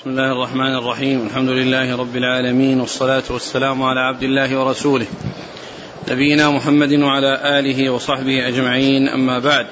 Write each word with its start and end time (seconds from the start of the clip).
بسم 0.00 0.10
الله 0.10 0.32
الرحمن 0.32 0.74
الرحيم 0.74 1.26
الحمد 1.26 1.48
لله 1.48 1.96
رب 1.96 2.16
العالمين 2.16 2.80
والصلاة 2.80 3.22
والسلام 3.30 3.82
على 3.82 4.00
عبد 4.00 4.22
الله 4.22 4.58
ورسوله 4.58 5.06
نبينا 6.08 6.50
محمد 6.50 6.92
وعلى 6.92 7.58
آله 7.58 7.90
وصحبه 7.90 8.48
أجمعين 8.48 9.08
أما 9.08 9.38
بعد 9.38 9.66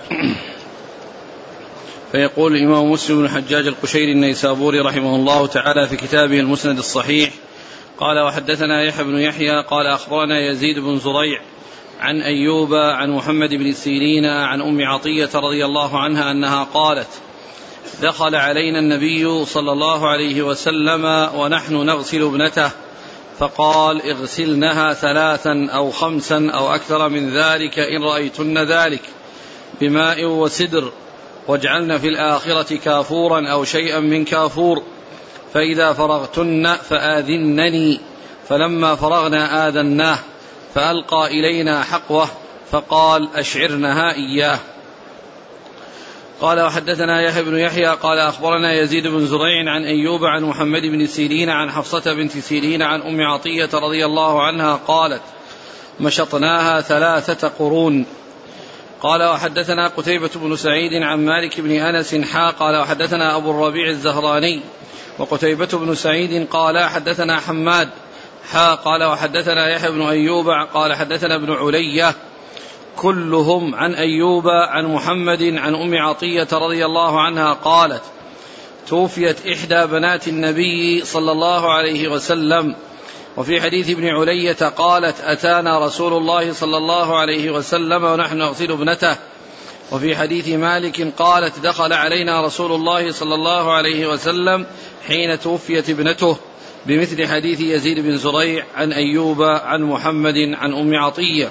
فيقول 2.12 2.56
الإمام 2.56 2.90
مسلم 2.90 3.18
بن 3.18 3.24
الحجاج 3.24 3.66
القشيري 3.66 4.12
النيسابوري 4.12 4.80
رحمه 4.80 5.16
الله 5.16 5.46
تعالى 5.46 5.88
في 5.88 5.96
كتابه 5.96 6.40
المسند 6.40 6.78
الصحيح 6.78 7.30
قال 7.98 8.18
وحدثنا 8.18 8.82
يحيى 8.82 9.04
بن 9.04 9.18
يحيى 9.18 9.62
قال 9.62 9.86
أخبرنا 9.86 10.50
يزيد 10.50 10.78
بن 10.78 10.98
زريع 10.98 11.40
عن 12.00 12.22
أيوب 12.22 12.74
عن 12.74 13.10
محمد 13.10 13.54
بن 13.54 13.72
سيرين 13.72 14.24
عن 14.24 14.60
أم 14.60 14.86
عطية 14.86 15.30
رضي 15.34 15.64
الله 15.64 15.98
عنها 15.98 16.30
أنها 16.30 16.64
قالت 16.64 17.08
دخل 18.02 18.34
علينا 18.34 18.78
النبي 18.78 19.44
صلى 19.44 19.72
الله 19.72 20.08
عليه 20.08 20.42
وسلم 20.42 21.04
ونحن 21.34 21.74
نغسل 21.74 22.22
ابنته 22.22 22.70
فقال 23.38 24.10
اغسلنها 24.10 24.92
ثلاثا 24.92 25.68
أو 25.70 25.90
خمسا 25.90 26.50
أو 26.54 26.74
أكثر 26.74 27.08
من 27.08 27.36
ذلك 27.36 27.78
إن 27.78 28.02
رأيتن 28.02 28.58
ذلك 28.58 29.02
بماء 29.80 30.24
وسدر 30.24 30.92
واجعلن 31.48 31.98
في 31.98 32.08
الآخرة 32.08 32.76
كافورا 32.76 33.48
أو 33.48 33.64
شيئا 33.64 34.00
من 34.00 34.24
كافور 34.24 34.82
فإذا 35.54 35.92
فرغتن 35.92 36.74
فآذنني 36.74 38.00
فلما 38.48 38.94
فرغنا 38.94 39.68
آذناه 39.68 40.18
فألقى 40.74 41.26
إلينا 41.26 41.82
حقوة 41.82 42.28
فقال 42.70 43.28
أشعرنها 43.34 44.12
إياه. 44.12 44.58
قال 46.40 46.60
وحدثنا 46.60 47.22
يحيى 47.22 47.42
بن 47.42 47.58
يحيى 47.58 47.86
قال 47.86 48.18
أخبرنا 48.18 48.72
يزيد 48.72 49.06
بن 49.06 49.26
زريع 49.26 49.70
عن 49.70 49.84
أيوب 49.84 50.24
عن 50.24 50.42
محمد 50.42 50.82
بن 50.82 51.06
سيرين 51.06 51.50
عن 51.50 51.70
حفصة 51.70 52.14
بنت 52.14 52.38
سيرين 52.38 52.82
عن 52.82 53.02
أم 53.02 53.20
عطية 53.20 53.68
رضي 53.74 54.04
الله 54.04 54.42
عنها 54.42 54.80
قالت 54.86 55.22
مشطناها 56.00 56.80
ثلاثة 56.80 57.48
قرون. 57.48 58.06
قال 59.00 59.22
وحدثنا 59.22 59.88
قتيبة 59.88 60.30
بن 60.34 60.56
سعيد 60.56 61.02
عن 61.02 61.24
مالك 61.24 61.60
بن 61.60 61.70
أنس 61.70 62.14
حا 62.14 62.50
قال 62.50 62.76
وحدثنا 62.76 63.36
أبو 63.36 63.50
الربيع 63.50 63.88
الزهراني. 63.88 64.60
وقتيبة 65.18 65.68
بن 65.72 65.94
سعيد 65.94 66.46
قال 66.50 66.78
حدثنا 66.78 67.40
حماد 67.40 67.88
حا 68.52 68.74
قال 68.74 69.04
وحدثنا 69.04 69.68
يحيى 69.68 69.90
بن 69.90 70.02
أيوب 70.02 70.46
قال 70.74 70.94
حدثنا 70.94 71.34
ابن 71.34 71.52
علية 71.52 72.14
كلهم 72.98 73.74
عن 73.74 73.94
أيوب 73.94 74.48
عن 74.48 74.86
محمد 74.86 75.42
عن 75.42 75.74
أم 75.74 75.94
عطية 75.94 76.48
رضي 76.52 76.84
الله 76.86 77.20
عنها 77.20 77.52
قالت 77.52 78.02
توفيت 78.88 79.46
إحدى 79.46 79.86
بنات 79.86 80.28
النبي 80.28 81.04
صلى 81.04 81.32
الله 81.32 81.72
عليه 81.72 82.08
وسلم. 82.08 82.74
وفي 83.36 83.60
حديث 83.60 83.90
ابن 83.90 84.08
علية 84.08 84.52
قالت 84.52 85.20
أتانا 85.20 85.86
رسول 85.86 86.12
الله 86.12 86.52
صلى 86.52 86.76
الله 86.76 87.18
عليه 87.18 87.50
وسلم 87.50 88.04
ونحن 88.04 88.36
نغسل 88.36 88.72
ابنته. 88.72 89.16
وفي 89.92 90.16
حديث 90.16 90.48
مالك 90.48 91.12
قالت 91.18 91.58
دخل 91.58 91.92
علينا 91.92 92.46
رسول 92.46 92.72
الله 92.72 93.12
صلى 93.12 93.34
الله 93.34 93.72
عليه 93.72 94.06
وسلم 94.06 94.66
حين 95.06 95.40
توفيت 95.40 95.90
ابنته. 95.90 96.36
بمثل 96.86 97.26
حديث 97.26 97.60
يزيد 97.60 98.00
بن 98.00 98.16
زريع 98.16 98.64
عن 98.76 98.92
أيوب 98.92 99.42
عن 99.42 99.82
محمد 99.82 100.36
عن 100.54 100.74
أم 100.74 100.94
عطية. 100.94 101.50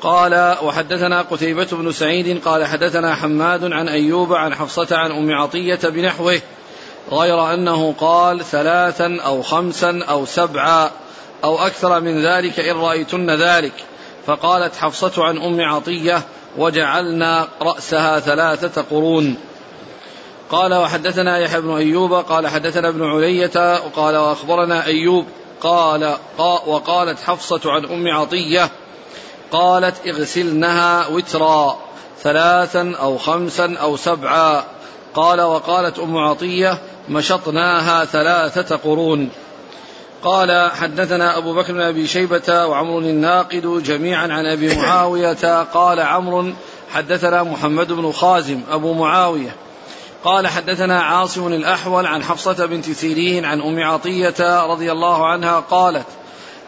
قال 0.00 0.56
وحدثنا 0.62 1.22
قتيبة 1.22 1.68
بن 1.72 1.92
سعيد 1.92 2.44
قال 2.44 2.64
حدثنا 2.64 3.14
حماد 3.14 3.72
عن 3.72 3.88
أيوب 3.88 4.32
عن 4.32 4.54
حفصة 4.54 4.96
عن 4.96 5.12
أم 5.12 5.32
عطية 5.32 5.80
بنحوه 5.84 6.40
غير 7.12 7.54
أنه 7.54 7.94
قال 8.00 8.44
ثلاثا 8.44 9.18
أو 9.24 9.42
خمسا 9.42 10.04
أو 10.08 10.26
سبعا 10.26 10.90
أو 11.44 11.58
أكثر 11.58 12.00
من 12.00 12.26
ذلك 12.26 12.60
إن 12.60 12.76
رأيتن 12.76 13.30
ذلك. 13.30 13.72
فقالت 14.26 14.76
حفصة 14.76 15.24
عن 15.24 15.38
أم 15.38 15.60
عطية 15.60 16.22
وجعلنا 16.58 17.48
رأسها 17.62 18.20
ثلاثة 18.20 18.82
قرون. 18.90 19.36
قال 20.50 20.74
وحدثنا 20.74 21.38
يحيى 21.38 21.60
بن 21.60 21.76
أيوب 21.76 22.12
قال 22.12 22.48
حدثنا 22.48 22.88
ابن 22.88 23.04
علية 23.04 23.80
وقال 23.86 24.16
وأخبرنا 24.16 24.86
أيوب 24.86 25.26
قال 25.60 26.16
وقالت 26.66 27.18
حفصة 27.20 27.60
عن 27.72 27.84
أم 27.84 28.08
عطية 28.08 28.70
قالت 29.54 30.06
اغسلنها 30.06 31.06
وترا 31.06 31.78
ثلاثا 32.22 32.94
أو 33.00 33.18
خمسا 33.18 33.76
أو 33.80 33.96
سبعا. 33.96 34.64
قال 35.14 35.40
وقالت 35.40 35.98
أم 35.98 36.16
عطية 36.16 36.78
مشطناها 37.08 38.04
ثلاثة 38.04 38.76
قرون. 38.76 39.30
قال 40.22 40.70
حدثنا 40.70 41.38
أبو 41.38 41.54
بكر 41.54 41.72
بن 41.72 41.80
أبي 41.80 42.06
شيبة 42.06 42.66
وعمر 42.66 42.98
الناقد 42.98 43.82
جميعا 43.82 44.32
عن 44.32 44.46
أبي 44.46 44.74
معاوية. 44.82 45.62
قال 45.62 46.00
عمرو 46.00 46.52
حدثنا 46.92 47.42
محمد 47.42 47.92
بن 47.92 48.12
خازم 48.12 48.60
أبو 48.70 48.92
معاوية. 48.92 49.56
قال 50.24 50.48
حدثنا 50.48 51.02
عاصم 51.02 51.46
الأحول 51.46 52.06
عن 52.06 52.22
حفصة 52.22 52.66
بنت 52.66 52.90
سيرين 52.90 53.44
عن 53.44 53.60
أم 53.60 53.82
عطية 53.82 54.66
رضي 54.66 54.92
الله 54.92 55.26
عنها 55.26 55.60
قالت 55.60 56.06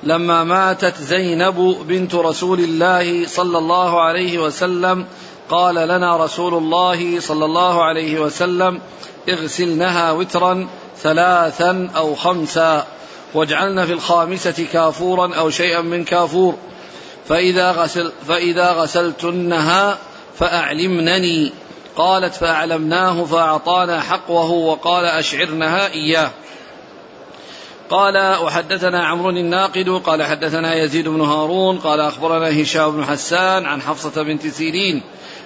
لما 0.06 0.44
ماتت 0.44 0.96
زينب 0.96 1.76
بنت 1.88 2.14
رسول 2.14 2.60
الله 2.60 3.26
صلى 3.26 3.58
الله 3.58 4.00
عليه 4.00 4.38
وسلم 4.38 5.06
قال 5.50 5.74
لنا 5.74 6.16
رسول 6.16 6.54
الله 6.54 7.20
صلى 7.20 7.44
الله 7.44 7.84
عليه 7.84 8.20
وسلم 8.20 8.80
اغسلنها 9.28 10.12
وترا 10.12 10.68
ثلاثا 10.98 11.90
أو 11.96 12.14
خمسا 12.14 12.86
واجعلن 13.34 13.86
في 13.86 13.92
الخامسة 13.92 14.66
كافورا 14.72 15.34
أو 15.34 15.50
شيئا 15.50 15.80
من 15.80 16.04
كافور 16.04 16.54
فإذا, 17.28 17.72
غسل 17.72 18.12
فإذا 18.28 18.72
غسلتنها 18.72 19.98
فأعلمنني. 20.38 21.52
قالت 21.96 22.34
فأعلمناه 22.34 23.24
فأعطانا 23.24 24.00
حقوه 24.00 24.50
وقال 24.50 25.04
أشعرنها 25.04 25.92
إياه. 25.92 26.30
قال 27.90 28.36
وحدثنا 28.42 29.06
عمرو 29.06 29.30
الناقد 29.30 29.88
قال 29.88 30.22
حدثنا 30.22 30.74
يزيد 30.74 31.08
بن 31.08 31.20
هارون 31.20 31.78
قال 31.78 32.00
أخبرنا 32.00 32.62
هشام 32.62 32.90
بن 32.90 33.04
حسان 33.04 33.66
عن 33.66 33.82
حفصة 33.82 34.22
بنت 34.22 34.46
سيرين 34.46 35.02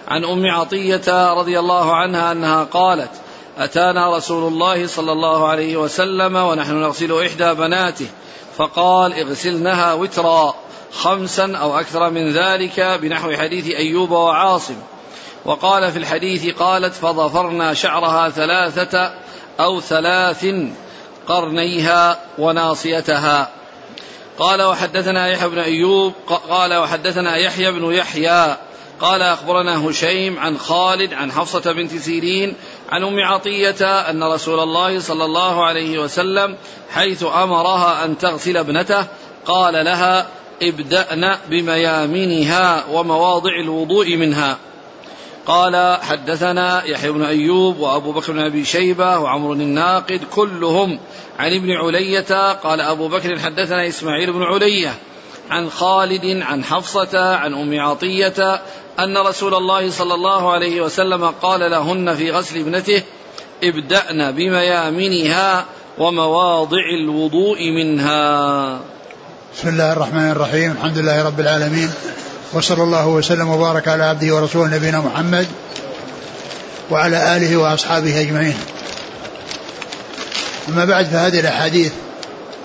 عن 0.09 0.25
أم 0.25 0.47
عطية 0.47 1.33
رضي 1.35 1.59
الله 1.59 1.95
عنها 1.95 2.33
أنها 2.33 2.65
قالت 2.65 3.11
أتانا 3.59 4.17
رسول 4.17 4.53
الله 4.53 4.87
صلى 4.87 5.13
الله 5.13 5.49
عليه 5.49 5.77
وسلم 5.77 6.37
ونحن 6.37 6.75
نغسل 6.75 7.25
إحدى 7.27 7.55
بناته 7.55 8.07
فقال 8.57 9.13
اغسلنها 9.13 9.95
وترا 9.95 10.55
خمسا 10.93 11.57
أو 11.57 11.79
أكثر 11.79 12.11
من 12.11 12.33
ذلك 12.33 12.81
بنحو 13.03 13.33
حديث 13.33 13.69
أيوب 13.75 14.11
وعاصم. 14.11 14.77
وقال 15.45 15.93
في 15.93 15.99
الحديث 15.99 16.55
قالت 16.57 16.95
فظفرنا 16.95 17.75
شعرها 17.75 18.29
ثلاثة 18.29 19.13
أو 19.61 19.81
ثلاث 19.81 20.47
قرنيها 21.31 22.19
وناصيتها. 22.39 23.51
قال 24.39 24.63
وحدثنا 24.63 25.29
يحيى 25.29 25.49
بن 25.49 25.59
أيوب 25.59 26.13
قال 26.51 26.75
وحدثنا 26.75 27.37
يحيى 27.37 27.73
بن 27.73 27.93
يحيى 27.93 28.57
قال 29.01 29.23
أخبرنا 29.23 29.89
هشيم 29.89 30.39
عن 30.39 30.59
خالد 30.59 31.15
عن 31.15 31.33
حفصة 31.33 31.73
بنت 31.73 31.97
سيرين 31.97 32.55
عن 32.91 33.05
أم 33.05 33.21
عطية 33.21 34.11
أن 34.11 34.23
رسول 34.23 34.61
الله 34.61 35.01
صلى 35.01 35.25
الله 35.25 35.65
عليه 35.65 35.99
وسلم 35.99 36.57
حيث 36.91 37.23
أمرها 37.23 38.05
أن 38.05 38.19
تغسل 38.19 38.57
ابنته 38.57 39.05
قال 39.47 39.85
لها 39.85 40.27
ابدأن 40.63 41.37
بميامنها 41.51 42.85
ومواضع 42.91 43.61
الوضوء 43.63 44.17
منها. 44.17 44.57
قال 45.47 45.99
حدثنا 46.03 46.85
يحيى 46.85 47.11
بن 47.11 47.23
أيوب 47.23 47.79
وأبو 47.79 48.13
بكر 48.13 48.33
بن 48.33 48.39
أبي 48.39 48.65
شيبة 48.65 49.19
وعمر 49.19 49.53
الناقد 49.53 50.21
كلهم 50.31 50.99
عن 51.39 51.55
ابن 51.55 51.71
علية 51.71 52.53
قال 52.53 52.81
أبو 52.81 53.09
بكر 53.09 53.39
حدثنا 53.39 53.89
إسماعيل 53.89 54.33
بن 54.33 54.43
علية 54.43 54.95
عن 55.51 55.71
خالد 55.71 56.43
عن 56.43 56.65
حفصة 56.65 57.35
عن 57.35 57.55
أم 57.55 57.81
عطية 57.81 58.63
أن 58.99 59.19
رسول 59.19 59.55
الله 59.55 59.91
صلى 59.91 60.15
الله 60.15 60.53
عليه 60.53 60.81
وسلم 60.81 61.25
قال 61.27 61.71
لهن 61.71 62.15
في 62.15 62.31
غسل 62.31 62.61
ابنته 62.61 63.03
ابدأن 63.65 64.33
بميامنها 64.33 65.65
ومواضع 65.99 66.85
الوضوء 67.03 67.71
منها. 67.71 68.81
بسم 69.55 69.69
الله 69.69 69.93
الرحمن 69.93 70.31
الرحيم. 70.31 70.73
الحمد 70.73 70.99
لله 70.99 71.27
رب 71.27 71.41
العالمين. 71.41 71.91
وصلى 72.53 72.83
الله 72.83 73.07
وسلم 73.07 73.49
وبارك 73.49 73.89
على 73.89 74.05
عبده 74.05 74.35
ورسوله 74.35 74.77
نبينا 74.77 75.01
محمد 75.01 75.47
وعلى 76.91 77.37
آله 77.37 77.57
وأصحابه 77.57 78.21
أجمعين. 78.21 78.57
أما 80.69 80.85
بعد 80.85 81.07
فهذه 81.07 81.41
الأحاديث 81.41 81.93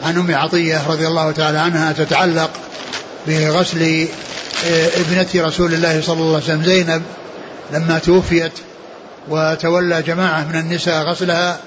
عن 0.04 0.18
أم 0.18 0.36
عطية 0.36 0.88
رضي 0.88 1.08
الله 1.08 1.32
تعالى 1.32 1.58
عنها 1.58 1.92
تتعلق 1.92 2.50
بغسل 3.28 4.08
آه، 4.68 4.88
ابنة 4.88 5.46
رسول 5.48 5.74
الله 5.74 6.02
صلى 6.02 6.20
الله 6.20 6.36
عليه 6.36 6.44
وسلم 6.44 6.64
زينب 6.64 7.04
لما 7.74 8.00
توفيت 8.00 8.52
وتولى 9.30 10.02
جماعة 10.02 10.46
من 10.46 10.56
النساء 10.56 11.04
غسلها 11.04 11.60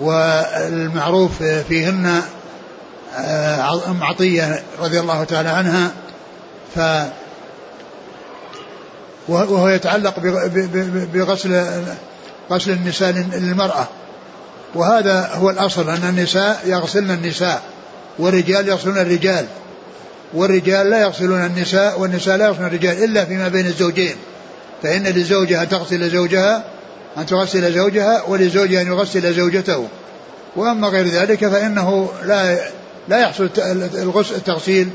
والمعروف 0.00 1.42
فيهن 1.42 2.22
آه، 3.16 3.90
أم 3.90 4.02
عطية 4.02 4.62
رضي 4.80 5.00
الله 5.00 5.24
تعالى 5.24 5.48
عنها. 5.48 5.90
ف 6.74 6.80
وهو 9.28 9.68
يتعلق 9.68 10.18
بغسل 11.14 11.64
غسل 12.50 12.70
النساء 12.70 13.12
للمرأة. 13.12 13.88
وهذا 14.74 15.30
هو 15.34 15.50
الأصل 15.50 15.90
أن 15.90 16.08
النساء 16.08 16.62
يغسلن 16.66 17.10
النساء 17.10 17.62
والرجال 18.18 18.68
يغسلون 18.68 18.98
الرجال. 18.98 19.46
والرجال 20.34 20.90
لا 20.90 21.00
يغسلون 21.00 21.46
النساء 21.46 22.00
والنساء 22.00 22.36
لا 22.36 22.46
يغسلون 22.46 22.66
الرجال 22.66 23.04
إلا 23.04 23.24
فيما 23.24 23.48
بين 23.48 23.66
الزوجين. 23.66 24.14
فإن 24.82 25.02
لزوجها 25.02 25.64
تغسل 25.64 26.10
زوجها 26.10 26.64
أن 27.18 27.26
تغسل 27.26 27.72
زوجها 27.74 28.22
ولزوجها 28.28 28.82
أن 28.82 28.86
يغسل 28.86 29.34
زوجته. 29.34 29.88
وأما 30.56 30.88
غير 30.88 31.06
ذلك 31.06 31.48
فإنه 31.48 32.10
لا 32.24 32.58
لا 33.08 33.20
يحصل 33.20 33.48
التغسيل 34.36 34.88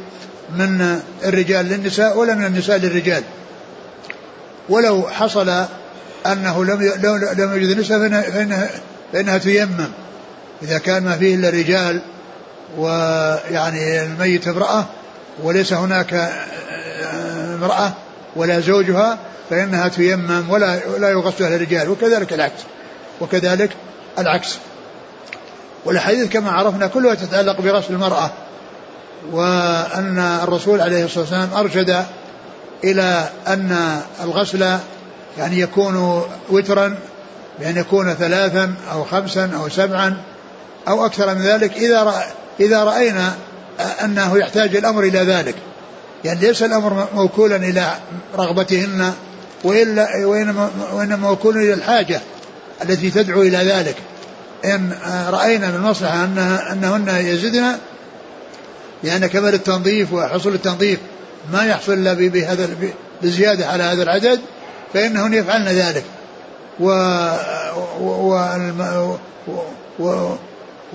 من 0.57 1.00
الرجال 1.23 1.65
للنساء 1.65 2.18
ولا 2.18 2.35
من 2.35 2.45
النساء 2.45 2.77
للرجال. 2.77 3.23
ولو 4.69 5.08
حصل 5.10 5.66
أنه 6.25 6.66
لم 6.66 6.81
لم 7.38 7.54
يوجد 7.54 7.80
نساء 7.80 8.00
فإنها, 8.22 8.69
فإنها 9.14 9.38
تيمم. 9.38 9.88
إذا 10.64 10.78
كان 10.78 11.04
ما 11.04 11.18
فيه 11.18 11.36
إلا 11.36 11.50
رجال 11.50 12.02
ويعني 12.78 14.04
الميت 14.04 14.48
امرأة 14.48 14.86
وليس 15.44 15.74
هناك 15.74 16.31
امرأة 17.56 17.94
ولا 18.36 18.60
زوجها 18.60 19.18
فإنها 19.50 19.88
تيمم 19.88 20.50
ولا 20.50 20.80
لا 20.98 21.10
يغسلها 21.10 21.56
الرجال. 21.56 21.90
وكذلك 21.90 22.34
العكس. 22.34 22.62
وكذلك 23.22 23.69
العكس. 24.19 24.58
والحديث 25.86 26.30
كما 26.30 26.52
عرفنا 26.52 26.88
كلها 26.88 27.16
تتعلق 27.16 27.62
برسل 27.62 27.94
المرأة. 27.94 28.31
وأن 29.31 30.40
الرسول 30.44 30.81
عليه 30.81 31.06
الصلاة 31.06 31.24
والسلام 31.24 31.54
أرشد 31.54 32.06
إلى 32.83 33.29
أن 33.47 34.01
الغسل 34.24 34.77
يعني 35.38 35.59
يكون 35.59 36.24
وترا 36.50 36.95
بأن 37.59 37.77
يكون 37.77 38.13
ثلاثا 38.13 38.74
أو 38.91 39.03
خمسا 39.03 39.51
أو 39.56 39.69
سبعا 39.69 40.18
أو 40.88 41.06
أكثر 41.06 41.35
من 41.35 41.41
ذلك 41.41 41.77
إذا 41.77 42.03
رأ 42.03 42.24
إذا 42.59 42.83
رأينا 42.83 43.33
أنه 44.03 44.38
يحتاج 44.38 44.75
الأمر 44.75 45.03
إلى 45.03 45.19
ذلك. 45.19 45.56
يعني 46.25 46.39
ليس 46.39 46.63
الأمر 46.63 47.07
موكولا 47.15 47.56
إلى 47.56 47.94
رغبتهن 48.35 49.13
وإلا 49.63 50.07
وإنما, 50.25 51.15
موكول 51.15 51.57
إلى 51.57 51.73
الحاجة 51.73 52.21
التي 52.83 53.12
تدعو 53.12 53.41
إلى 53.41 53.57
ذلك. 53.57 53.95
إن 54.65 54.91
رأينا 55.30 55.68
من 55.68 55.75
المصلحة 55.75 56.23
أنها 56.23 56.71
أنهن 56.73 57.25
يزدن 57.25 57.65
لأن 59.03 59.27
كمال 59.27 59.53
التنظيف 59.53 60.13
وحصول 60.13 60.53
التنظيف 60.53 61.00
ما 61.53 61.65
يحصل 61.65 61.94
إلا 61.94 62.13
بهذا 62.13 62.69
بزيادة 63.21 63.67
على 63.67 63.83
هذا 63.83 64.03
العدد 64.03 64.39
فإنهن 64.94 65.33
يفعلن 65.33 65.67
ذلك. 65.67 66.03
و, 66.79 66.89
و, 67.99 68.35
و, 69.99 70.38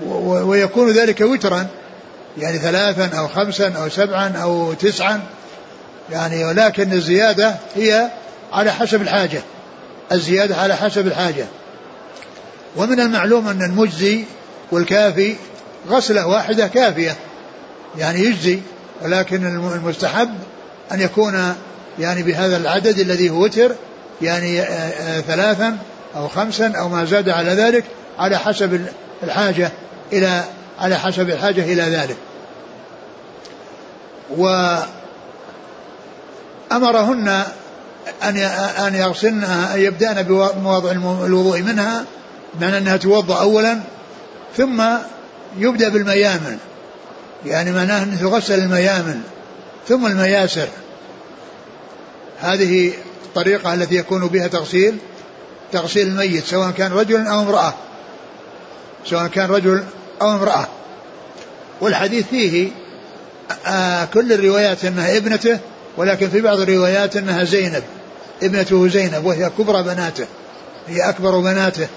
و 0.05 0.49
ويكون 0.49 0.91
ذلك 0.91 1.21
وترا 1.21 1.67
يعني 2.37 2.57
ثلاثا 2.57 3.17
أو 3.17 3.27
خمسا 3.27 3.73
أو 3.77 3.89
سبعا 3.89 4.27
أو 4.43 4.73
تسعا 4.73 5.21
يعني 6.11 6.45
ولكن 6.45 6.93
الزيادة 6.93 7.55
هي 7.75 8.09
على 8.53 8.71
حسب 8.71 9.01
الحاجة 9.01 9.41
الزيادة 10.11 10.55
على 10.55 10.75
حسب 10.75 11.07
الحاجة. 11.07 11.45
ومن 12.75 12.99
المعلوم 12.99 13.47
أن 13.47 13.61
المجزي 13.61 14.25
والكافي 14.71 15.35
غسلة 15.89 16.27
واحدة 16.27 16.67
كافية 16.67 17.15
يعني 17.97 18.19
يجزي 18.19 18.59
ولكن 19.03 19.45
المستحب 19.75 20.29
أن 20.91 21.01
يكون 21.01 21.55
يعني 21.99 22.23
بهذا 22.23 22.57
العدد 22.57 22.99
الذي 22.99 23.29
هو 23.29 23.43
وتر 23.43 23.75
يعني 24.21 24.61
آه، 24.61 24.65
آه، 24.65 25.21
ثلاثا 25.21 25.77
أو 26.15 26.27
خمسا 26.27 26.73
أو 26.77 26.89
ما 26.89 27.05
زاد 27.05 27.29
على 27.29 27.51
ذلك 27.51 27.83
على 28.19 28.37
حسب 28.37 28.85
الحاجة 29.23 29.71
إلى 30.13 30.43
على 30.79 30.99
حسب 30.99 31.29
الحاجة 31.29 31.61
إلى 31.61 31.81
ذلك. 31.81 32.17
وأمرهن 36.71 37.43
أن 38.23 38.37
أن 38.87 38.95
يغسلنها 38.95 39.75
أن 39.75 39.79
يبدأن 39.79 40.23
بمواضع 40.23 40.91
الوضوء 41.25 41.61
منها 41.61 42.05
بمعنى 42.53 42.77
أنها 42.77 42.97
توضأ 42.97 43.41
أولا 43.41 43.79
ثم 44.57 44.83
يبدأ 45.57 45.89
بالميامن. 45.89 46.57
يعني 47.45 47.71
معناه 47.71 48.03
أن 48.03 48.19
تغسل 48.19 48.59
الميامن 48.59 49.21
ثم 49.87 50.07
المياسر. 50.07 50.67
هذه 52.39 52.91
الطريقة 53.25 53.73
التي 53.73 53.95
يكون 53.95 54.27
بها 54.27 54.47
تغسيل 54.47 54.97
تغسيل 55.71 56.07
الميت 56.07 56.43
سواء 56.45 56.71
كان 56.71 56.91
رجل 56.91 57.27
أو 57.27 57.41
امرأة. 57.41 57.73
سواء 59.05 59.27
كان 59.27 59.49
رجل 59.49 59.83
أو 60.21 60.31
امرأة. 60.31 60.67
والحديث 61.81 62.25
فيه 62.27 62.69
آه 63.67 64.05
كل 64.05 64.33
الروايات 64.33 64.85
أنها 64.85 65.17
ابنته 65.17 65.59
ولكن 65.97 66.29
في 66.29 66.41
بعض 66.41 66.59
الروايات 66.59 67.15
أنها 67.15 67.43
زينب. 67.43 67.83
ابنته 68.43 68.87
زينب 68.87 69.25
وهي 69.25 69.49
كبرى 69.57 69.83
بناته 69.83 70.25
هي 70.87 71.09
أكبر 71.09 71.39
بناته. 71.39 71.87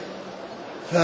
ف 0.93 0.97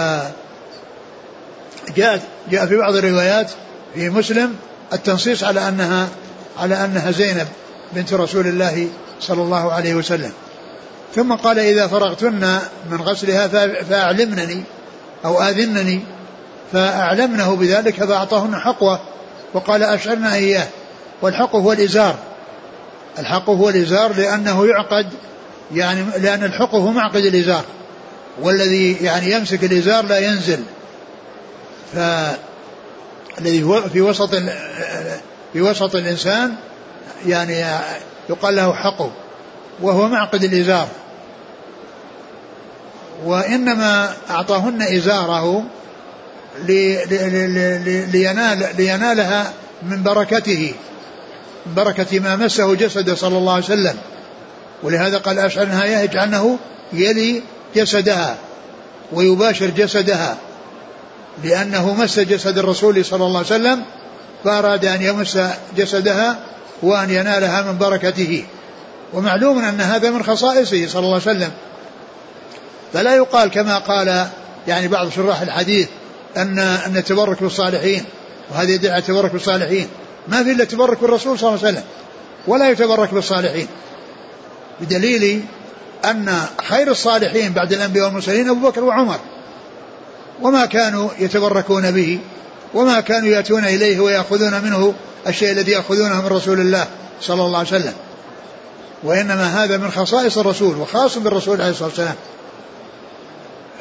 جاء 1.97 2.21
في 2.67 2.77
بعض 2.77 2.95
الروايات 2.95 3.51
في 3.95 4.11
مسلم 4.11 4.57
التنصيص 4.93 5.45
على 5.45 5.69
أنها 5.69 6.09
على 6.59 6.85
أنها 6.85 7.11
زينب 7.11 7.49
بنت 7.93 8.13
رسول 8.13 8.47
الله 8.47 8.89
صلى 9.21 9.43
الله 9.43 9.73
عليه 9.73 9.95
وسلم. 9.95 10.33
ثم 11.15 11.33
قال 11.33 11.59
إذا 11.59 11.87
فرغتن 11.87 12.59
من 12.91 13.01
غسلها 13.01 13.49
فأعلمنني 13.83 14.63
أو 15.25 15.43
آذنني 15.43 16.01
فأعلمنه 16.73 17.57
بذلك 17.57 18.05
فأعطاهن 18.05 18.57
حقوة. 18.57 19.01
وقال 19.55 19.83
أشعرنا 19.83 20.35
إياه. 20.35 20.67
والحق 21.23 21.57
هو 21.57 21.73
الإزار. 21.73 22.15
الحق 23.19 23.51
هو 23.51 23.69
الإزار 23.69 24.13
لأنه 24.13 24.67
يعقد 24.67 25.07
يعني 25.75 26.05
لأن 26.19 26.45
الحق 26.45 26.75
هو 26.75 26.91
معقد 26.91 27.25
الإزار. 27.25 27.65
والذي 28.43 28.93
يعني 28.93 29.33
يمسك 29.33 29.65
الإزار 29.65 30.07
لا 30.07 30.19
ينزل. 30.19 30.61
فالذي 33.37 33.63
هو 33.63 33.83
في 33.83 34.01
وسط 34.01 34.35
في 35.53 35.61
وسط 35.61 35.95
الإنسان 35.95 36.55
يعني 37.27 37.65
يقال 38.31 38.57
له 38.57 38.73
حقه 38.75 39.11
وهو 39.83 40.09
معقد 40.09 40.45
الإزار. 40.45 40.89
وإنما 43.25 44.15
أعطاهن 44.31 44.83
إزاره 44.83 45.65
لينال 48.13 48.69
لينالها 48.77 49.53
من 49.83 50.03
بركته 50.03 50.75
بركة 51.67 52.21
ما 52.21 52.37
مسه 52.37 52.75
جسده 52.75 53.15
صلى 53.15 53.39
الله 53.39 53.53
عليه 53.53 53.65
وسلم. 53.65 53.97
ولهذا 54.83 55.19
قال 55.19 55.39
أشعرها 55.39 56.03
يجعلنه 56.03 56.59
يلي 56.93 57.43
جسدها 57.77 58.37
ويباشر 59.13 59.67
جسدها. 59.67 60.37
لأنه 61.45 61.95
مس 61.95 62.19
جسد 62.19 62.59
الرسول 62.59 63.05
صلى 63.05 63.25
الله 63.27 63.39
عليه 63.39 63.47
وسلم 63.47 63.83
فأراد 64.45 64.85
أن 64.85 65.03
يمس 65.03 65.39
جسدها 65.77 66.39
وأن 66.83 67.11
ينالها 67.11 67.63
من 67.63 67.79
بركته. 67.79 68.45
ومعلوم 69.13 69.59
أن 69.59 69.81
هذا 69.81 70.11
من 70.11 70.23
خصائصه 70.23 70.87
صلى 70.87 71.01
الله 71.01 71.21
عليه 71.21 71.31
وسلم. 71.39 71.51
فلا 72.93 73.17
يقال 73.17 73.51
كما 73.51 73.79
قال 73.79 74.27
يعني 74.69 74.89
بعض 74.89 75.11
شراح 75.11 75.41
الحديث 75.41 75.89
أن 76.37 76.59
أن 76.59 76.97
التبرك 76.97 77.43
بالصالحين 77.43 78.05
وهذه 78.51 78.71
يدعي 78.71 78.99
التبرك 78.99 79.33
بالصالحين 79.33 79.89
ما 80.29 80.45
في 80.45 80.53
إلا 80.53 80.63
التبرك 80.63 81.01
بالرسول 81.01 81.39
صلى 81.39 81.49
الله 81.49 81.59
عليه 81.59 81.69
وسلم 81.69 81.85
ولا 82.47 82.71
يتبرك 82.71 83.15
بالصالحين. 83.15 83.67
بدليل 84.81 85.45
أن 86.05 86.41
خير 86.65 86.91
الصالحين 86.91 87.53
بعد 87.53 87.73
الأنبياء 87.73 88.07
والمرسلين 88.07 88.49
أبو 88.49 88.69
بكر 88.69 88.85
وعمر. 88.85 89.19
وما 90.43 90.67
كانوا 90.67 91.11
يتبركون 91.19 91.91
به 91.91 92.19
وما 92.75 93.01
كانوا 93.01 93.29
يأتون 93.29 93.65
إليه 93.65 94.01
ويأخذون 94.01 94.63
منه 94.65 94.95
الشيء 95.27 95.53
الذي 95.53 95.73
يأخذونه 95.73 96.21
من 96.21 96.27
رسول 96.27 96.61
الله 96.61 96.87
صلى 97.21 97.45
الله 97.45 97.59
عليه 97.59 97.69
وسلم. 97.69 97.95
وإنما 99.03 99.65
هذا 99.65 99.77
من 99.77 99.91
خصائص 99.91 100.39
الرسول 100.39 100.77
وخاص 100.77 101.19
بالرسول 101.19 101.61
عليه 101.61 101.71
الصلاة 101.71 101.89
والسلام. 101.89 102.15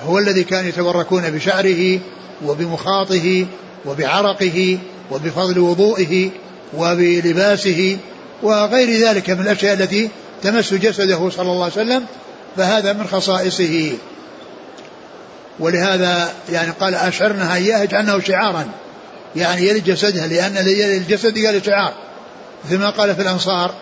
هو 0.05 0.17
الذي 0.17 0.43
كان 0.43 0.67
يتبركون 0.67 1.29
بشعره 1.29 1.99
وبمخاطه 2.45 3.45
وبعرقه 3.85 4.77
وبفضل 5.11 5.59
وضوئه 5.59 6.29
وبلباسه 6.77 7.97
وغير 8.43 9.07
ذلك 9.07 9.29
من 9.29 9.41
الأشياء 9.41 9.73
التي 9.73 10.09
تمس 10.43 10.73
جسده 10.73 11.29
صلى 11.29 11.51
الله 11.51 11.63
عليه 11.63 11.73
وسلم 11.73 12.05
فهذا 12.57 12.93
من 12.93 13.07
خصائصه. 13.07 13.93
ولهذا 15.61 16.33
يعني 16.49 16.71
قال 16.71 16.95
أشعرنها 16.95 17.55
إياه 17.55 17.83
اجعلنه 17.83 18.19
شعارا. 18.19 18.65
يعني 19.35 19.67
يلي 19.67 19.79
جسدها 19.79 20.27
لأن 20.27 20.57
الجسد 20.67 21.45
قال 21.45 21.65
شعار. 21.65 21.93
مثل 22.65 22.77
ما 22.77 22.89
قال 22.89 23.15
في 23.15 23.21
الأنصار 23.21 23.73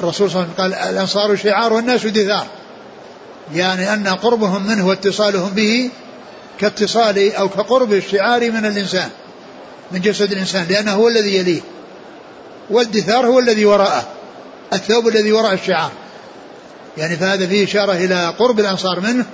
الرسول 0.00 0.30
صلى 0.30 0.42
الله 0.42 0.54
عليه 0.58 0.74
وسلم 0.74 0.78
قال 0.78 0.90
الأنصار 0.90 1.36
شعار 1.36 1.72
والناس 1.72 2.06
دثار. 2.06 2.46
يعني 3.54 3.92
أن 3.92 4.08
قربهم 4.08 4.66
منه 4.66 4.86
واتصالهم 4.86 5.50
به 5.50 5.90
كاتصال 6.60 7.34
أو 7.34 7.48
كقرب 7.48 7.92
الشعار 7.92 8.50
من 8.50 8.66
الإنسان 8.66 9.08
من 9.92 10.00
جسد 10.00 10.32
الإنسان 10.32 10.66
لأنه 10.68 10.92
هو 10.92 11.08
الذي 11.08 11.36
يليه. 11.36 11.60
والدثار 12.70 13.26
هو 13.26 13.38
الذي 13.38 13.64
وراءه. 13.64 14.06
الثوب 14.72 15.08
الذي 15.08 15.32
وراء 15.32 15.54
الشعار. 15.54 15.90
يعني 16.96 17.16
فهذا 17.16 17.46
فيه 17.46 17.64
إشارة 17.64 17.92
إلى 17.92 18.34
قرب 18.38 18.60
الأنصار 18.60 19.00
منه 19.00 19.24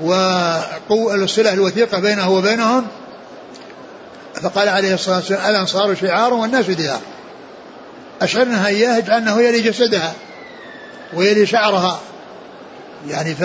والصلة 0.00 1.52
الوثيقة 1.52 1.98
بينه 1.98 2.30
وبينهم 2.30 2.86
فقال 4.42 4.68
عليه 4.68 4.94
الصلاة 4.94 5.16
والسلام 5.16 5.50
الأنصار 5.50 5.94
شعار 5.94 6.34
والناس 6.34 6.70
دثار 6.70 7.00
أشعرنها 8.22 8.66
إياه 8.66 8.98
اجعلنه 8.98 9.40
يلي 9.40 9.60
جسدها 9.60 10.12
ويلي 11.14 11.46
شعرها. 11.46 12.00
يعني 13.08 13.34
ف 13.34 13.42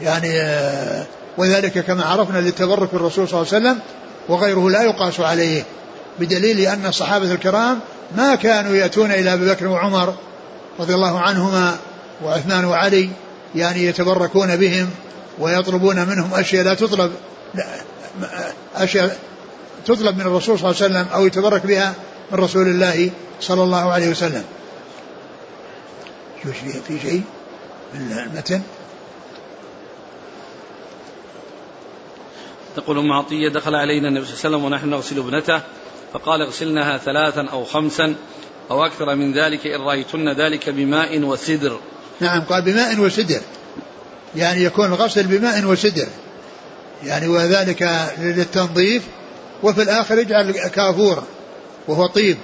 يعني 0.00 0.28
وذلك 1.36 1.78
كما 1.78 2.04
عرفنا 2.04 2.38
للتبرك 2.38 2.88
بالرسول 2.92 3.28
صلى 3.28 3.40
الله 3.42 3.54
عليه 3.54 3.64
وسلم 3.64 3.80
وغيره 4.28 4.70
لا 4.70 4.82
يقاس 4.82 5.20
عليه 5.20 5.62
بدليل 6.20 6.60
أن 6.60 6.86
الصحابة 6.86 7.32
الكرام 7.32 7.80
ما 8.16 8.34
كانوا 8.34 8.76
يأتون 8.76 9.12
إلى 9.12 9.32
أبي 9.32 9.50
بكر 9.50 9.66
وعمر 9.66 10.14
رضي 10.80 10.94
الله 10.94 11.20
عنهما 11.20 11.76
وعثمان 12.24 12.64
وعلي 12.64 13.10
يعني 13.54 13.84
يتبركون 13.84 14.56
بهم 14.56 14.90
ويطلبون 15.38 16.08
منهم 16.08 16.34
أشياء 16.34 16.64
لا 16.64 16.74
تطلب 16.74 17.12
أشياء 18.74 19.18
تطلب 19.86 20.14
من 20.14 20.20
الرسول 20.20 20.58
صلى 20.58 20.70
الله 20.70 20.82
عليه 20.82 20.94
وسلم 20.94 21.06
أو 21.14 21.26
يتبرك 21.26 21.66
بها 21.66 21.94
من 22.32 22.38
رسول 22.38 22.68
الله 22.68 23.10
صلى 23.40 23.62
الله 23.62 23.92
عليه 23.92 24.08
وسلم 24.08 24.44
شو 26.42 26.50
في 26.88 27.00
شيء 27.00 27.22
من 27.94 28.18
المتن 28.18 28.62
تقول 32.76 32.98
ام 32.98 33.12
عطيه 33.12 33.48
دخل 33.48 33.74
علينا 33.74 34.08
النبي 34.08 34.26
صلى 34.26 34.34
الله 34.34 34.44
عليه 34.44 34.56
وسلم 34.56 34.64
ونحن 34.64 34.88
نغسل 34.88 35.18
ابنته 35.18 35.60
فقال 36.12 36.42
اغسلنها 36.42 36.98
ثلاثا 36.98 37.48
أو 37.52 37.64
خمسا 37.64 38.14
أو 38.70 38.84
أكثر 38.86 39.14
من 39.14 39.32
ذلك 39.32 39.66
إن 39.66 39.80
رأيتن 39.80 40.28
ذلك 40.28 40.70
بماء 40.70 41.20
وسدر. 41.20 41.80
نعم 42.20 42.40
قال 42.40 42.62
بماء 42.62 42.98
وسدر. 42.98 43.40
يعني 44.36 44.64
يكون 44.64 44.86
الغسل 44.86 45.22
بماء 45.22 45.64
وسدر. 45.64 46.06
يعني 47.04 47.28
وذلك 47.28 48.08
للتنظيف 48.18 49.02
وفي 49.62 49.82
الآخر 49.82 50.18
يجعل 50.18 50.52
كافور 50.52 51.22
وهو 51.88 52.06
طيب. 52.06 52.36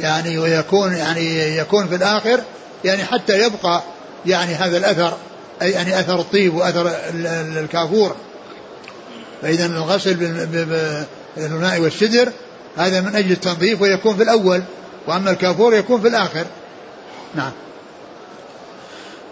يعني 0.00 0.38
ويكون 0.38 0.92
يعني 0.92 1.56
يكون 1.56 1.88
في 1.88 1.94
الآخر 1.94 2.40
يعني 2.84 3.04
حتى 3.04 3.38
يبقى 3.38 3.82
يعني 4.26 4.54
هذا 4.54 4.76
الأثر 4.76 5.16
أي 5.62 5.70
يعني 5.70 6.00
أثر 6.00 6.20
الطيب 6.20 6.54
وأثر 6.54 6.92
الكافور. 7.56 8.16
فإذا 9.42 9.66
الغسل 9.66 10.14
بالماء 11.36 11.80
والسدر 11.80 12.32
هذا 12.76 13.00
من 13.00 13.16
أجل 13.16 13.32
التنظيف 13.32 13.82
ويكون 13.82 14.16
في 14.16 14.22
الأول 14.22 14.62
وأما 15.06 15.30
الكافور 15.30 15.74
يكون 15.74 16.00
في 16.00 16.08
الآخر. 16.08 16.44
نعم. 17.34 17.52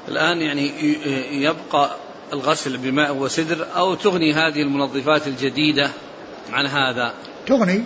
الآن 0.08 0.42
يعني 0.42 0.72
يبقى 1.42 1.96
الغسل 2.32 2.76
بماء 2.76 3.14
وسدر 3.16 3.66
أو 3.76 3.94
تغني 3.94 4.32
هذه 4.32 4.62
المنظفات 4.62 5.26
الجديدة 5.26 5.90
عن 6.52 6.66
هذا 6.66 7.12
تغني 7.46 7.84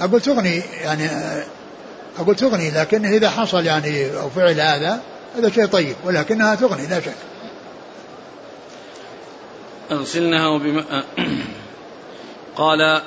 أقول 0.00 0.20
تغني 0.20 0.62
يعني 0.82 1.08
أقول 2.18 2.36
تغني 2.36 2.70
لكن 2.70 3.06
إذا 3.06 3.30
حصل 3.30 3.66
يعني 3.66 4.16
أو 4.20 4.30
فعل 4.30 4.60
هذا 4.60 5.00
هذا 5.36 5.50
شيء 5.50 5.66
طيب 5.66 5.96
ولكنها 6.04 6.54
تغني 6.54 6.86
لا 6.86 7.00
شك 7.00 7.14
اغسلنها 9.90 10.58
بماء 10.58 11.04
قال 12.56 13.02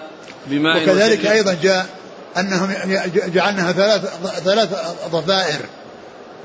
بماء 0.48 0.84
وكذلك. 0.84 1.26
أيضا 1.26 1.58
جاء 1.64 1.88
أنهم 2.38 2.74
جعلناها 3.28 3.72
ثلاث 3.72 4.02
ثلاث 4.44 4.70
ضفائر 5.12 5.60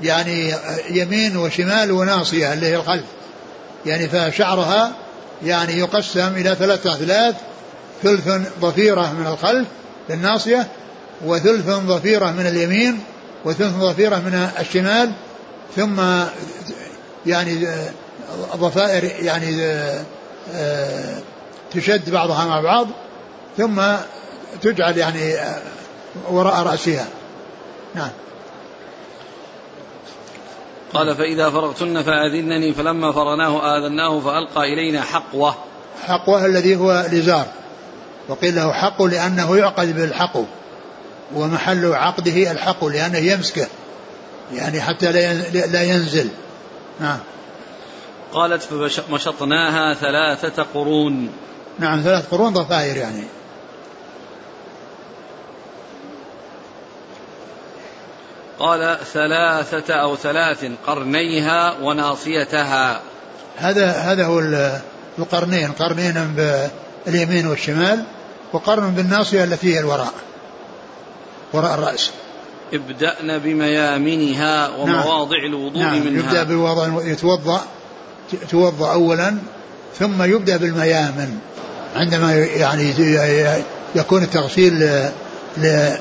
يعني 0.01 0.53
يمين 0.89 1.37
وشمال 1.37 1.91
وناصية 1.91 2.53
اللي 2.53 2.65
هي 2.65 2.75
الخلف. 2.75 3.03
يعني 3.85 4.07
فشعرها 4.07 4.91
يعني 5.45 5.73
يقسم 5.73 6.27
إلى 6.27 6.55
ثلاثة 6.55 6.93
أثلاث 6.93 7.35
ثلث 8.03 8.29
ضفيرة 8.59 9.13
من 9.13 9.27
الخلف 9.27 9.67
للناصية 10.09 10.67
وثلث 11.25 11.69
ضفيرة 11.69 12.31
من 12.31 12.47
اليمين 12.47 12.99
وثلث 13.45 13.73
ضفيرة 13.75 14.15
من 14.15 14.49
الشمال 14.59 15.11
ثم 15.75 16.01
يعني 17.25 17.67
ضفائر 18.55 19.03
يعني 19.03 19.67
تشد 21.71 22.09
بعضها 22.09 22.45
مع 22.45 22.61
بعض 22.61 22.87
ثم 23.57 23.81
تجعل 24.61 24.97
يعني 24.97 25.35
وراء 26.29 26.63
رأسها. 26.63 27.07
نعم. 27.95 28.09
قال 30.93 31.15
فإذا 31.15 31.49
فرغتن 31.49 32.01
فآذنني 32.01 32.73
فلما 32.73 33.11
فرناه 33.11 33.77
آذناه 33.77 34.19
فألقى 34.19 34.73
إلينا 34.73 35.01
حقوة. 35.01 35.55
حقوة 36.05 36.45
الذي 36.45 36.75
هو 36.75 37.05
الإزار 37.11 37.45
وقيل 38.29 38.55
له 38.55 38.73
حق 38.73 39.01
لأنه 39.01 39.57
يعقد 39.57 39.95
بالحقو 39.95 40.45
ومحل 41.35 41.93
عقده 41.93 42.51
الحق 42.51 42.85
لأنه 42.85 43.17
يمسكه 43.17 43.67
يعني 44.53 44.81
حتى 44.81 45.11
لا 45.71 45.83
ينزل. 45.83 46.29
نعم. 46.99 47.19
قالت 48.33 48.63
فمشطناها 48.63 49.93
ثلاثة 49.93 50.65
قرون. 50.73 51.29
نعم 51.79 52.01
ثلاث 52.01 52.29
قرون 52.29 52.53
ضفائر 52.53 52.97
يعني. 52.97 53.23
قال 58.63 58.97
ثلاثة 59.13 59.93
أو 59.93 60.15
ثلاث 60.15 60.65
قرنيها 60.87 61.75
وناصيتها 61.81 63.01
هذا 63.57 63.91
هذا 63.91 64.25
هو 64.25 64.39
القرنين 65.19 65.71
قرنين 65.71 66.35
باليمين 67.05 67.47
والشمال 67.47 68.03
وقرن 68.53 68.89
بالناصية 68.89 69.43
التي 69.43 69.75
هي 69.75 69.79
الوراء 69.79 70.13
وراء 71.53 71.73
الرأس 71.73 72.11
ابدأن 72.73 73.39
بميامنها 73.39 74.69
ومواضع 74.69 75.37
نعم. 75.37 75.53
الوضوء 75.53 75.81
نعم. 75.81 76.05
منها 76.05 76.25
يبدأ 76.25 76.43
بالوضع 76.43 77.03
يتوضأ 77.03 77.61
توضأ 78.49 78.93
أولا 78.93 79.37
ثم 79.99 80.23
يبدأ 80.23 80.57
بالميامن 80.57 81.37
عندما 81.95 82.35
يعني 82.35 82.93
يكون 83.95 84.23
التغسيل 84.23 84.73
ل 85.57 85.97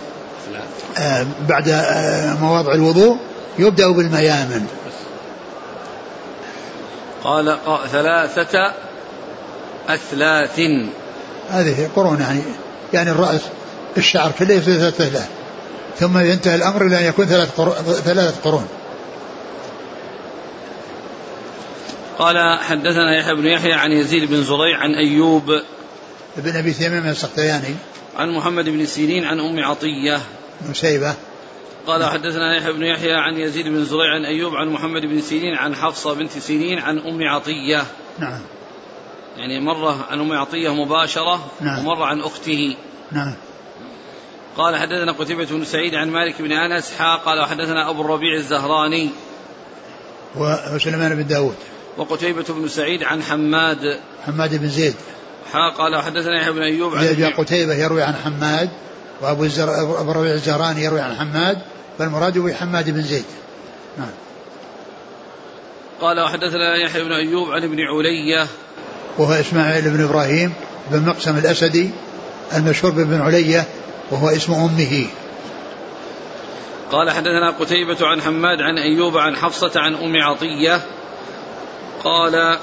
آه، 0.99 1.27
بعد 1.49 1.69
آه، 1.69 2.35
مواضع 2.35 2.75
الوضوء 2.75 3.17
يبدأ 3.59 3.93
بالميامن. 3.93 4.67
قال 7.25 7.59
ثلاثة 7.93 8.73
أثلاث. 9.89 10.61
هذه 11.51 11.91
قرون 11.97 12.21
يعني 12.21 12.43
يعني 12.93 13.11
الرأس 13.11 13.41
الشعر 13.97 14.33
كله 14.39 14.55
يصير 14.55 14.75
ثلاثة 14.75 15.05
أثلاث. 15.05 15.29
ثم 15.99 16.19
ينتهي 16.19 16.55
الأمر 16.55 16.87
إلى 16.87 16.99
أن 16.99 17.05
يكون 17.05 17.27
ثلاث 17.27 17.61
قرون 17.61 17.75
ثلاثة 18.05 18.41
قرون. 18.45 18.69
قال 22.19 22.59
حدثنا 22.61 23.19
يحيى 23.19 23.35
بن 23.35 23.47
يحيى 23.47 23.73
عن 23.73 23.93
يزيد 23.93 24.31
بن 24.31 24.45
زريع 24.45 24.79
عن 24.79 24.95
أيوب. 24.95 25.47
بن 26.37 26.57
أبي 26.57 26.73
تميم 26.73 27.07
السختياني. 27.07 27.75
عن 28.17 28.31
محمد 28.31 28.69
بن 28.69 28.87
سيرين 28.87 29.25
عن 29.25 29.41
أم 29.41 29.65
عطية. 29.65 30.21
نسيبة 30.71 31.15
قال 31.87 32.05
حدثنا 32.05 32.57
يحيى 32.57 32.73
بن 32.73 32.83
يحيى 32.83 33.13
عن 33.13 33.35
يزيد 33.37 33.69
بن 33.69 33.85
زريع 33.85 34.15
عن 34.15 34.25
أيوب 34.25 34.55
عن 34.55 34.69
محمد 34.69 35.03
بن 35.03 35.21
سيرين 35.21 35.55
عن 35.55 35.75
حفصة 35.75 36.15
بنت 36.15 36.31
سيرين 36.31 36.79
عن 36.79 36.99
أم 36.99 37.23
عطية. 37.23 37.85
نعم. 38.19 38.41
يعني 39.37 39.61
مرة 39.61 40.07
عن 40.11 40.21
أم 40.21 40.33
عطية 40.33 40.75
مباشرة 40.75 41.51
نعم. 41.61 41.79
ومرة 41.79 42.05
عن 42.05 42.21
أخته. 42.21 42.77
نعم. 43.13 43.35
قال 44.57 44.77
حدثنا 44.77 45.13
قتيبة 45.13 45.45
بن 45.45 45.65
سعيد 45.65 45.95
عن 45.95 46.11
مالك 46.11 46.43
بن 46.43 46.53
أنس 46.53 46.93
حا 46.99 47.17
قال 47.17 47.41
وحدثنا 47.41 47.91
أبو 47.91 48.01
الربيع 48.01 48.37
الزهراني. 48.37 49.11
وسليمان 50.75 51.15
بن 51.15 51.27
داود. 51.27 51.57
وقتيبة 51.97 52.45
بن 52.49 52.69
سعيد 52.69 53.03
عن 53.03 53.23
حماد. 53.23 54.01
حماد 54.27 54.61
بن 54.61 54.69
زيد. 54.69 54.95
حا 55.53 55.71
قال 55.79 56.03
حدثنا 56.03 56.41
يحيى 56.41 56.53
بن 56.53 56.63
أيوب 56.63 56.95
عن 56.95 57.33
قتيبة 57.39 57.75
يروي 57.75 58.03
عن 58.03 58.15
حماد. 58.15 58.71
وأبو 59.23 59.45
الزر... 59.45 59.81
أبو 59.83 60.11
الربيع 60.11 60.33
الزهراني 60.33 60.85
يروي 60.85 61.01
عن 61.01 61.17
حماد 61.17 61.59
فالمراد 61.99 62.39
به 62.39 62.55
حماد 62.55 62.91
بن 62.91 63.03
زيد. 63.03 63.25
نعم. 63.99 64.11
قال 66.01 66.21
وحدثنا 66.21 66.77
يحيى 66.77 67.05
بن 67.05 67.13
أيوب 67.13 67.51
عن 67.51 67.63
ابن 67.63 67.77
علية. 67.81 68.47
وهو 69.19 69.33
إسماعيل 69.33 69.91
بن 69.91 70.05
إبراهيم 70.05 70.53
بن 70.91 71.07
مقسم 71.07 71.39
الأسدي 71.39 71.91
المشهور 72.55 72.93
بن 72.93 73.21
علية 73.21 73.65
وهو 74.11 74.29
اسم 74.29 74.53
أمه. 74.53 75.07
قال 76.93 77.11
حدثنا 77.11 77.51
قتيبة 77.61 78.07
عن 78.07 78.23
حماد 78.23 78.61
عن 78.61 78.79
أيوب 78.79 79.19
عن 79.19 79.37
حفصة 79.37 79.73
عن 79.77 79.95
أم 79.95 80.17
عطية. 80.17 80.81
قال 82.05 82.59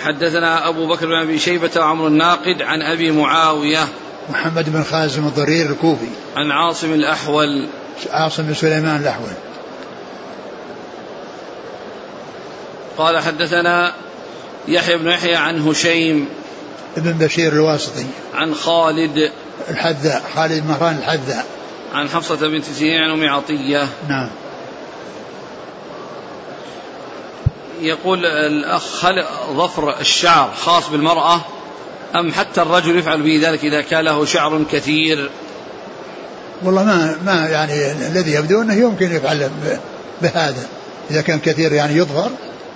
حدثنا 0.00 0.68
أبو 0.68 0.86
بكر 0.88 1.06
بن 1.06 1.14
أبي 1.14 1.38
شيبة 1.38 1.70
وعمر 1.76 2.06
الناقد 2.06 2.62
عن 2.62 2.82
أبي 2.82 3.10
معاوية. 3.10 3.88
محمد 4.30 4.72
بن 4.72 4.82
خازم 4.82 5.26
الضرير 5.26 5.70
الكوفي. 5.70 6.08
عن 6.36 6.50
عاصم 6.50 6.92
الأحول. 6.92 7.68
عاصم 8.10 8.42
بن 8.42 8.54
سليمان 8.54 9.00
الأحول. 9.00 9.32
قال 12.98 13.18
حدثنا 13.18 13.92
يحيى 14.68 14.96
بن 14.96 15.08
يحيى 15.08 15.36
عن 15.36 15.68
هشيم. 15.68 16.28
ابن 16.96 17.12
بشير 17.12 17.52
الواسطي. 17.52 18.06
عن 18.34 18.54
خالد. 18.54 19.32
الحذاء 19.70 20.22
خالد 20.34 20.66
مهران 20.66 20.98
الحذاء. 20.98 21.46
عن 21.94 22.08
حفصة 22.08 22.48
بنت 22.48 22.64
سيرين 22.64 23.00
عن 23.00 23.10
أم 23.10 23.28
عطية. 23.28 23.88
نعم. 24.08 24.28
يقول 27.80 28.26
الأخ 28.26 29.04
هل 29.04 29.24
ظفر 29.56 30.00
الشعر 30.00 30.50
خاص 30.64 30.88
بالمرأة. 30.88 31.40
أم 32.16 32.32
حتى 32.32 32.62
الرجل 32.62 32.98
يفعل 32.98 33.22
به 33.22 33.40
ذلك 33.42 33.64
إذا 33.64 33.80
كان 33.80 34.04
له 34.04 34.24
شعر 34.24 34.64
كثير؟ 34.72 35.30
والله 36.62 36.84
ما 36.84 37.18
ما 37.26 37.48
يعني 37.48 37.92
الذي 37.92 38.32
يبدو 38.32 38.62
أنه 38.62 38.74
يمكن 38.74 39.12
يفعل 39.12 39.50
بهذا. 40.22 40.66
إذا 41.10 41.20
كان 41.20 41.38
كثير 41.38 41.72
يعني 41.72 41.96
يظهر 41.96 42.30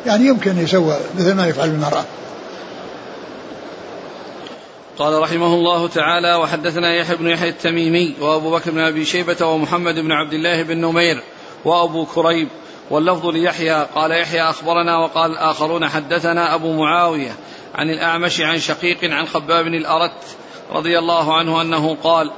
يعني 0.07 0.27
يمكن 0.27 0.59
يسوى 0.59 0.97
مثل 1.19 1.35
ما 1.35 1.47
يفعل 1.47 1.71
بالمرأة 1.71 2.05
قال 4.99 5.23
رحمه 5.23 5.55
الله 5.55 5.89
تعالى 5.89 6.35
وحدثنا 6.35 6.95
يحيى 6.95 7.17
بن 7.17 7.27
يحيى 7.27 7.49
التميمي 7.49 8.15
وأبو 8.21 8.51
بكر 8.51 8.71
بن 8.71 8.79
أبي 8.79 9.05
شيبة 9.05 9.47
ومحمد 9.47 9.95
بن 9.95 10.12
عبد 10.12 10.33
الله 10.33 10.62
بن 10.62 10.81
نمير 10.81 11.23
وأبو 11.65 12.05
كريب 12.05 12.49
واللفظ 12.91 13.27
ليحيى. 13.27 13.87
قال 13.95 14.11
يحيى 14.11 14.43
أخبرنا 14.43 14.99
وقال 14.99 15.31
الآخرون 15.31 15.89
حدثنا 15.89 16.55
أبو 16.55 16.73
معاوية 16.73 17.33
عن 17.75 17.91
الأعمش 17.91 18.41
عن 18.41 18.59
شقيق 18.59 18.99
عن 19.05 19.26
خباب 19.26 19.67
الأرت 19.67 20.37
رضي 20.73 20.99
الله 20.99 21.35
عنه 21.35 21.61
أنه 21.61 21.97
قال 22.02 22.31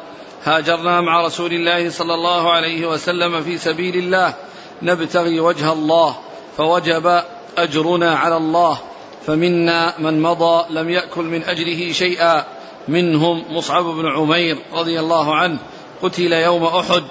هاجرنا 0.44 1.00
مع 1.00 1.26
رسول 1.26 1.52
الله 1.52 1.90
صلى 1.90 2.14
الله 2.14 2.52
عليه 2.52 2.86
وسلم 2.86 3.42
في 3.42 3.58
سبيل 3.58 3.96
الله 3.96 4.34
نبتغي 4.82 5.40
وجه 5.40 5.72
الله 5.72 6.16
فوجب 6.56 7.22
أجرنا 7.58 8.16
على 8.16 8.36
الله 8.36 8.78
فمنا 9.26 9.94
من 9.98 10.22
مضى 10.22 10.64
لم 10.70 10.90
يأكل 10.90 11.22
من 11.24 11.42
أجره 11.42 11.92
شيئا 11.92 12.44
منهم 12.88 13.44
مصعب 13.50 13.84
بن 13.84 14.06
عمير 14.06 14.58
رضي 14.72 15.00
الله 15.00 15.34
عنه 15.34 15.58
قتل 16.02 16.32
يوم 16.32 16.64
أحد 16.64 17.02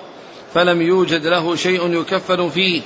فلم 0.54 0.82
يوجد 0.82 1.28
له 1.28 1.56
شيء 1.56 2.02
يكفن 2.02 2.50
فيه 2.50 2.82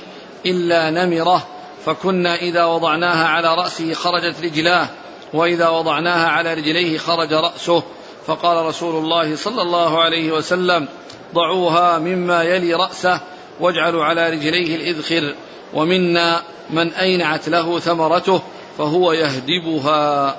إلا 0.46 0.90
نمرة 0.90 1.46
فكنا 1.84 2.34
إذا 2.34 2.64
وضعناها 2.64 3.28
على 3.28 3.54
رأسه 3.54 3.94
خرجت 3.94 4.36
رجلاه 4.42 4.88
وإذا 5.32 5.68
وضعناها 5.68 6.28
على 6.28 6.54
رجليه 6.54 6.98
خرج 6.98 7.32
رأسه 7.32 7.82
فقال 8.26 8.66
رسول 8.66 9.04
الله 9.04 9.36
صلى 9.36 9.62
الله 9.62 10.00
عليه 10.00 10.32
وسلم 10.32 10.88
ضعوها 11.34 11.98
مما 11.98 12.42
يلي 12.42 12.74
رأسه 12.74 13.20
واجعلوا 13.60 14.04
على 14.04 14.30
رجليه 14.30 14.76
الإذخر 14.76 15.34
ومنا 15.74 16.42
من 16.70 16.92
أينعت 16.92 17.48
له 17.48 17.78
ثمرته 17.78 18.42
فهو 18.78 19.12
يهدبها. 19.12 20.36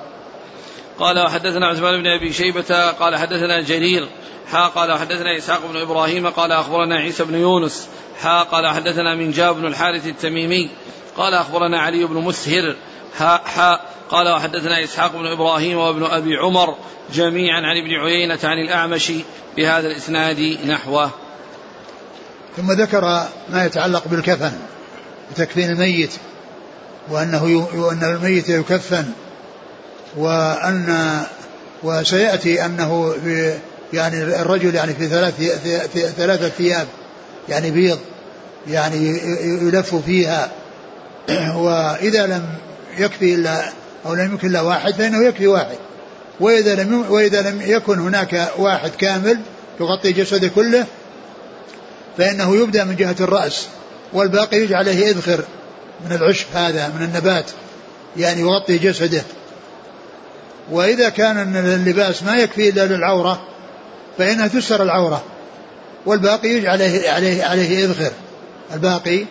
قال 0.98 1.18
وحدثنا 1.18 1.66
عثمان 1.66 2.02
بن 2.02 2.06
أبي 2.06 2.32
شيبة 2.32 2.90
قال 2.90 3.16
حدثنا 3.16 3.60
جرير 3.60 4.08
حا 4.52 4.66
قال 4.66 4.98
حدثنا 4.98 5.36
إسحاق 5.38 5.60
بن 5.72 5.76
إبراهيم 5.76 6.28
قال 6.28 6.52
أخبرنا 6.52 6.96
عيسى 6.96 7.24
بن 7.24 7.34
يونس 7.34 7.88
حا 8.20 8.42
قال 8.42 8.66
حدثنا 8.66 9.14
من 9.14 9.30
جاب 9.30 9.56
بن 9.56 9.66
الحارث 9.66 10.06
التميمي 10.06 10.70
قال 11.16 11.34
أخبرنا 11.34 11.80
علي 11.80 12.04
بن 12.04 12.14
مسهر 12.14 12.76
حا 13.18 13.36
حا 13.36 13.80
قال 14.10 14.28
وحدثنا 14.28 14.84
إسحاق 14.84 15.12
بن 15.12 15.26
إبراهيم 15.26 15.78
وابن 15.78 16.04
أبي 16.04 16.36
عمر 16.36 16.76
جميعا 17.12 17.60
عن 17.60 17.76
ابن 17.76 17.94
عيينة 17.94 18.38
عن 18.44 18.58
الأعمش 18.58 19.12
بهذا 19.56 19.86
الإسناد 19.86 20.58
نحوه. 20.66 21.10
ثم 22.56 22.72
ذكر 22.72 23.28
ما 23.48 23.64
يتعلق 23.64 24.08
بالكفن 24.08 24.52
وتكفين 25.30 25.70
الميت 25.70 26.12
وأنه 27.10 27.68
وأن 27.74 28.04
الميت 28.04 28.48
يكفن 28.48 29.04
وأن 30.16 31.20
وسيأتي 31.82 32.64
أنه 32.64 33.14
يعني 33.92 34.22
الرجل 34.22 34.74
يعني 34.74 34.94
في 34.94 35.08
ثلاث 35.08 35.34
في 35.92 36.00
ثلاثة 36.00 36.48
ثياب 36.48 36.86
يعني 37.48 37.70
بيض 37.70 37.98
يعني 38.68 39.20
يلف 39.42 39.94
فيها. 39.94 40.50
وإذا 41.56 42.26
لم 42.26 42.46
يكفي 42.98 43.34
إلا 43.34 43.79
أو 44.06 44.14
لم 44.14 44.34
يكن 44.34 44.48
إلا 44.48 44.60
واحد 44.60 44.94
فإنه 44.94 45.24
يكفي 45.24 45.46
واحد. 45.46 45.76
وإذا 46.40 46.74
لم 46.74 47.04
وإذا 47.10 47.50
لم 47.50 47.62
يكن 47.62 47.98
هناك 47.98 48.50
واحد 48.58 48.90
كامل 48.90 49.40
يغطي 49.80 50.12
جسده 50.12 50.48
كله 50.48 50.86
فإنه 52.18 52.56
يبدأ 52.56 52.84
من 52.84 52.96
جهة 52.96 53.16
الرأس 53.20 53.66
والباقي 54.12 54.56
يجعل 54.56 54.78
عليه 54.78 55.10
إذخر 55.10 55.44
من 56.04 56.12
العشب 56.12 56.46
هذا 56.54 56.88
من 56.88 57.04
النبات 57.04 57.50
يعني 58.16 58.40
يغطي 58.40 58.78
جسده. 58.78 59.22
وإذا 60.70 61.08
كان 61.08 61.56
اللباس 61.56 62.22
ما 62.22 62.36
يكفي 62.36 62.68
إلا 62.68 62.86
للعورة 62.86 63.42
فإنها 64.18 64.48
تستر 64.48 64.82
العورة 64.82 65.24
والباقي 66.06 66.48
يجعل 66.48 66.72
عليه 66.72 67.10
عليه 67.10 67.44
عليه 67.44 67.84
إذخر. 67.84 68.10
الباقي 68.74 69.24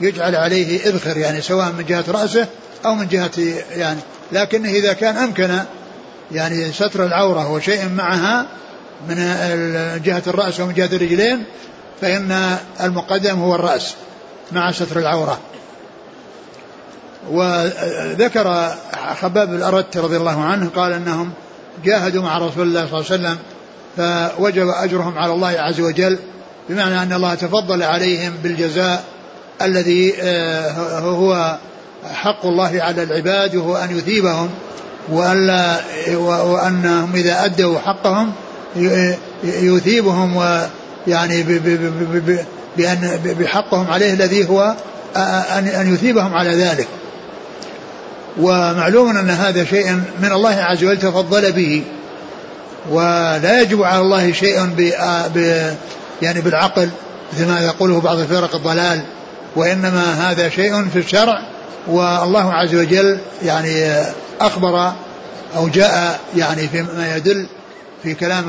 يجعل 0.00 0.36
عليه 0.36 0.86
إذخر 0.86 1.16
يعني 1.16 1.40
سواء 1.40 1.72
من 1.72 1.84
جهة 1.84 2.04
رأسه 2.08 2.46
أو 2.84 2.94
من 2.94 3.08
جهة 3.08 3.30
يعني 3.70 4.00
لكنه 4.32 4.68
إذا 4.68 4.92
كان 4.92 5.16
أمكن 5.16 5.58
يعني 6.32 6.72
ستر 6.72 7.06
العورة 7.06 7.52
وشيء 7.52 7.88
معها 7.88 8.46
من 9.08 9.16
جهة 10.04 10.22
الرأس 10.26 10.60
ومن 10.60 10.74
جهة 10.74 10.96
الرجلين 10.96 11.44
فإن 12.00 12.56
المقدم 12.80 13.38
هو 13.38 13.54
الرأس 13.54 13.94
مع 14.52 14.72
ستر 14.72 14.98
العورة. 14.98 15.38
وذكر 17.30 18.74
خباب 19.20 19.54
الأرت 19.54 19.96
رضي 19.96 20.16
الله 20.16 20.44
عنه 20.44 20.70
قال 20.76 20.92
أنهم 20.92 21.32
جاهدوا 21.84 22.22
مع 22.22 22.38
رسول 22.38 22.68
الله 22.68 22.86
صلى 22.86 23.00
الله 23.00 23.10
عليه 23.10 23.14
وسلم 23.14 23.38
فوجب 23.96 24.68
أجرهم 24.68 25.18
على 25.18 25.32
الله 25.32 25.48
عز 25.48 25.80
وجل 25.80 26.18
بمعنى 26.68 27.02
أن 27.02 27.12
الله 27.12 27.34
تفضل 27.34 27.82
عليهم 27.82 28.32
بالجزاء 28.42 29.04
الذي 29.62 30.14
آه، 30.20 30.98
هو 30.98 31.58
حق 32.10 32.46
الله 32.46 32.82
على 32.82 33.02
العباد 33.02 33.56
وهو 33.56 33.76
أن 33.76 33.98
يثيبهم 33.98 34.50
وألا 35.08 35.80
وأنهم 36.16 37.12
إذا 37.14 37.44
أدوا 37.44 37.78
حقهم 37.78 38.32
يثيبهم 39.44 40.36
ويعني 40.36 41.42
بأن 42.76 43.20
بحقهم 43.24 43.90
عليه 43.90 44.12
الذي 44.12 44.48
هو 44.48 44.74
أن 45.76 45.94
يثيبهم 45.94 46.34
على 46.34 46.50
ذلك. 46.50 46.88
ومعلوم 48.40 49.16
أن 49.16 49.30
هذا 49.30 49.64
شيء 49.64 49.92
من 50.22 50.32
الله 50.32 50.56
عز 50.62 50.84
وجل 50.84 50.98
تفضل 50.98 51.52
به. 51.52 51.82
ولا 52.90 53.60
يجب 53.60 53.82
على 53.82 54.00
الله 54.00 54.32
شيء 54.32 54.56
يعني 56.22 56.40
بالعقل 56.40 56.88
مثل 57.32 57.46
ما 57.46 57.60
يقوله 57.60 58.00
بعض 58.00 58.18
فرق 58.18 58.54
الضلال. 58.54 59.00
وإنما 59.56 60.30
هذا 60.30 60.48
شيء 60.48 60.88
في 60.88 60.98
الشرع 60.98 61.42
والله 61.86 62.52
عز 62.52 62.74
وجل 62.74 63.18
يعني 63.42 64.02
أخبر 64.40 64.92
أو 65.56 65.68
جاء 65.68 66.20
يعني 66.36 66.68
فيما 66.68 67.16
يدل 67.16 67.46
في 68.02 68.14
كلام 68.14 68.44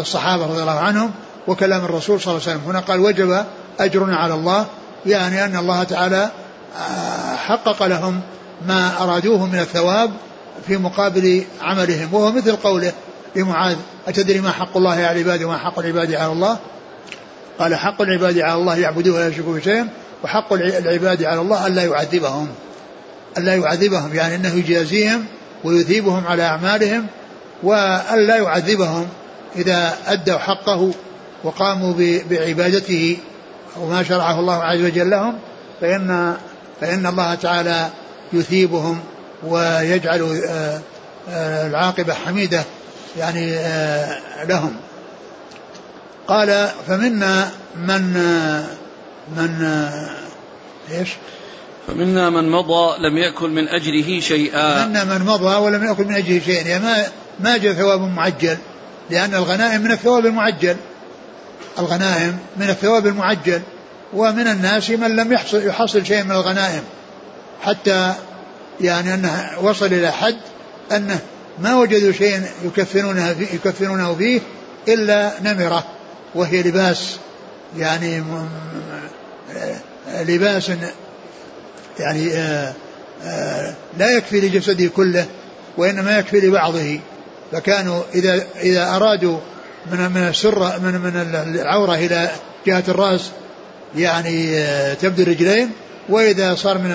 الصحابة 0.00 0.46
رضي 0.46 0.60
الله 0.60 0.78
عنهم 0.78 1.10
وكلام 1.48 1.84
الرسول 1.84 2.20
صلى 2.20 2.32
الله 2.32 2.42
عليه 2.48 2.56
وسلم. 2.56 2.70
هنا 2.70 2.80
قال 2.80 3.00
وجب 3.00 3.44
أجرنا 3.80 4.16
على 4.16 4.34
الله 4.34 4.66
يعني 5.06 5.44
أن 5.44 5.56
الله 5.56 5.82
تعالى 5.82 6.30
حقق 7.36 7.82
لهم 7.82 8.20
ما 8.66 9.02
أرادوه 9.02 9.46
من 9.46 9.58
الثواب 9.58 10.10
في 10.66 10.76
مقابل 10.76 11.44
عملهم. 11.62 12.14
وهو 12.14 12.32
مثل 12.32 12.56
قوله 12.56 12.92
لمعاذ 13.36 13.76
أتدري 14.08 14.40
ما 14.40 14.50
حق 14.50 14.76
الله 14.76 14.90
على 14.90 15.10
العباد 15.10 15.42
وما 15.42 15.58
حق 15.58 15.78
العباد 15.78 16.14
على 16.14 16.32
الله؟ 16.32 16.58
قال 17.58 17.74
حق 17.74 18.02
العباد 18.02 18.38
على 18.38 18.54
الله 18.54 18.76
يعبدوه 18.76 19.14
ولا 19.16 19.28
يشركوا 19.28 19.54
بشيء 19.54 19.86
وحق 20.24 20.52
العباد 20.52 21.24
على 21.24 21.40
الله 21.40 21.66
ألا 21.66 21.84
يعذبهم. 21.84 22.48
ألا 23.38 23.54
يعذبهم 23.54 24.14
يعني 24.14 24.34
أنه 24.34 24.54
يجازيهم 24.54 25.24
ويثيبهم 25.64 26.26
على 26.26 26.42
أعمالهم 26.42 27.06
وألا 27.62 28.36
يعذبهم 28.36 29.08
إذا 29.56 29.94
أدوا 30.06 30.38
حقه 30.38 30.92
وقاموا 31.44 31.94
بعبادته 32.30 33.16
وما 33.76 34.02
شرعه 34.02 34.40
الله 34.40 34.64
عز 34.64 34.80
وجل 34.80 35.10
لهم 35.10 35.38
فإن 35.80 36.36
فإن 36.80 37.06
الله 37.06 37.34
تعالى 37.34 37.88
يثيبهم 38.32 39.00
ويجعل 39.42 40.40
العاقبة 41.66 42.14
حميدة 42.14 42.64
يعني 43.18 43.58
لهم 44.44 44.76
قال 46.28 46.68
فمنا 46.88 47.50
من 47.76 48.12
من 49.36 49.64
إيش؟ 50.90 51.08
فمنا 51.88 52.30
من 52.30 52.50
مضى 52.50 53.08
لم 53.08 53.18
يأكل 53.18 53.50
من 53.50 53.68
أجله 53.68 54.20
شيئا. 54.20 54.86
منا 54.86 55.04
من 55.04 55.26
مضى 55.26 55.56
ولم 55.56 55.84
يأكل 55.84 56.04
من 56.04 56.14
أجله 56.14 56.40
شيئا. 56.40 56.68
يعني 56.68 56.84
ما 56.84 57.06
ما 57.40 57.56
جاء 57.56 57.72
ثواب 57.72 58.00
معجل. 58.00 58.58
لأن 59.10 59.34
الغنائم 59.34 59.80
من 59.80 59.92
الثواب 59.92 60.26
المعجل. 60.26 60.76
الغنائم 61.78 62.38
من 62.56 62.70
الثواب 62.70 63.06
المعجل. 63.06 63.62
ومن 64.14 64.48
الناس 64.48 64.90
من 64.90 65.16
لم 65.16 65.32
يحصل 65.32 65.66
يحصل 65.66 66.06
شيء 66.06 66.24
من 66.24 66.30
الغنائم. 66.30 66.82
حتى 67.62 68.14
يعني 68.80 69.14
أنه 69.14 69.50
وصل 69.62 69.86
إلى 69.86 70.12
حد 70.12 70.38
أنه 70.92 71.20
ما 71.58 71.74
وجدوا 71.74 72.12
شيئا 72.12 72.44
يكفنونه 72.64 73.34
فيه, 73.34 73.54
يكفنونه 73.54 74.14
فيه 74.14 74.40
إلا 74.88 75.32
نمرة. 75.42 75.84
وهي 76.34 76.62
لباس 76.62 77.16
يعني 77.78 78.22
لباس 80.14 80.70
يعني 82.00 82.32
آه، 82.32 82.74
آه، 83.24 83.74
لا 83.98 84.10
يكفي 84.10 84.40
لجسده 84.40 84.88
كله 84.96 85.26
وإنما 85.76 86.18
يكفي 86.18 86.40
لبعضه. 86.40 87.00
فكانوا 87.52 88.02
إذا 88.14 88.46
إذا 88.60 88.96
أرادوا 88.96 89.38
من 89.92 90.10
من 90.10 90.28
السرة 90.28 90.78
من 90.78 90.94
من 91.00 91.16
العورة 91.60 91.94
إلى 91.94 92.30
جهة 92.66 92.84
الرأس 92.88 93.30
يعني 93.96 94.58
آه، 94.58 94.94
تبدو 94.94 95.22
الرجلين 95.22 95.70
وإذا 96.08 96.54
صار 96.54 96.78
من 96.78 96.90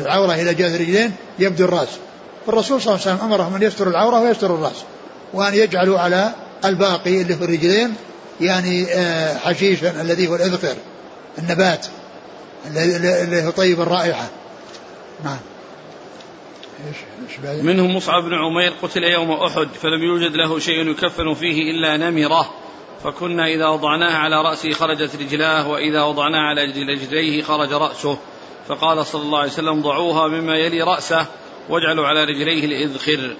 العورة 0.00 0.34
إلى 0.34 0.54
جهة 0.54 0.76
الرجلين 0.76 1.12
يبدو 1.38 1.64
الرأس. 1.64 1.88
فالرسول 2.46 2.82
صلى 2.82 2.94
الله 2.94 3.06
عليه 3.06 3.16
وسلم 3.16 3.32
أمرهم 3.32 3.54
أن 3.54 3.62
يستروا 3.62 3.90
العورة 3.90 4.20
ويستروا 4.20 4.58
الرأس 4.58 4.84
وأن 5.34 5.54
يجعلوا 5.54 5.98
على 5.98 6.32
الباقي 6.64 7.22
اللي 7.22 7.36
في 7.36 7.44
الرجلين 7.44 7.94
يعني 8.40 8.86
حشيشا 9.44 10.00
الذي 10.00 10.28
هو 10.28 10.34
الإذخر 10.34 10.74
النبات. 11.38 11.86
اللي 12.66 13.42
هو 13.42 13.50
طيب 13.50 13.80
الرائحة. 13.80 14.30
نعم. 15.24 15.38
منهم 17.62 17.96
مصعب 17.96 18.22
بن 18.22 18.34
عمير 18.34 18.72
قتل 18.82 19.04
يوم 19.04 19.30
أحد 19.30 19.68
فلم 19.82 20.02
يوجد 20.02 20.36
له 20.36 20.58
شيء 20.58 20.90
يكفن 20.90 21.34
فيه 21.34 21.62
إلا 21.70 21.96
نمرة. 21.96 22.50
فكنا 23.04 23.46
إذا 23.46 23.66
وضعناها 23.66 24.18
على 24.18 24.36
رأسه 24.42 24.72
خرجت 24.72 25.16
رجلاه 25.20 25.68
وإذا 25.68 26.02
وضعناها 26.02 26.40
على 26.40 26.64
رجليه 26.64 27.42
خرج 27.42 27.72
رأسه. 27.72 28.18
فقال 28.68 29.06
صلى 29.06 29.22
الله 29.22 29.38
عليه 29.38 29.50
وسلم 29.50 29.82
ضعوها 29.82 30.28
مما 30.28 30.56
يلي 30.56 30.82
رأسه 30.82 31.26
واجعلوا 31.68 32.06
على 32.06 32.24
رجليه 32.24 32.64
الإذخر 32.64 33.36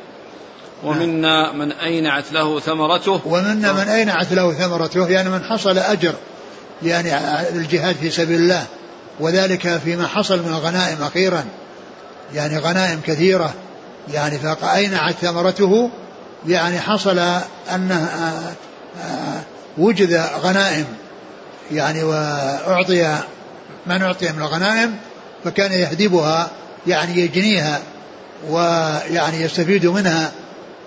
ومنا 0.84 1.52
من 1.52 1.72
أينعت 1.72 2.32
له 2.32 2.60
ثمرته. 2.60 3.20
ومنا 3.26 3.72
من 3.72 3.88
أينعت 3.88 4.32
له 4.32 4.52
ثمرته 4.52 5.08
يعني 5.08 5.28
من 5.30 5.44
حصل 5.44 5.78
أجر 5.78 6.14
يعني 6.82 7.18
الجهاد 7.48 7.96
في 7.96 8.10
سبيل 8.10 8.36
الله. 8.40 8.66
وذلك 9.20 9.76
فيما 9.76 10.06
حصل 10.06 10.38
من 10.38 10.48
الغنائم 10.48 11.02
أخيرا. 11.02 11.44
يعني 12.34 12.58
غنائم 12.58 13.00
كثيرة. 13.06 13.54
يعني 14.12 14.38
فأينعت 14.38 15.14
ثمرته. 15.14 15.90
يعني 16.46 16.80
حصل 16.80 17.18
أنه 17.74 18.04
آه، 18.04 18.52
آه، 19.02 19.42
وجد 19.78 20.26
غنائم. 20.42 20.86
يعني 21.72 22.02
وأعطي 22.02 23.18
من 23.86 24.02
أعطي 24.02 24.32
من 24.32 24.42
الغنائم؟ 24.42 24.96
فكان 25.44 25.72
يهدبها 25.72 26.50
يعني 26.86 27.20
يجنيها 27.20 27.80
ويعني 28.50 29.40
يستفيد 29.40 29.86
منها. 29.86 30.32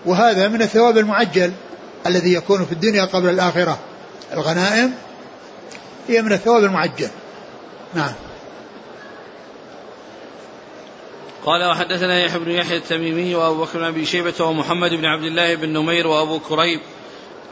وهذا 0.06 0.48
من 0.48 0.62
الثواب 0.62 0.98
المعجل 0.98 1.52
الذي 2.08 2.34
يكون 2.34 2.66
في 2.66 2.72
الدنيا 2.72 3.06
قبل 3.06 3.30
الآخرة. 3.30 3.80
الغنائم 4.34 4.92
هي 6.08 6.22
من 6.22 6.34
الثواب 6.34 6.64
المعجل. 6.64 7.10
نعم. 7.96 8.14
قال 11.46 11.70
وحدثنا 11.70 12.20
يحيى 12.20 12.40
بن 12.40 12.52
يحيى 12.52 12.78
التميمي 12.78 13.36
وأبو 13.36 13.64
بكر 13.64 13.80
بن 13.80 13.86
أبي 13.86 14.06
شيبة 14.06 14.46
ومحمد 14.46 14.94
بن 14.94 15.06
عبد 15.06 15.24
الله 15.24 15.56
بن 15.56 15.74
نمير 15.74 16.08
وأبو 16.08 16.40
كريب 16.40 16.80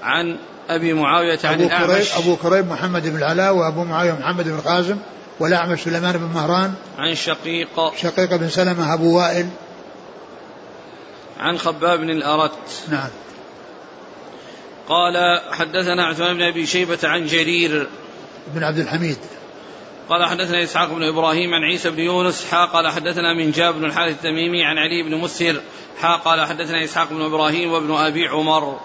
عن 0.02 0.38
أبي 0.70 0.94
معاوية 0.94 1.40
عن 1.44 1.62
أبو 1.62 1.68
كريب 1.68 2.08
أبو 2.18 2.36
كريب 2.36 2.68
محمد 2.68 3.08
بن 3.08 3.18
العلاء 3.18 3.56
وأبو 3.56 3.84
معاوية 3.84 4.12
محمد 4.12 4.46
بن 4.46 4.60
قاسم 4.60 4.98
والأعمش 5.40 5.80
سليمان 5.80 6.18
بن 6.18 6.30
مهران 6.34 6.74
عن 6.98 7.16
شقيق 7.16 7.96
شقيق 7.96 8.36
بن 8.36 8.50
سلمة 8.50 8.94
أبو 8.94 9.18
وائل. 9.18 9.50
عن 11.40 11.58
خباب 11.58 12.00
بن 12.00 12.10
الأرت. 12.10 12.84
نعم. 12.92 13.10
قال 14.90 15.42
حدثنا 15.52 16.06
عثمان 16.06 16.38
بن 16.38 16.44
أبي 16.44 16.66
شيبة 16.66 17.00
عن 17.04 17.26
جرير. 17.26 17.88
بن 18.48 18.64
عبد 18.64 18.78
الحميد. 18.78 19.18
قال 20.10 20.26
حدثنا 20.26 20.64
إسحاق 20.64 20.94
بن 20.94 21.04
إبراهيم 21.04 21.54
عن 21.54 21.64
عيسى 21.64 21.90
بن 21.90 22.00
يونس 22.00 22.46
حا 22.52 22.66
قال 22.66 22.88
حدثنا 22.92 23.34
من 23.34 23.52
جاب 23.52 23.76
بن 23.76 23.86
الحارث 23.86 24.14
التميمي 24.14 24.64
عن 24.64 24.78
علي 24.78 25.04
بن 25.04 25.16
مسهر 25.16 25.62
حا 26.02 26.16
قال 26.16 26.46
حدثنا 26.46 26.84
إسحاق 26.84 27.10
بن 27.10 27.22
إبراهيم 27.22 27.72
وابن 27.72 27.96
أبي 27.96 28.28
عمر. 28.28 28.80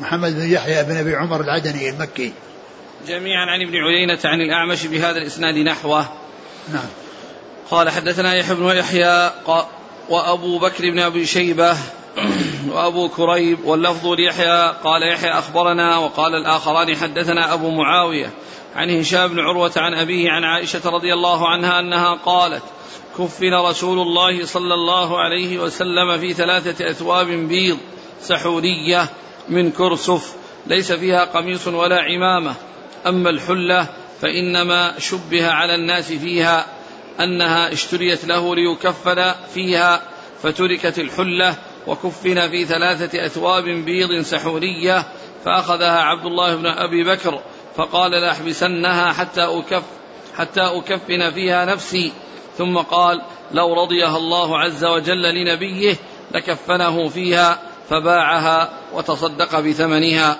محمد 0.00 0.34
بن 0.34 0.52
يحيى 0.52 0.84
بن 0.84 0.96
أبي 0.96 1.16
عمر 1.16 1.40
العدني 1.40 1.90
المكي. 1.90 2.32
جميعا 3.06 3.46
عن 3.46 3.62
ابن 3.62 3.76
عيينة 3.76 4.18
عن 4.24 4.40
الأعمش 4.40 4.86
بهذا 4.86 5.18
الإسناد 5.18 5.54
نحوه. 5.54 6.06
نعم. 6.72 6.88
قال 7.70 7.90
حدثنا 7.90 8.34
يحيى 8.34 8.54
بن 8.54 8.66
يحيى 8.66 9.30
وأبو 10.08 10.58
بكر 10.58 10.90
بن 10.90 10.98
أبي 10.98 11.26
شيبة 11.26 11.76
وأبو 12.72 13.08
كريب 13.08 13.64
واللفظ 13.64 14.06
ليحيى 14.06 14.74
قال 14.84 15.12
يحيى 15.12 15.30
أخبرنا 15.30 15.98
وقال 15.98 16.34
الآخران 16.34 16.96
حدثنا 16.96 17.54
أبو 17.54 17.70
معاوية 17.70 18.30
عن 18.74 18.90
هشام 18.90 19.28
بن 19.28 19.40
عروة 19.40 19.72
عن 19.76 19.94
أبيه 19.94 20.30
عن 20.30 20.44
عائشة 20.44 20.90
رضي 20.90 21.14
الله 21.14 21.48
عنها 21.48 21.80
أنها 21.80 22.14
قالت 22.14 22.62
كفن 23.18 23.54
رسول 23.54 23.98
الله 23.98 24.44
صلى 24.44 24.74
الله 24.74 25.20
عليه 25.20 25.58
وسلم 25.58 26.18
في 26.18 26.32
ثلاثة 26.32 26.90
أثواب 26.90 27.26
بيض 27.26 27.78
سحورية 28.20 29.08
من 29.48 29.70
كرسف 29.70 30.34
ليس 30.66 30.92
فيها 30.92 31.24
قميص 31.24 31.68
ولا 31.68 32.00
عمامة. 32.00 32.54
أما 33.06 33.30
الحلة 33.30 33.88
فإنما 34.20 34.98
شبه 34.98 35.50
على 35.50 35.74
الناس 35.74 36.12
فيها 36.12 36.66
أنها 37.20 37.72
اشتريت 37.72 38.24
له 38.24 38.54
ليكفن 38.54 39.34
فيها 39.54 40.02
فتركت 40.42 40.98
الحلة 40.98 41.56
وكفن 41.86 42.48
في 42.48 42.64
ثلاثة 42.64 43.26
أثواب 43.26 43.64
بيض 43.64 44.20
سحورية 44.22 45.06
فأخذها 45.44 46.00
عبد 46.00 46.26
الله 46.26 46.56
بن 46.56 46.66
أبي 46.66 47.04
بكر 47.04 47.40
فقال 47.80 48.10
لأحبسنها 48.10 49.12
حتى 49.12 49.44
أكف 49.44 49.82
حتى 50.36 50.60
أكفن 50.60 51.30
فيها 51.30 51.64
نفسي. 51.64 52.12
ثم 52.58 52.78
قال 52.78 53.22
لو 53.52 53.82
رضيها 53.82 54.16
الله 54.16 54.58
عز 54.58 54.84
وجل 54.84 55.22
لنبيه 55.22 55.96
لكفنه 56.34 57.08
فيها 57.08 57.58
فباعها 57.90 58.70
وتصدق 58.92 59.60
بثمنها. 59.60 60.36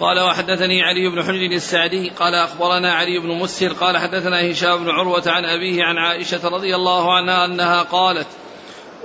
قال 0.00 0.20
وحدثني 0.20 0.82
علي 0.82 1.08
بن 1.08 1.22
حجر 1.22 1.52
السعدي 1.52 2.08
قال 2.08 2.34
أخبرنا 2.34 2.92
علي 2.92 3.18
بن 3.18 3.28
مسهر 3.28 3.72
قال 3.72 3.98
حدثنا 3.98 4.50
هشام 4.50 4.84
بن 4.84 4.90
عروة 4.90 5.24
عن 5.26 5.44
أبيه 5.44 5.84
عن 5.84 5.98
عائشة 5.98 6.48
رضي 6.48 6.74
الله 6.74 7.14
عنها 7.14 7.44
أنها 7.44 7.82
قالت 7.82 8.28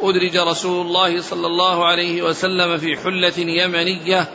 أدرج 0.02 0.38
رسول 0.38 0.86
الله 0.86 1.22
صلى 1.22 1.48
الله 1.48 1.86
عليه 1.86 2.22
وسلم 2.22 2.78
في 2.78 2.98
حلة 2.98 3.34
يمنية 3.38 4.28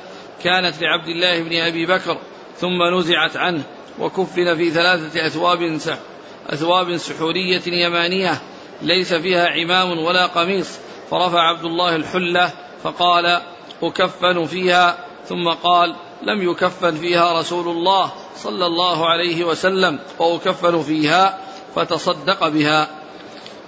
كانت 0.45 0.75
لعبد 0.83 1.09
الله 1.09 1.43
بن 1.43 1.57
أبي 1.57 1.87
بكر. 1.87 2.19
ثم 2.61 2.99
نزعت 2.99 3.37
عنه 3.37 3.63
وكفن 3.99 4.57
في 4.57 4.71
ثلاثة 4.71 5.27
أثواب 5.27 5.79
أثواب 6.51 6.97
سحورية 6.97 7.63
يمانية 7.67 8.43
ليس 8.83 9.15
فيها 9.15 9.49
عمام 9.49 9.99
ولا 9.99 10.27
قميص. 10.27 10.79
فرفع 11.11 11.41
عبد 11.41 11.65
الله 11.65 11.97
الحلة 11.97 12.53
فقال 12.83 13.41
أكفن 13.83 14.45
فيها 14.45 15.05
ثم 15.25 15.49
قال 15.49 15.97
لم 16.23 16.51
يكفن 16.51 16.95
فيها 16.95 17.41
رسول 17.41 17.69
الله 17.69 18.13
صلى 18.37 18.67
الله 18.67 19.07
عليه 19.07 19.45
وسلم 19.45 19.99
وأكفن 20.19 20.83
فيها 20.83 21.39
فتصدق 21.75 22.49
بها. 22.49 22.89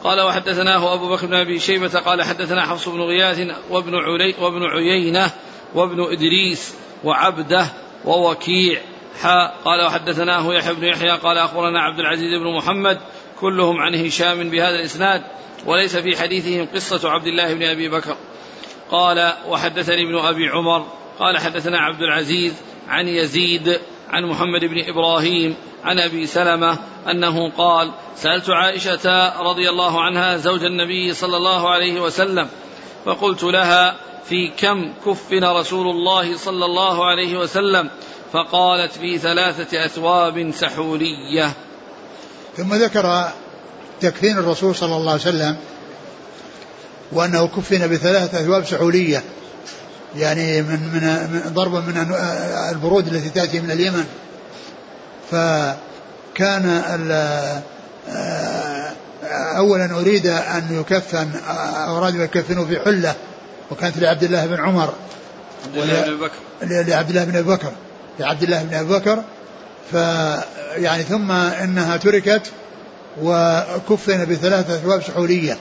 قال 0.04 0.20
وحدثناه 0.20 0.94
أبو 0.94 1.08
بكر 1.08 1.26
بن 1.26 1.34
أبي 1.34 1.58
شيبة 1.58 1.98
قال 1.98 2.22
حدثنا 2.22 2.66
حفص 2.66 2.88
بن 2.88 3.00
غياث 3.00 3.56
وابن, 3.70 3.94
علي 3.94 4.34
وابن 4.40 4.62
عيينة 4.62 5.30
وابن 5.74 6.12
إدريس 6.12 6.74
وعبده 7.04 7.66
ووكيع. 8.04 8.80
حاء 9.22 9.54
قال 9.64 9.86
وحدثناه 9.86 10.54
يحيى 10.54 10.74
بن 10.74 10.84
يحيى 10.84 11.10
قال 11.10 11.38
أخبرنا 11.38 11.80
عبد 11.80 12.00
العزيز 12.00 12.40
بن 12.40 12.56
محمد 12.56 13.00
كلهم 13.40 13.76
عن 13.80 13.94
هشام 13.94 14.50
بهذا 14.50 14.74
الإسناد 14.74 15.22
وليس 15.66 15.96
في 15.96 16.16
حديثهم 16.16 16.68
قصة 16.74 17.10
عبد 17.10 17.26
الله 17.26 17.54
بن 17.54 17.62
أبي 17.62 17.88
بكر. 17.88 18.16
قال 18.90 19.32
وحدثني 19.48 20.02
ابن 20.02 20.18
أبي 20.18 20.48
عمر 20.48 20.86
قال 21.18 21.38
حدثنا 21.38 21.78
عبد 21.78 22.02
العزيز 22.02 22.54
عن 22.88 23.08
يزيد 23.08 23.80
عن 24.10 24.24
محمد 24.24 24.60
بن 24.60 24.84
إبراهيم 24.88 25.56
عن 25.84 25.98
أبي 25.98 26.26
سلمة 26.26 26.78
أنه 27.10 27.50
قال 27.50 27.90
سألت 28.14 28.50
عائشة 28.50 29.32
رضي 29.42 29.70
الله 29.70 30.00
عنها 30.00 30.36
زوج 30.36 30.64
النبي 30.64 31.14
صلى 31.14 31.36
الله 31.36 31.70
عليه 31.70 32.00
وسلم 32.00 32.48
فقلت 33.04 33.42
لها 33.42 33.96
في 34.32 34.48
كم 34.58 34.92
كفن 35.06 35.44
رسول 35.44 35.90
الله 35.90 36.36
صلى 36.36 36.64
الله 36.64 37.06
عليه 37.06 37.38
وسلم 37.38 37.90
فقالت 38.32 38.92
في 38.92 39.18
ثلاثة 39.18 39.84
أثواب 39.84 40.52
سحولية. 40.56 41.52
ثم 42.56 42.74
ذكر 42.74 43.32
تكفين 44.00 44.38
الرسول 44.38 44.74
صلى 44.74 44.96
الله 44.96 45.12
عليه 45.12 45.20
وسلم 45.20 45.56
وأنه 47.12 47.46
كفن 47.46 47.88
بثلاثة 47.88 48.40
أثواب 48.40 48.64
سحولية 48.64 49.22
يعني 50.16 50.62
من 50.62 50.78
من 51.32 51.42
ضربا 51.54 51.80
من 51.80 52.14
البرود 52.70 53.06
التي 53.06 53.28
تأتي 53.28 53.60
من 53.60 53.70
اليمن. 53.70 54.06
فكان 55.30 56.82
أولا 59.56 60.00
أريد 60.00 60.26
أن 60.26 60.80
يكفن 60.80 61.30
أراد 61.88 62.14
أن 62.14 62.20
يكفنوا 62.20 62.66
في 62.66 62.80
حلة. 62.80 63.14
وكانت 63.72 63.98
لعبد 63.98 64.22
الله 64.22 64.46
بن 64.46 64.60
عمر 64.60 64.94
عبد 65.66 65.76
الله 65.76 66.02
بن 66.02 66.16
بكر. 66.16 66.34
لعبد 66.62 67.08
الله 67.08 67.24
بن 67.24 67.36
أبي 67.36 67.48
بكر 67.48 67.72
لعبد 68.20 68.42
الله 68.42 68.62
بن 68.62 68.74
أبي 68.74 68.88
بكر. 68.88 69.22
فيعني 69.90 71.02
ثم 71.02 71.32
إنها 71.32 71.96
تركت 71.96 72.42
وكفن 73.22 74.24
بثلاثة 74.24 74.74
أثواب 74.74 75.02
سحولية 75.02 75.58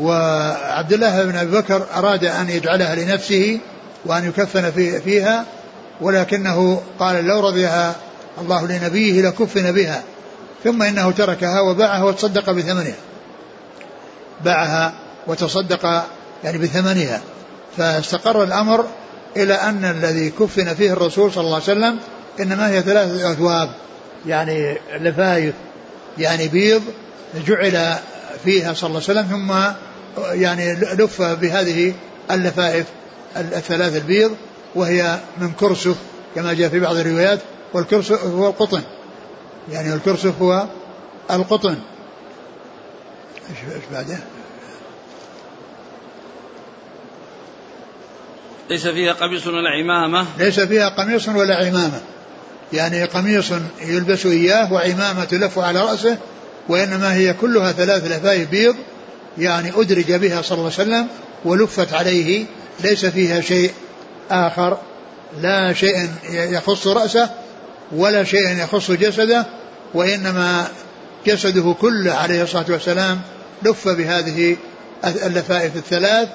وعبد 0.00 0.92
الله 0.92 1.24
بن 1.24 1.36
أبي 1.36 1.50
بكر 1.50 1.86
أراد 1.96 2.24
أن 2.24 2.50
يجعلها 2.50 2.94
لنفسه 2.94 3.58
وأن 4.06 4.28
يكفن 4.28 4.70
في 4.70 5.00
فيها 5.00 5.44
ولكنه 6.00 6.82
قال 6.98 7.24
لو 7.24 7.40
رضيها 7.40 7.94
الله 8.40 8.66
لنبيه 8.66 9.22
لكفن 9.22 9.72
بها. 9.72 10.02
ثم 10.64 10.82
إنه 10.82 11.10
تركها 11.10 11.60
وباعها 11.60 12.02
وتصدق 12.04 12.50
بثمنها 12.50 12.94
باعها 14.44 14.92
وتصدق 15.26 16.04
يعني 16.44 16.58
بثمنها. 16.58 17.20
فاستقر 17.76 18.42
الأمر 18.42 18.86
إلى 19.36 19.54
أن 19.54 19.84
الذي 19.84 20.30
كفن 20.30 20.74
فيه 20.74 20.92
الرسول 20.92 21.32
صلى 21.32 21.44
الله 21.44 21.54
عليه 21.54 21.64
وسلم 21.64 21.98
إنما 22.40 22.70
هي 22.70 22.82
ثلاثة 22.82 23.32
أثواب. 23.32 23.70
يعني 24.26 24.76
لفايف 25.00 25.54
يعني 26.18 26.48
بيض 26.48 26.82
جعل 27.46 27.96
فيها 28.44 28.72
صلى 28.72 28.88
الله 28.88 29.02
عليه 29.08 29.20
وسلم 29.20 29.26
ثم 29.26 29.52
يعني 30.40 30.74
لف 30.74 31.22
بهذه 31.22 31.94
اللفائف 32.30 32.86
الثلاث 33.36 33.96
البيض 33.96 34.36
وهي 34.74 35.18
من 35.38 35.52
كرسف 35.52 35.96
كما 36.34 36.52
جاء 36.52 36.68
في 36.68 36.80
بعض 36.80 36.96
الروايات 36.96 37.38
والكرسف 37.72 38.24
هو 38.24 38.48
القطن. 38.48 38.82
يعني 39.72 39.94
الكرسف 39.94 40.42
هو 40.42 40.66
القطن. 41.30 41.76
إيش 43.50 43.82
بعده؟ 43.92 44.18
ليس 48.70 48.86
فيها 48.86 49.12
قميص 49.12 49.46
ولا 49.46 49.70
عمامة؟ 49.70 50.26
ليس 50.38 50.60
فيها 50.60 50.88
قميص 50.88 51.28
ولا 51.28 51.56
عمامة. 51.56 52.00
يعني 52.72 53.04
قميص 53.04 53.52
يلبس 53.80 54.26
إياه 54.26 54.72
وعمامة 54.72 55.24
تلف 55.24 55.58
على 55.58 55.80
رأسه 55.80 56.18
وإنما 56.68 57.14
هي 57.14 57.32
كلها 57.32 57.72
ثلاث 57.72 58.04
لفايف 58.04 58.50
بيض 58.50 58.76
يعني 59.38 59.72
أدرج 59.76 60.12
بها 60.12 60.42
صلى 60.42 60.58
الله 60.58 60.72
عليه 60.78 60.90
وسلم 60.90 61.06
ولفت 61.44 61.94
عليه. 61.94 62.44
ليس 62.80 63.06
فيها 63.06 63.40
شيء 63.40 63.72
آخر 64.30 64.78
لا 65.42 65.72
شيء 65.72 66.08
يخص 66.32 66.86
رأسه 66.86 67.30
ولا 67.92 68.24
شيء 68.24 68.62
يخص 68.62 68.90
جسده 68.90 69.46
وإنما 69.94 70.68
جسده 71.26 71.74
كله 71.80 72.12
عليه 72.12 72.42
الصلاة 72.42 72.66
والسلام 72.68 73.20
لف 73.62 73.88
بهذه 73.88 74.56
اللفائف 75.04 75.76
الثلاث 75.76 76.28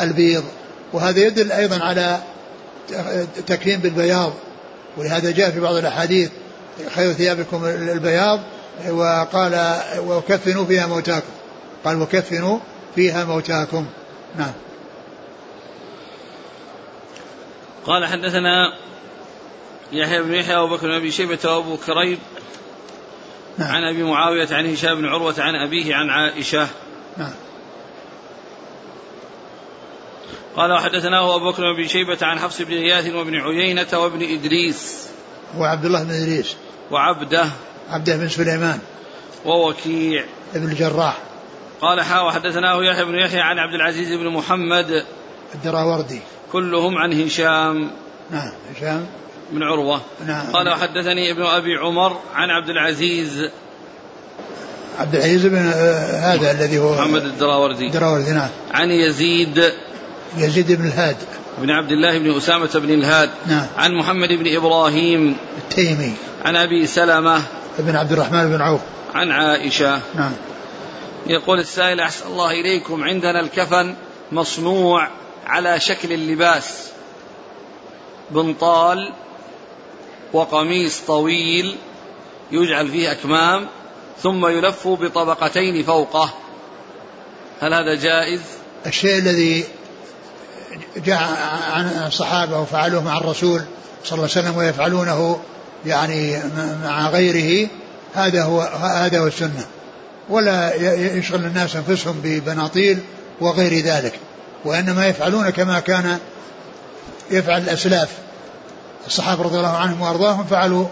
البيض. 0.00 0.44
وهذا 0.92 1.20
يدل 1.20 1.52
أيضا 1.52 1.78
على 1.84 2.20
تكريم 3.46 3.80
بالبياض 3.80 4.32
ولهذا 4.96 5.30
جاء 5.30 5.50
في 5.50 5.60
بعض 5.60 5.74
الأحاديث 5.74 6.30
خير 6.94 7.12
ثيابكم 7.12 7.64
البياض 7.64 8.40
وقال 8.88 9.80
وكفنوا 9.98 10.64
فيها 10.64 10.86
موتاكم. 10.86 11.32
قال 11.84 12.02
وكفنوا 12.02 12.58
فيها 12.94 13.24
موتاكم. 13.24 13.86
نعم. 14.38 14.52
قال 17.86 18.06
حدثنا 18.06 18.74
يحيى 19.92 20.22
بن 20.22 20.34
يحيى 20.34 20.56
وأبو 20.56 20.76
بكر 20.76 20.86
بن 20.86 20.94
أبي 20.94 21.10
شيبة 21.10 21.38
وأبو 21.44 21.76
كريب 21.76 22.18
نعم. 23.58 23.68
عن 23.68 23.82
أبي 23.84 24.02
معاوية 24.02 24.48
عن 24.50 24.72
هشام 24.72 24.94
بن 24.94 25.06
عروة 25.06 25.34
عن 25.38 25.54
أبيه 25.54 25.94
عن 25.94 26.10
عائشة. 26.10 26.68
نعم. 27.16 27.32
قال 30.60 30.72
وحدثناه 30.72 31.36
أبو 31.36 31.50
بكر 31.50 31.72
بن 31.72 31.88
شيبة 31.88 32.18
عن 32.22 32.38
حفص 32.38 32.62
بن 32.62 32.74
غياث 32.74 33.14
وابن 33.14 33.34
عيينة 33.34 33.86
وابن 33.92 34.22
إدريس. 34.22 35.08
وعبد 35.58 35.84
الله 35.84 36.02
بن 36.02 36.10
إدريس. 36.10 36.56
وعبده. 36.90 37.46
عبده 37.90 38.16
بن 38.16 38.28
سليمان. 38.28 38.78
ووكيع. 39.44 40.24
ابن 40.54 40.68
الجراح. 40.68 41.18
قال 41.80 42.00
حا 42.00 42.20
وحدثناه 42.20 42.84
يحيى 42.84 43.04
بن 43.04 43.14
يحيى 43.14 43.40
عن 43.40 43.58
عبد 43.58 43.74
العزيز 43.74 44.12
بن 44.12 44.28
محمد. 44.28 45.04
الدراوردي. 45.54 46.20
كلهم 46.52 46.98
عن 46.98 47.22
هشام. 47.22 47.90
نعم 48.30 48.52
هشام. 48.76 49.06
بن 49.50 49.62
عروة. 49.62 50.00
نعم. 50.26 50.46
قال 50.52 50.68
وحدثني 50.68 51.30
ابن 51.30 51.42
أبي 51.42 51.76
عمر 51.76 52.20
عن 52.34 52.50
عبد 52.50 52.70
العزيز. 52.70 53.50
عبد 54.98 55.14
العزيز 55.14 55.46
بن 55.46 55.56
آه، 55.56 56.34
هذا 56.34 56.50
الذي 56.50 56.78
هو 56.78 56.94
محمد 56.94 57.24
الدراوردي. 57.24 57.86
الدراوردي 57.86 58.30
نعم. 58.30 58.50
عن 58.72 58.90
يزيد. 58.90 59.72
يزيد 60.36 60.72
بن 60.72 60.86
الهاد. 60.86 61.16
بن 61.58 61.70
عبد 61.70 61.92
الله 61.92 62.18
بن 62.18 62.36
أسامة 62.36 62.70
بن 62.74 62.90
الهاد. 62.90 63.30
نعم. 63.46 63.66
عن 63.76 63.94
محمد 63.94 64.28
بن 64.28 64.56
إبراهيم. 64.56 65.36
التيمي. 65.58 66.12
عن 66.44 66.56
أبي 66.56 66.86
سلمة. 66.86 67.42
بن 67.78 67.96
عبد 67.96 68.12
الرحمن 68.12 68.48
بن 68.48 68.60
عوف. 68.60 68.80
عن 69.14 69.30
عائشة. 69.30 70.00
نعم. 70.14 70.32
يقول 71.26 71.60
السائل 71.60 72.00
أحسن 72.00 72.26
الله 72.26 72.50
إليكم 72.50 73.04
عندنا 73.04 73.40
الكفن 73.40 73.94
مصنوع 74.32 75.08
على 75.46 75.80
شكل 75.80 76.12
اللباس. 76.12 76.88
بنطال 78.30 79.12
وقميص 80.32 81.00
طويل 81.00 81.76
يجعل 82.52 82.88
فيه 82.88 83.12
أكمام 83.12 83.66
ثم 84.22 84.46
يلف 84.46 84.88
بطبقتين 84.88 85.82
فوقه. 85.82 86.34
هل 87.60 87.74
هذا 87.74 87.94
جائز؟ 87.94 88.40
الشيء 88.86 89.18
الذي 89.18 89.64
جاء 90.96 91.18
عن 91.72 91.86
الصحابة 92.06 92.58
وفعلوه 92.58 93.02
مع 93.02 93.18
الرسول 93.18 93.60
صلى 94.04 94.18
الله 94.18 94.28
عليه 94.36 94.46
وسلم 94.46 94.56
ويفعلونه 94.56 95.40
يعني 95.86 96.38
مع 96.84 97.08
غيره 97.08 97.68
هذا 98.14 98.42
هو 98.42 98.60
هذا 98.82 99.18
هو 99.18 99.26
السنة. 99.26 99.64
ولا 100.28 100.74
يشغل 101.16 101.44
الناس 101.44 101.76
أنفسهم 101.76 102.20
ببناطيل 102.24 102.98
وغير 103.40 103.84
ذلك 103.84 104.12
وإنما 104.64 105.06
يفعلون 105.06 105.50
كما 105.50 105.80
كان 105.80 106.18
يفعل 107.30 107.62
الأسلاف. 107.62 108.08
الصحابة 109.06 109.42
رضي 109.42 109.56
الله 109.56 109.76
عنهم 109.76 110.00
وأرضاهم 110.00 110.44
فعلوا 110.44 110.86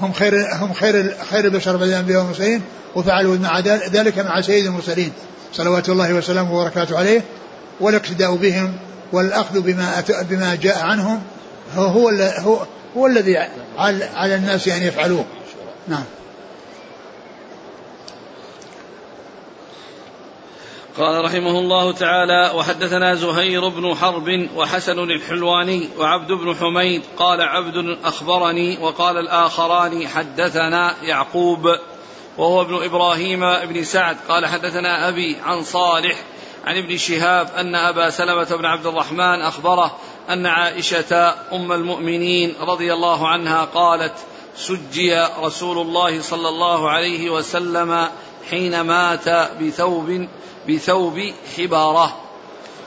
هم 0.00 0.12
خير 0.12 0.54
هم 0.54 0.72
خير 0.72 1.16
خير 1.30 1.44
البشر 1.44 1.76
بعد 1.76 1.88
الأنبياء 1.88 2.18
والمرسلين 2.18 2.62
وفعلوا 2.94 3.36
مع 3.36 3.58
ذلك 3.92 4.18
مع 4.18 4.40
سيد 4.40 4.66
المرسلين 4.66 5.12
صلوات 5.52 5.88
الله 5.88 6.14
وسلامه 6.14 6.54
وبركاته 6.54 6.98
عليه 6.98 7.24
والاقتداء 7.80 8.34
بهم 8.36 8.76
والأخذ 9.12 9.60
بما 9.60 10.04
بما 10.30 10.54
جاء 10.54 10.82
عنهم 10.82 11.22
هو 11.74 11.84
هو, 11.84 12.08
هو, 12.38 12.66
هو 12.96 13.06
الذي 13.06 13.38
على 14.14 14.34
الناس 14.34 14.68
أن 14.68 14.82
يفعلوه. 14.82 15.24
نعم. 15.88 16.04
قال 20.98 21.24
رحمه 21.24 21.58
الله 21.58 21.92
تعالى 21.92 22.52
وحدثنا 22.54 23.14
زهير 23.14 23.68
بن 23.68 23.94
حرب 23.94 24.48
وحسن 24.56 24.98
الحلواني 24.98 25.88
وعبد 25.98 26.32
بن 26.32 26.54
حميد 26.54 27.02
قال 27.16 27.40
عبد 27.40 27.98
أخبرني 28.04 28.78
وقال 28.78 29.16
الآخران 29.16 30.08
حدثنا 30.08 30.94
يعقوب 31.02 31.66
وهو 32.38 32.62
ابن 32.62 32.84
إبراهيم 32.84 33.40
بن 33.40 33.84
سعد 33.84 34.16
قال 34.28 34.46
حدثنا 34.46 35.08
أبي 35.08 35.36
عن 35.44 35.62
صالح 35.62 36.16
عن 36.66 36.76
ابن 36.76 36.96
شهاب 36.96 37.48
أن 37.56 37.74
أبا 37.74 38.10
سلمة 38.10 38.56
بن 38.56 38.64
عبد 38.64 38.86
الرحمن 38.86 39.40
أخبره 39.40 39.96
أن 40.30 40.46
عائشة 40.46 41.34
أم 41.52 41.72
المؤمنين 41.72 42.54
رضي 42.60 42.92
الله 42.92 43.28
عنها 43.28 43.64
قالت 43.64 44.14
سجي 44.56 45.26
رسول 45.40 45.78
الله 45.78 46.22
صلى 46.22 46.48
الله 46.48 46.90
عليه 46.90 47.30
وسلم 47.30 48.08
حين 48.50 48.80
مات 48.80 49.28
بثوب 49.60 50.28
بثوب 50.68 51.32
حبارة. 51.56 52.16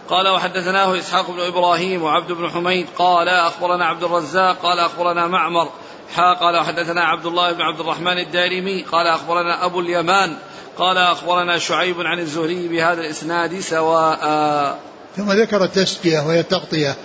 قال 0.10 0.28
وحدثناه 0.28 1.00
إسحاق 1.00 1.32
بن 1.32 1.40
إبراهيم 1.40 2.04
وعبد 2.04 2.32
بن 2.32 2.50
حميد 2.50 2.88
قال 2.98 3.30
أخبرنا 3.30 3.86
عبد 3.86 4.04
الرزاق 4.04 4.58
قال 4.64 4.80
أخبرنا 4.80 5.28
معمر 5.28 5.70
حا 6.14 6.34
قال 6.34 6.56
وحدثنا 6.56 7.04
عبد 7.04 7.26
الله 7.26 7.52
بن 7.52 7.62
عبد 7.62 7.80
الرحمن 7.80 8.18
الدارمي 8.18 8.84
قال 8.84 9.08
أخبرنا 9.08 9.66
أبو 9.66 9.80
اليمان 9.80 10.38
قال 10.78 10.98
أخبرنا 10.98 11.58
شعيب 11.58 11.96
عن 12.00 12.20
الزهري 12.20 12.68
بهذا 12.68 13.02
الإسناد 13.02 13.60
سواء. 13.60 14.80
ثم 15.18 15.32
ذكر 15.32 15.64
التسقية 15.64 16.20
وهي 16.20 16.40
التغطية 16.40 16.96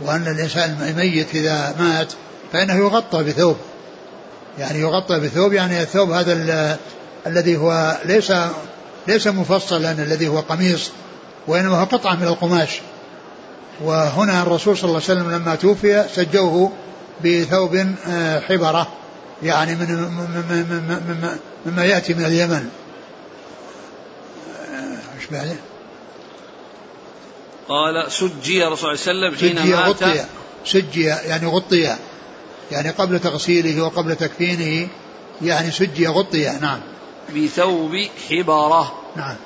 وأن 0.00 0.26
الإنسان 0.26 0.76
الميت 0.88 1.34
إذا 1.34 1.74
مات 1.78 2.12
فإنه 2.52 2.74
يغطى 2.74 3.22
بثوب. 3.24 3.56
يعني 4.58 4.80
يغطى 4.80 5.20
بثوب 5.20 5.52
يعني 5.52 5.82
الثوب 5.82 6.10
هذا 6.10 6.78
الذي 7.26 7.56
هو 7.56 7.98
ليس 8.04 8.32
ليس 9.08 9.26
مفصلا 9.26 9.92
الذي 9.92 10.28
هو 10.28 10.40
قميص 10.40 10.90
وإنما 11.46 11.80
هو 11.80 11.84
قطعة 11.84 12.14
من 12.14 12.26
القماش. 12.26 12.80
وهنا 13.84 14.42
الرسول 14.42 14.76
صلى 14.76 14.88
الله 14.88 15.02
عليه 15.08 15.20
وسلم 15.20 15.30
لما 15.30 15.54
توفي 15.54 16.04
سجوه 16.14 16.72
بثوب 17.24 17.94
آه، 18.08 18.40
حبرة 18.40 18.92
يعني 19.42 19.74
من 19.74 19.86
مما 21.66 21.84
يأتي 21.84 22.14
من 22.14 22.24
اليمن. 22.24 22.70
آه، 24.70 25.16
إيش 25.16 25.26
بعده؟ 25.30 25.56
قال 27.68 28.12
سجي 28.12 28.66
الرسول 28.66 28.98
صلى 28.98 29.12
الله 29.12 29.26
عليه 29.26 29.36
وسلم 29.36 29.62
حين 29.62 29.70
مات. 29.70 30.02
غطي 30.02 30.24
سجي 30.64 31.02
يعني 31.04 31.46
غطي 31.46 31.96
يعني 32.70 32.90
قبل 32.90 33.18
تغسيله 33.18 33.82
وقبل 33.82 34.16
تكفينه 34.16 34.88
يعني 35.42 35.70
سجي 35.70 36.06
غطي 36.06 36.58
نعم. 36.60 36.80
بثوب 37.36 37.96
حبارة 38.30 38.92
نعم. 39.16 39.36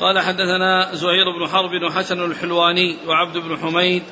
قال 0.00 0.20
حدثنا 0.20 0.94
زهير 0.94 1.24
بن 1.38 1.48
حرب 1.48 1.70
وحسن 1.82 2.24
الحلواني 2.24 2.96
وعبد 3.06 3.38
بن 3.38 3.56
حميد 3.58 4.02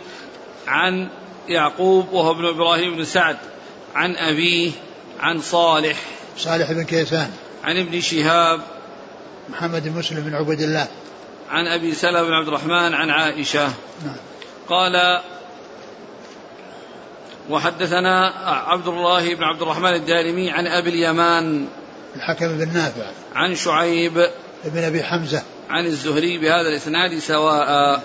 عن 0.67 1.09
يعقوب 1.49 2.13
وهو 2.13 2.31
ابن 2.31 2.47
إبراهيم 2.47 2.97
بن 2.97 3.05
سعد 3.05 3.37
عن 3.95 4.17
أبيه 4.17 4.71
عن 5.21 5.41
صالح. 5.41 5.97
صالح 6.37 6.73
بن 6.73 6.85
كيسان. 6.85 7.31
عن 7.65 7.77
ابن 7.77 8.01
شهاب. 8.01 8.61
محمد 9.49 9.89
بن 9.89 9.99
مسلم 9.99 10.21
بن 10.21 10.35
عبد 10.35 10.61
الله. 10.61 10.89
عن 11.51 11.67
أبي 11.67 11.95
سلمة 11.95 12.23
بن 12.23 12.33
عبد 12.33 12.49
الرحمن 12.49 12.95
عن 12.95 13.11
عائشة. 13.11 13.65
نعم. 14.05 14.17
قال 14.69 15.21
وحدثنا 17.51 18.29
عبد 18.67 18.89
الله 18.89 19.35
بن 19.35 19.43
عبد 19.43 19.63
الرحمن 19.63 19.95
الدارمي 19.95 20.51
عن 20.51 20.67
أبي 20.67 20.91
اليمان. 20.91 21.67
الحكم 22.17 22.59
بن 22.59 22.73
نافع. 22.73 23.11
عن 23.35 23.55
شعيب. 23.55 24.27
بن 24.65 24.85
أبي 24.85 25.03
حمزة. 25.03 25.43
عن 25.71 25.87
الزهري 25.87 26.39
بهذا 26.39 26.69
الإسناد 26.69 27.19
سواء. 27.19 28.03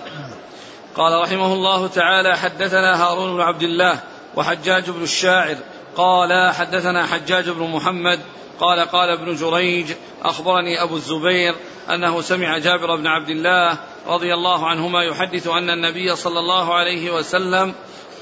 قال 0.96 1.22
رحمه 1.22 1.52
الله 1.52 1.86
تعالى 1.86 2.36
حدثنا 2.36 3.04
هارون 3.04 3.34
بن 3.34 3.40
عبد 3.40 3.62
الله 3.62 4.00
وحجاج 4.36 4.90
بن 4.90 5.02
الشاعر 5.02 5.56
قال 5.96 6.54
حدثنا 6.54 7.06
حجاج 7.06 7.50
بن 7.50 7.62
محمد 7.62 8.20
قال 8.60 8.80
قال 8.80 9.10
ابن 9.10 9.34
جريج 9.34 9.92
أخبرني 10.22 10.82
أبو 10.82 10.96
الزبير 10.96 11.54
أنه 11.90 12.20
سمع 12.20 12.58
جابر 12.58 12.96
بن 12.96 13.06
عبد 13.06 13.30
الله 13.30 13.78
رضي 14.06 14.34
الله 14.34 14.66
عنهما 14.66 15.02
يحدث 15.02 15.46
أن 15.46 15.70
النبي 15.70 16.16
صلى 16.16 16.38
الله 16.38 16.74
عليه 16.74 17.10
وسلم 17.10 17.74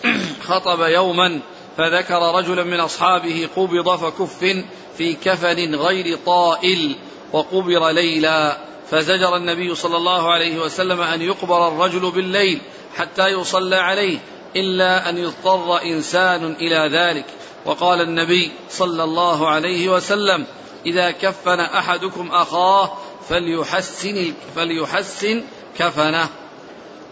خطب 0.49 0.81
يوما 0.81 1.41
فذكر 1.77 2.35
رجلا 2.35 2.65
من 2.65 2.81
أصحابه 2.81 3.49
قبض 3.57 3.97
فكف 3.97 4.65
في 4.97 5.15
كفن 5.15 5.75
غير 5.75 6.19
طائل 6.27 6.97
وقبر 7.33 7.91
ليلا. 7.91 8.57
فزجر 8.91 9.37
النبي 9.37 9.75
صلى 9.75 9.97
الله 9.97 10.33
عليه 10.33 10.59
وسلم 10.59 11.01
أن 11.01 11.23
يقبر 11.23 11.69
الرجل 11.69 12.11
بالليل 12.11 12.61
حتى 12.97 13.29
يصلى 13.29 13.77
عليه 13.77 14.19
إلا 14.57 15.09
أن 15.11 15.17
يضطر 15.19 15.83
إنسان 15.83 16.53
إلى 16.53 16.99
ذلك. 16.99 17.25
وقال 17.65 18.01
النبي 18.01 18.53
صلى 18.71 19.05
الله 19.05 19.49
عليه 19.49 19.89
وسلم 19.89 20.47
إذا 20.87 21.11
كفن 21.11 21.61
أحدكم 21.61 22.31
أخاه 22.31 22.93
فليحسن 23.29 24.33
فليحسن 24.57 25.45
كفنه. 25.79 26.29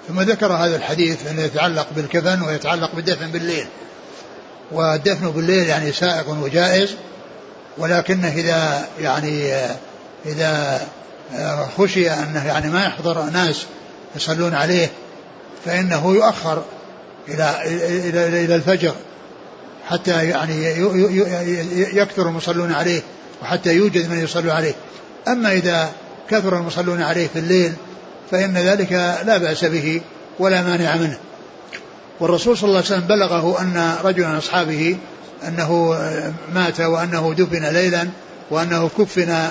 ثم 0.09 0.21
ذكر 0.21 0.53
هذا 0.53 0.77
الحديث 0.77 1.27
انه 1.27 1.43
يتعلق 1.43 1.87
بالكفن 1.97 2.43
ويتعلق 2.43 2.95
بالدفن 2.95 3.31
بالليل. 3.31 3.67
والدفن 4.73 5.31
بالليل 5.31 5.67
يعني 5.67 5.93
سائق 5.93 6.29
وجائز 6.29 6.95
ولكنه 7.79 8.29
إذا 8.29 8.89
يعني 9.01 9.55
إذا 10.27 10.81
خشي 11.79 12.11
أنه 12.11 12.47
يعني 12.47 12.71
ما 12.71 12.85
يحضر 12.85 13.23
ناس 13.23 13.67
يصلون 14.17 14.55
عليه 14.55 14.91
فإنه 15.65 16.15
يؤخر 16.15 16.63
إلى 17.29 17.55
إلى 18.09 18.45
إلى 18.45 18.55
الفجر 18.55 18.93
حتى 19.89 20.29
يعني 20.29 20.67
يكثر 21.97 22.29
المصلون 22.29 22.73
عليه 22.73 23.03
وحتى 23.43 23.75
يوجد 23.75 24.11
من 24.11 24.19
يصلوا 24.19 24.53
عليه. 24.53 24.75
أما 25.29 25.53
إذا 25.53 25.93
كثر 26.31 26.57
المصلون 26.57 27.03
عليه 27.03 27.29
في 27.29 27.39
الليل 27.39 27.73
فإن 28.31 28.59
ذلك 28.59 28.93
لا 29.27 29.39
بأس 29.39 29.65
به 29.65 30.01
ولا 30.39 30.63
مانع 30.63 30.97
منه. 30.97 31.19
والرسول 32.21 32.59
صلى 32.59 32.69
الله 32.69 32.79
عليه 32.79 32.87
وسلم 32.87 33.07
بلغه 33.09 33.61
أن 33.61 33.97
رجلا 34.05 34.29
من 34.29 34.37
أصحابه 34.37 34.97
أنه 35.49 35.99
مات 36.55 36.81
وأنه 36.81 37.35
دفن 37.39 37.65
ليلا 37.65 38.09
وأنه 38.51 38.91
كفن 38.99 39.49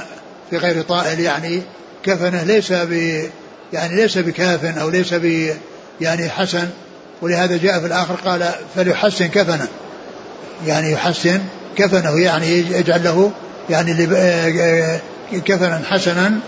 في 0.53 0.59
غير 0.59 0.81
طائل 0.81 1.19
يعني 1.19 1.61
كفنه 2.03 2.43
ليس 2.43 2.71
ب 2.71 3.21
يعني 3.73 3.95
ليس 3.95 4.17
بكاف 4.17 4.77
أو 4.77 4.89
ليس 4.89 5.13
ب 5.13 5.55
يعني 6.01 6.29
حسن. 6.29 6.67
ولهذا 7.21 7.57
جاء 7.57 7.79
في 7.79 7.85
الآخر 7.85 8.13
قال 8.25 8.51
فليحسن 8.75 9.27
كفنه. 9.27 9.67
يعني 10.67 10.91
يحسن 10.91 11.39
كفنه 11.77 12.19
يعني 12.19 12.47
يجعل 12.47 13.03
له 13.03 13.31
يعني 13.69 13.93
كفنا 15.45 15.81
حسنا. 15.89 16.39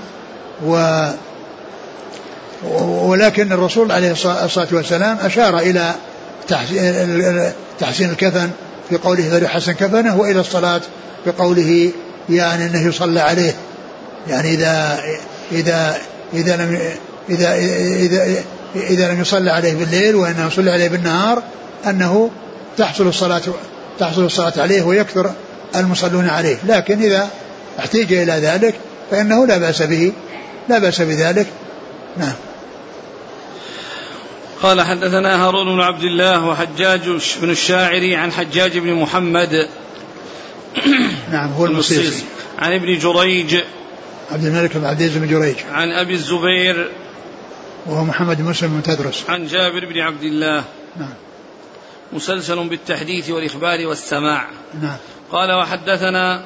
و 0.66 1.06
ولكن 3.04 3.52
الرسول 3.52 3.92
عليه 3.92 4.12
الصلاه 4.12 4.68
والسلام 4.72 5.18
أشار 5.22 5.60
إلى 5.60 5.94
تحسين 7.80 8.10
الكفن 8.10 8.50
في 8.90 8.98
قوله 8.98 9.30
فليحسن 9.30 9.72
كفنه 9.72 10.18
وإلى 10.18 10.40
الصلاة 10.40 10.82
بقوله 11.26 11.92
يعني 12.30 12.66
إنه 12.66 12.88
يصلى 12.88 13.20
عليه. 13.20 13.56
يعني 14.28 14.54
إذا 14.54 15.00
إذا 15.52 15.98
إذا 16.34 16.56
لم 16.56 16.80
إذا 17.30 17.56
إذا 17.96 18.44
إذا 18.76 19.12
لم 19.14 19.22
يصلى 19.22 19.52
عليه 19.52 19.74
بالليل 19.74 20.16
وإنه 20.16 20.48
يصلي 20.48 20.72
عليه 20.72 20.90
بالنهار 20.90 21.44
أنه 21.88 22.32
تحصل 22.78 23.08
الصلاة 23.08 23.42
تحصل 24.00 24.26
الصلاة 24.26 24.54
عليه 24.58 24.82
ويكثر 24.82 25.32
المصلون 25.76 26.30
عليه. 26.30 26.58
لكن 26.68 27.02
إذا 27.02 27.30
احتيج 27.80 28.14
إلى 28.14 28.32
ذلك 28.32 28.76
فإنه 29.12 29.46
لا 29.48 29.58
بأس 29.58 29.82
به 29.82 30.12
لا 30.70 30.80
بأس 30.80 31.02
بذلك. 31.02 31.48
نعم. 32.18 32.34
قال 34.64 34.82
حدثنا 34.82 35.46
هارون 35.46 35.76
بن 35.76 35.82
عبد 35.82 36.04
الله 36.04 36.46
وحجاج 36.46 37.02
بن 37.42 37.50
الشاعري 37.50 38.16
عن 38.16 38.32
حجاج 38.32 38.78
بن 38.78 38.94
محمد 38.94 39.68
نعم 41.32 41.52
هو 41.52 41.66
المصيصي 41.66 42.24
عن 42.60 42.74
ابن 42.74 42.98
جريج 42.98 43.56
عبد 44.32 44.46
الملك 44.46 44.78
بن 44.78 44.86
عبد 44.86 45.02
العزيز 45.02 45.18
بن 45.18 45.28
جريج. 45.28 45.56
عن 45.72 45.92
أبي 45.92 46.14
الزبير. 46.14 46.92
وهو 47.86 48.04
محمد 48.04 48.38
بن 48.38 48.44
مسلم 48.44 48.70
بن 48.70 48.84
تدرس 48.84 49.30
عن 49.30 49.48
جابر 49.48 49.86
بن 49.86 50.00
عبد 50.00 50.24
الله. 50.24 50.64
نعم. 50.98 51.14
مسلسل 52.14 52.70
بالتحديث 52.70 53.30
والإخبار 53.30 53.88
والسماع. 53.88 54.48
نعم. 54.82 54.98
قال 55.32 55.52
وحدثنا 55.52 56.46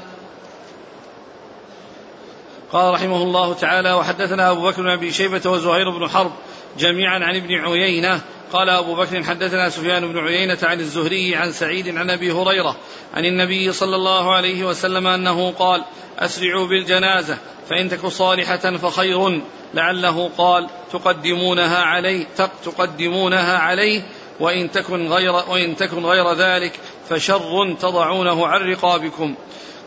قال 2.71 2.93
رحمه 2.93 3.23
الله 3.23 3.53
تعالى 3.53 3.93
وحدثنا 3.93 4.51
أبو 4.51 4.61
بكر 4.61 4.81
بن 4.81 4.89
أبي 4.89 5.11
شيبة 5.11 5.51
وزهير 5.51 5.89
بن 5.89 6.09
حرب 6.09 6.31
جميعا 6.79 7.19
عن 7.19 7.35
ابن 7.35 7.53
عيينة 7.53 8.21
قال 8.53 8.69
أبو 8.69 8.95
بكر 8.95 9.23
حدثنا 9.23 9.69
سفيان 9.69 10.13
بن 10.13 10.19
عيينة 10.19 10.57
عن 10.63 10.79
الزهري 10.79 11.35
عن 11.35 11.51
سعيد 11.51 11.97
عن 11.97 12.09
أبي 12.09 12.31
هريرة 12.31 12.75
عن 13.13 13.25
النبي 13.25 13.71
صلى 13.71 13.95
الله 13.95 14.33
عليه 14.33 14.63
وسلم 14.63 15.08
أنه 15.08 15.52
قال 15.52 15.83
أسرعوا 16.19 16.67
بالجنازة 16.67 17.37
فإن 17.69 17.89
تك 17.89 18.08
صالحة 18.08 18.77
فخير. 18.77 19.41
لعله 19.73 20.29
قال 20.37 20.69
تقدمونها 20.91 21.83
عليه 21.83 22.25
تقدمونها 22.65 23.58
عليه 23.58 24.02
وإن 24.39 24.71
تكن 24.71 25.08
غير 25.08 25.33
وإن 25.33 25.75
تكن 25.75 26.06
غير 26.06 26.33
ذلك 26.33 26.79
فشر 27.10 27.75
تضعونه 27.81 28.47
عن 28.47 28.62
رقابكم. 28.71 29.35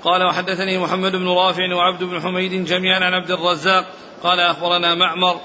قال 0.05 0.27
وحدثني 0.27 0.79
محمد 0.79 1.13
بن 1.13 1.29
رافع 1.29 1.75
وعبد 1.75 2.05
بن 2.05 2.21
حميد 2.21 2.65
جميعا 2.65 3.05
عن 3.05 3.15
عبد 3.15 3.31
الرزاق. 3.31 3.87
قال 4.23 4.41
أخبرنا 4.41 4.95
معمر 4.95 5.41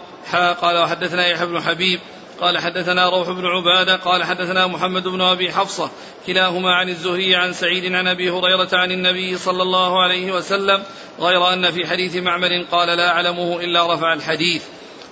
قال 0.61 0.77
وحدثنا 0.77 1.27
يحيى 1.27 1.45
بن 1.45 1.61
حبيب 1.61 1.99
قال 2.41 2.57
حدثنا 2.57 3.09
روح 3.09 3.29
بن 3.29 3.45
عبادة 3.45 3.95
قال 3.95 4.23
حدثنا 4.23 4.67
محمد 4.67 5.03
بن 5.03 5.21
أبي 5.21 5.51
حفصة 5.51 5.89
كلاهما 6.27 6.75
عن 6.75 6.89
الزهري 6.89 7.35
عن 7.35 7.53
سعيد 7.53 7.93
عن 7.93 8.07
أبي 8.07 8.29
هريرة 8.29 8.69
عن 8.73 8.91
النبي 8.91 9.37
صلى 9.37 9.63
الله 9.63 10.01
عليه 10.01 10.31
وسلم 10.31 10.83
غير 11.19 11.53
أن 11.53 11.71
في 11.71 11.87
حديث 11.87 12.15
معمر 12.15 12.65
قال 12.71 12.97
لا 12.97 13.09
أعلمه 13.09 13.59
إلا 13.61 13.93
رفع 13.93 14.13
الحديث. 14.13 14.63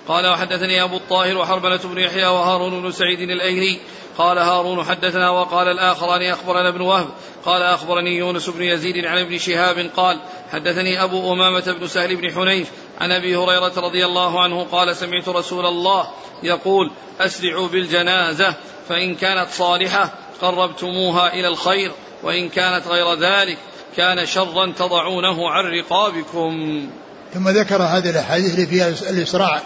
قال 0.08 0.26
وحدثني 0.26 0.82
أبو 0.82 0.96
الطاهر 0.96 1.38
وحربلة 1.38 1.80
بن 1.84 1.98
يحيى 1.98 2.26
وهارون 2.26 2.82
بن 2.82 2.92
سعيد 2.92 3.20
الأيلي 3.20 3.78
قال 4.18 4.38
هارون 4.38 4.84
حدثنا 4.84 5.30
وقال 5.30 5.68
الآخران 5.68 6.22
أخبرنا 6.22 6.68
ابن 6.68 6.80
وهب 6.80 7.08
قال 7.44 7.62
أخبرني 7.62 8.16
يونس 8.16 8.48
بن 8.48 8.62
يزيد 8.62 9.06
عن 9.06 9.18
ابن 9.18 9.38
شهاب 9.38 9.90
قال 9.96 10.20
حدثني 10.52 11.02
أبو 11.02 11.32
أمامة 11.32 11.76
بن 11.80 11.86
سهل 11.86 12.16
بن 12.16 12.32
حنيف 12.32 12.70
عن 13.00 13.12
أبي 13.12 13.36
هريرة 13.36 13.72
رضي 13.76 14.04
الله 14.06 14.40
عنه 14.40 14.64
قال 14.72 14.96
سمعت 14.96 15.28
رسول 15.28 15.66
الله 15.66 16.08
يقول 16.42 16.90
أسرعوا 17.20 17.68
بالجنازة 17.68 18.54
فإن 18.88 19.14
كانت 19.14 19.50
صالحة 19.50 20.12
قربتموها 20.40 21.34
إلى 21.34 21.48
الخير 21.48 21.92
وإن 22.22 22.48
كانت 22.48 22.86
غير 22.86 23.14
ذلك 23.14 23.58
كان 23.96 24.26
شرا 24.26 24.72
تضعونه 24.78 25.50
عن 25.50 25.64
رقابكم. 25.64 26.86
ثم 27.34 27.48
ذكر 27.48 27.82
هذه 27.82 28.10
الأحاديث 28.10 28.54
اللي 28.54 28.66
فيها 28.66 28.88
الإسراع 28.88 29.62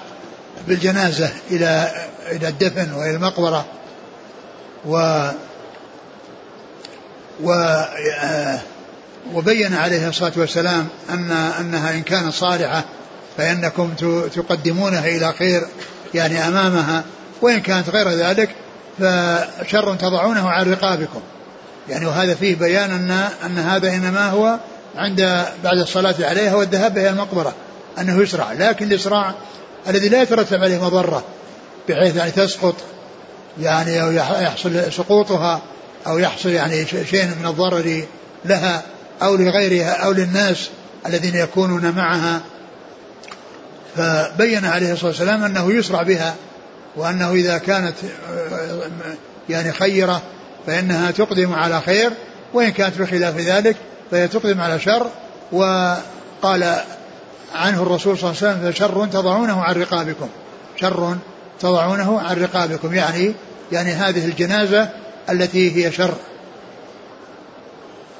بالجنازة 0.68 1.30
إلى 1.50 1.90
إلى 2.32 2.48
الدفن 2.48 2.92
وإلى 2.92 3.16
المقبرة 3.16 3.66
و 4.86 5.28
و 7.42 7.52
آه، 8.20 8.60
وبين 9.34 9.74
عليه 9.74 10.08
الصلاة 10.08 10.32
والسلام 10.36 10.88
أن 11.10 11.30
أنها 11.60 11.94
إن 11.94 12.02
كانت 12.02 12.32
صالحة 12.32 12.84
فإنكم 13.36 13.94
تقدمونها 14.34 15.06
إلى 15.06 15.32
خير. 15.32 15.62
يعني 16.14 16.48
أمامها 16.48 17.04
وإن 17.42 17.60
كانت 17.60 17.90
غير 17.90 18.08
ذلك 18.08 18.50
فشر 18.98 19.94
تضعونه 19.94 20.50
على 20.50 20.70
رقابكم. 20.70 21.20
يعني 21.88 22.06
وهذا 22.06 22.34
فيه 22.34 22.56
بيان 22.56 22.90
أن 22.90 23.10
أن 23.46 23.58
هذا 23.58 23.94
إنما 23.94 24.30
هو 24.30 24.58
عند 24.96 25.44
بعد 25.64 25.78
الصلاة 25.78 26.14
عليها 26.20 26.54
والذهاب 26.54 26.98
إلى 26.98 27.08
المقبرة 27.08 27.54
أنه 27.98 28.22
يسرع. 28.22 28.52
لكن 28.52 28.86
الإسراع 28.86 29.34
الذي 29.88 30.08
لا 30.08 30.22
يترتب 30.22 30.62
عليه 30.62 30.84
مضرة 30.84 31.24
بحيث 31.88 32.16
يعني 32.16 32.30
تسقط 32.30 32.74
يعني 33.60 34.02
أو 34.02 34.10
يحصل 34.42 34.92
سقوطها 34.92 35.60
أو 36.06 36.18
يحصل 36.18 36.48
يعني 36.48 36.86
شيء 36.86 37.24
من 37.40 37.46
الضرر 37.46 38.04
لها 38.44 38.82
أو 39.22 39.36
لغيرها 39.36 39.90
أو 39.90 40.12
للناس 40.12 40.68
الذين 41.06 41.34
يكونون 41.34 41.90
معها. 41.90 42.40
فبين 43.96 44.64
عليه 44.64 44.92
الصلاة 44.92 45.08
والسلام 45.10 45.44
أنه 45.44 45.72
يسرع 45.72 46.02
بها 46.02 46.34
وأنه 46.96 47.32
إذا 47.32 47.58
كانت 47.58 47.94
يعني 49.48 49.72
خيرة 49.72 50.22
فإنها 50.66 51.10
تقدم 51.10 51.52
على 51.52 51.80
خير 51.80 52.10
وإن 52.54 52.70
كانت 52.70 52.98
بخلاف 52.98 53.36
ذلك 53.36 53.76
فهي 54.10 54.28
تقدم 54.28 54.60
على 54.60 54.80
شر. 54.80 55.06
وقال 55.52 56.80
عنه 57.54 57.82
الرسول 57.82 58.18
صلى 58.18 58.30
الله 58.30 58.42
عليه 58.42 58.52
وسلم 58.52 58.72
فشر 58.72 59.06
تضعونه 59.06 59.62
عن 59.62 59.74
رقابكم 59.74 60.28
شر 60.76 61.16
تضعونه 61.60 62.20
عن 62.20 62.42
رقابكم. 62.42 62.94
يعني 62.94 63.34
يعني 63.72 63.92
هذه 63.92 64.24
الجنازة 64.24 64.88
التي 65.30 65.76
هي 65.76 65.92
شر. 65.92 66.14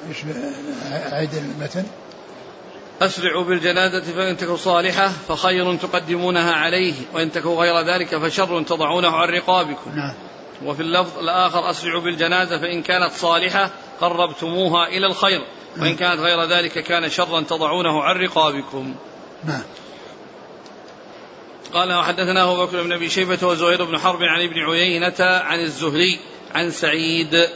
إيش 0.09 0.17
أعيد 1.13 1.31
المتن؟ 1.35 1.85
أسرعوا 3.01 3.45
بالجنازة 3.45 4.13
فإن 4.13 4.37
تكن 4.37 4.57
صالحة 4.57 5.09
فخير 5.09 5.77
تقدمونها 5.77 6.53
عليه 6.53 6.95
وإن 7.15 7.33
تكن 7.33 7.49
غير 7.49 7.81
ذلك 7.81 8.17
فشر 8.17 8.63
تضعونه 8.63 9.09
عن 9.09 9.29
رقابكم. 9.29 9.91
نعم. 9.97 10.15
وفي 10.65 10.81
اللفظ 10.81 11.19
الآخر 11.19 11.71
أسرعوا 11.71 12.01
بالجنازة 12.01 12.59
فإن 12.59 12.83
كانت 12.83 13.13
صالحة 13.13 13.71
قربتموها 14.01 14.89
إلى 14.89 15.07
الخير 15.07 15.41
وإن 15.77 15.85
نعم. 15.85 15.97
كانت 15.97 16.21
غير 16.21 16.45
ذلك 16.45 16.79
كان 16.79 17.11
شرا 17.11 17.41
تضعونه 17.41 18.03
عن 18.03 18.17
رقابكم. 18.17 18.95
نعم. 19.45 19.63
قال 21.73 21.93
وحدثنا 21.93 22.45
أبو 22.45 22.67
بكر 22.67 22.83
بن 22.83 22.93
أبي 22.93 23.09
شيبة 23.09 23.47
وزهير 23.47 23.85
بن 23.85 23.99
حرب 23.99 24.23
عن 24.23 24.41
ابن 24.41 24.59
عيينة 24.59 25.15
عن 25.21 25.61
الزهري 25.61 26.19
عن 26.55 26.71
سعيد 26.71 27.49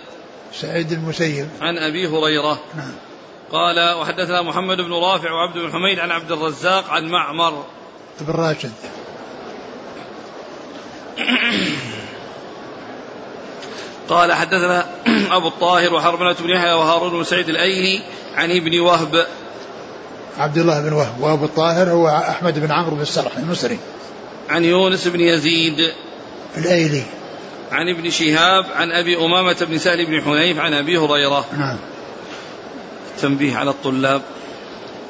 سعيد 0.52 0.92
المسيب 0.92 1.48
عن 1.60 1.78
أبي 1.78 2.06
هريرة. 2.06 2.60
نعم. 2.76 2.92
قال 3.52 3.94
وحدثنا 3.94 4.42
محمد 4.42 4.76
بن 4.76 4.92
رافع 4.92 5.32
وعبد 5.32 5.58
بن 5.58 5.72
حميد 5.72 5.98
عن 5.98 6.10
عبد 6.10 6.32
الرزاق 6.32 6.90
عن 6.90 7.08
معمر. 7.08 7.64
بن 8.20 8.32
راشد 8.32 8.72
قال 14.08 14.32
حدثنا 14.32 14.86
أبو 15.30 15.48
الطاهر 15.48 15.94
وحرملة 15.94 16.32
بن 16.32 16.50
يحيى 16.50 16.72
وهارون 16.72 17.10
بن 17.10 17.24
سعيد 17.24 17.48
الأيلي 17.48 18.02
عن 18.34 18.50
ابن 18.50 18.80
وهب. 18.80 19.26
عبد 20.38 20.58
الله 20.58 20.80
بن 20.80 20.92
وهب 20.92 21.20
وأبو 21.20 21.44
الطاهر 21.44 21.90
هو 21.90 22.08
أحمد 22.08 22.58
بن 22.58 22.72
عمرو 22.72 22.96
بن 22.96 23.02
السرح 23.02 23.36
المصري. 23.36 23.78
عن 24.50 24.64
يونس 24.64 25.08
بن 25.08 25.20
يزيد. 25.20 25.92
الأيلي. 26.56 27.02
عن 27.72 27.88
ابن 27.88 28.10
شهاب 28.10 28.64
عن 28.76 28.92
أبي 28.92 29.16
أمامة 29.16 29.56
بن 29.60 29.78
سهل 29.78 30.06
بن 30.06 30.22
حنيف 30.22 30.58
عن 30.58 30.74
أبي 30.74 30.98
هريرة. 30.98 31.46
نعم. 31.58 31.78
تنبيه 33.24 33.56
على 33.56 33.70
الطلاب؟ 33.70 34.22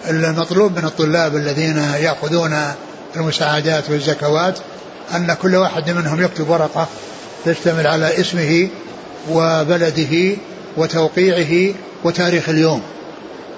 المطلوب 0.09 0.79
من 0.79 0.85
الطلاب 0.85 1.37
الذين 1.37 1.79
يأخذون 1.79 2.57
المساعدات 3.17 3.91
والزكوات 3.91 4.59
أن 5.15 5.35
كل 5.43 5.57
واحد 5.57 5.91
منهم 5.91 6.25
يكتب 6.25 6.49
ورقة 6.49 6.89
تشتمل 7.45 7.87
على 7.87 8.21
اسمه 8.21 8.69
وبلده 9.31 10.37
وتوقيعه 10.77 11.75
وتاريخ 12.05 12.49
اليوم. 12.49 12.83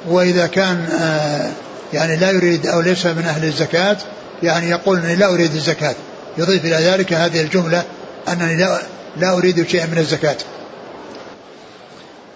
وإذا 0.08 0.46
كان 0.46 0.88
آه، 1.00 1.50
يعني 1.92 2.16
لا 2.16 2.30
يريد 2.30 2.66
أو 2.66 2.80
ليس 2.80 3.06
من 3.06 3.24
أهل 3.24 3.44
الزكاة 3.44 3.96
يعني 4.42 4.70
يقول 4.70 4.98
أني 4.98 5.16
لا 5.16 5.34
أريد 5.34 5.54
الزكاة. 5.54 5.94
يضيف 6.38 6.64
إلى 6.64 6.76
ذلك 6.76 7.12
هذه 7.12 7.40
الجملة 7.40 7.84
أنني 8.28 8.56
لا, 8.56 8.82
لا 9.16 9.32
أريد 9.32 9.68
شيئا 9.68 9.86
من 9.86 9.98
الزكاة. 9.98 10.36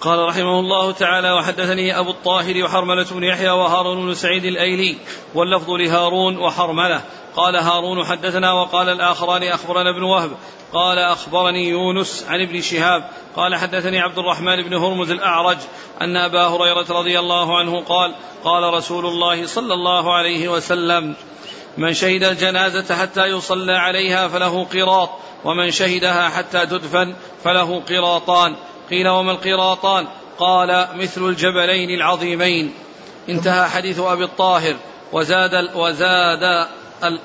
قال 0.01 0.19
رحمه 0.19 0.61
الله 0.61 0.93
تعالى 0.93 1.33
وحدثني 1.33 1.99
أبو 1.99 2.11
الطاهر 2.11 2.65
وحرملة 2.65 3.07
بن 3.11 3.25
يحيى 3.25 3.51
وهارون 3.51 4.07
بن 4.07 4.15
سعيد 4.15 4.45
الأيلي 4.45 4.97
واللفظ 5.35 5.71
لهارون 5.71 6.39
وحرملة. 6.39 7.01
قال 7.37 7.57
هارون 7.57 8.05
حدثنا 8.05 8.53
وقال 8.53 8.89
الآخران 8.89 9.43
أخبرنا 9.43 9.91
ابن 9.91 10.03
وهب. 10.03 10.31
قال 10.73 10.99
أخبرني 10.99 11.69
يونس 11.69 12.27
عن 12.29 12.41
ابن 12.41 12.61
شهاب. 12.61 13.11
قال 13.37 13.57
حدثني 13.57 14.01
عبد 14.01 14.19
الرحمن 14.19 14.63
بن 14.63 14.75
هرمز 14.75 15.11
الأعرج 15.11 15.59
أن 16.03 16.17
أبا 16.17 16.47
هريرة 16.47 16.87
رضي 16.91 17.19
الله 17.19 17.59
عنه 17.59 17.81
قال 17.81 18.15
قال 18.45 18.75
رسول 18.75 19.07
الله 19.07 19.47
صلى 19.47 19.75
الله 19.75 20.15
عليه 20.15 20.49
وسلم 20.49 21.15
من 21.79 21.95
شهد 21.95 22.23
الجنازة 22.23 22.95
حتى 22.95 23.27
يصلى 23.27 23.73
عليها 23.73 24.29
فله 24.29 24.65
قراط 24.65 25.11
ومن 25.45 25.71
شهدها 25.71 26.29
حتى 26.29 26.67
تدفن 26.67 27.15
فله 27.45 27.81
قراطان 27.81 28.57
قيل 28.91 29.09
وما 29.09 29.33
القراطان؟ 29.33 30.07
قال 30.39 30.89
مثل 30.95 31.25
الجبلين 31.25 31.91
العظيمين. 31.91 32.75
انتهى 33.29 33.69
حديث 33.69 34.01
أبي 34.01 34.25
الطاهر. 34.25 34.77
وزاد 35.13 35.71
وزاد 35.75 36.67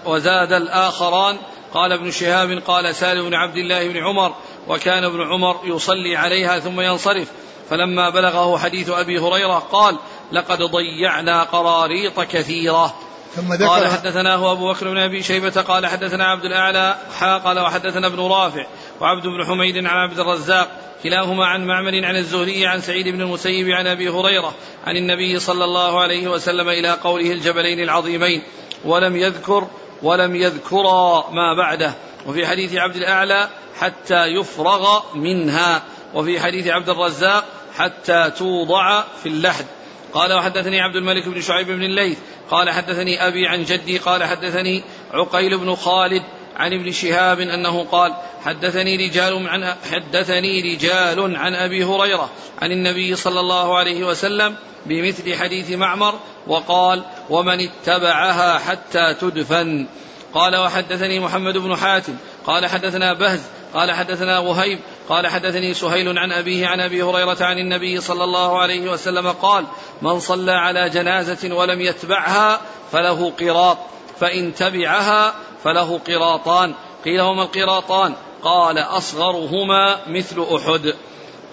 وزاد 0.06 0.54
الآخران. 0.54 1.38
قال 1.74 1.92
ابن 1.92 2.12
شهاب 2.12 2.62
قال 2.68 2.96
سالم 2.96 3.30
بن 3.30 3.34
عبد 3.34 3.58
الله 3.58 3.88
بن 3.88 3.98
عمر 3.98 4.36
وكان 4.68 5.04
ابن 5.04 5.22
عمر 5.22 5.60
يصلي 5.64 6.16
عليها 6.16 6.60
ثم 6.60 6.82
ينصرف. 6.82 7.32
فلما 7.70 8.10
بلغه 8.10 8.58
حديث 8.58 8.90
أبي 8.90 9.20
هريرة 9.20 9.60
قال 9.72 9.98
لقد 10.32 10.64
ضيعنا 10.64 11.44
قراريط 11.44 12.20
كثيرة. 12.20 12.96
ثم 13.36 13.54
ذكر 13.54 13.68
قال 13.68 13.88
حدثناه 13.88 14.52
أبو 14.52 14.74
بكر 14.74 14.90
بن 14.90 14.98
أبي 14.98 15.24
شيبة. 15.24 15.62
قال 15.62 15.88
حدثنا 15.88 16.26
عبد 16.26 16.46
الأعلى 16.46 16.98
حا 17.20 17.38
قال 17.38 17.60
وحدثنا 17.60 18.08
ابن 18.08 18.20
رافع. 18.20 18.66
وعبد 19.02 19.28
بن 19.28 19.46
حميد 19.46 19.78
عن 19.78 19.98
عبد 19.98 20.20
الرزاق 20.20 20.72
كلاهما 21.04 21.46
عن 21.46 21.68
معمر 21.68 22.06
عن 22.06 22.16
الزهري 22.16 22.68
عن 22.68 22.82
سعيد 22.82 23.08
بن 23.08 23.22
المسيب 23.22 23.70
عن 23.70 23.88
أبي 23.88 24.10
هريرة 24.10 24.54
عن 24.86 24.98
النبي 24.98 25.40
صلى 25.40 25.64
الله 25.64 26.02
عليه 26.02 26.28
وسلم 26.28 26.70
إلى 26.70 26.92
قوله 26.92 27.32
الجبلين 27.32 27.80
العظيمين 27.80 28.44
ولم 28.86 29.16
يذكر 29.16 29.68
ولم 30.04 30.36
يذكرا 30.36 31.30
ما 31.32 31.54
بعده. 31.58 31.94
وفي 32.26 32.48
حديث 32.48 32.76
عبد 32.76 32.96
الأعلى 32.96 33.50
حتى 33.80 34.26
يفرغ 34.26 35.02
منها. 35.16 35.84
وفي 36.14 36.40
حديث 36.40 36.68
عبد 36.68 36.90
الرزاق 36.90 37.46
حتى 37.78 38.32
توضع 38.38 39.02
في 39.02 39.30
اللحد. 39.30 39.66
قال 40.14 40.34
وحدثني 40.34 40.82
عبد 40.82 40.96
الملك 40.96 41.28
بن 41.28 41.42
شعيب 41.42 41.68
بن 41.68 41.84
الليث. 41.84 42.18
قال 42.50 42.70
حدثني 42.70 43.28
أبي 43.28 43.48
عن 43.48 43.64
جدي. 43.64 43.98
قال 43.98 44.24
حدثني 44.24 44.84
عقيل 45.14 45.58
بن 45.58 45.76
خالد. 45.76 46.24
عن 46.56 46.74
ابن 46.74 46.92
شهاب 46.92 47.40
أنه 47.40 47.84
قال 47.84 48.14
حدثني 48.46 48.96
رجال 48.96 49.48
عن 49.48 49.76
حدثني 49.92 50.74
رجال 50.74 51.36
عن 51.36 51.56
أبي 51.56 51.84
هريرة 51.84 52.30
عن 52.62 52.72
النبي 52.72 53.16
صلى 53.16 53.40
الله 53.40 53.78
عليه 53.78 54.04
وسلم 54.04 54.56
بمثل 54.86 55.36
حديث 55.36 55.72
معمر 55.72 56.20
وقال 56.48 57.04
ومن 57.30 57.60
اتبعها 57.60 58.60
حتى 58.60 59.14
تدفن. 59.14 59.88
قال 60.34 60.56
وحدثني 60.56 61.20
محمد 61.20 61.58
بن 61.58 61.76
حاتم. 61.76 62.16
قال 62.46 62.68
حدثنا 62.68 63.14
بهز. 63.14 63.42
قال 63.74 63.92
حدثنا 63.92 64.40
وهيب. 64.40 64.80
قال 65.10 65.28
حدثني 65.28 65.74
سهيل 65.74 66.20
عن 66.20 66.32
أبيه 66.32 66.68
عن 66.68 66.80
أبي 66.80 67.04
هريرة 67.04 67.38
عن 67.42 67.58
النبي 67.58 68.02
صلى 68.02 68.24
الله 68.24 68.60
عليه 68.60 68.92
وسلم 68.92 69.32
قال 69.32 69.66
من 70.02 70.20
صلى 70.20 70.52
على 70.52 70.90
جنازة 70.90 71.56
ولم 71.56 71.82
يتبعها 71.82 72.62
فله 72.92 73.32
قراط 73.40 73.78
فإن 74.20 74.54
تبعها 74.54 75.34
فله 75.66 76.00
قراطان. 76.08 76.74
قيل 77.06 77.20
هما 77.20 77.44
القراطان. 77.44 78.14
قال 78.44 78.78
أصغرهما 78.78 79.98
مثل 80.08 80.46
أحد. 80.56 80.94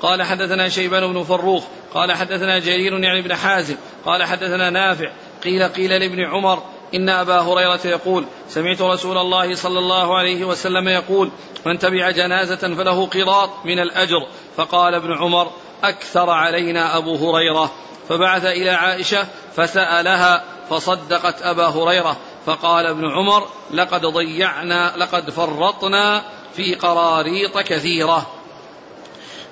قال 0.03 0.23
حدثنا 0.23 0.69
شيبان 0.69 1.13
بن 1.13 1.23
فروخ. 1.23 1.65
قال 1.95 2.13
حدثنا 2.13 2.59
جرير 2.59 2.99
يعني 2.99 3.23
بن 3.23 3.35
حازم. 3.35 3.77
قال 4.07 4.25
حدثنا 4.25 4.71
نافع. 4.71 5.13
قيل 5.45 5.69
قيل 5.69 5.91
لابن 5.91 6.25
عمر. 6.25 6.63
إن 6.95 7.09
أبا 7.09 7.41
هريرة 7.41 7.81
يقول 7.85 8.25
سمعت 8.49 8.83
رسول 8.83 9.19
الله 9.19 9.55
صلى 9.55 9.79
الله 9.79 10.19
عليه 10.19 10.45
وسلم 10.45 10.89
يقول 10.89 11.31
من 11.67 11.79
تبع 11.79 12.11
جنازة 12.11 12.57
فله 12.57 13.07
قراط 13.07 13.51
من 13.65 13.79
الأجر. 13.79 14.27
فقال 14.57 14.95
ابن 14.95 15.13
عمر 15.13 15.51
أكثر 15.85 16.31
علينا 16.31 16.97
أبو 16.97 17.15
هريرة. 17.15 17.71
فبعث 18.09 18.45
إلى 18.45 18.71
عائشة 18.71 19.27
فسألها 19.57 20.45
فصدقت 20.71 21.43
أبا 21.43 21.67
هريرة. 21.67 22.17
فقال 22.47 22.86
ابن 22.86 23.11
عمر 23.11 23.49
لقد 23.70 24.07
ضيعنا 24.07 24.93
لقد 24.97 25.30
فرطنا 25.30 26.22
في 26.57 26.74
قراريط 26.74 27.59
كثيرة. 27.59 28.26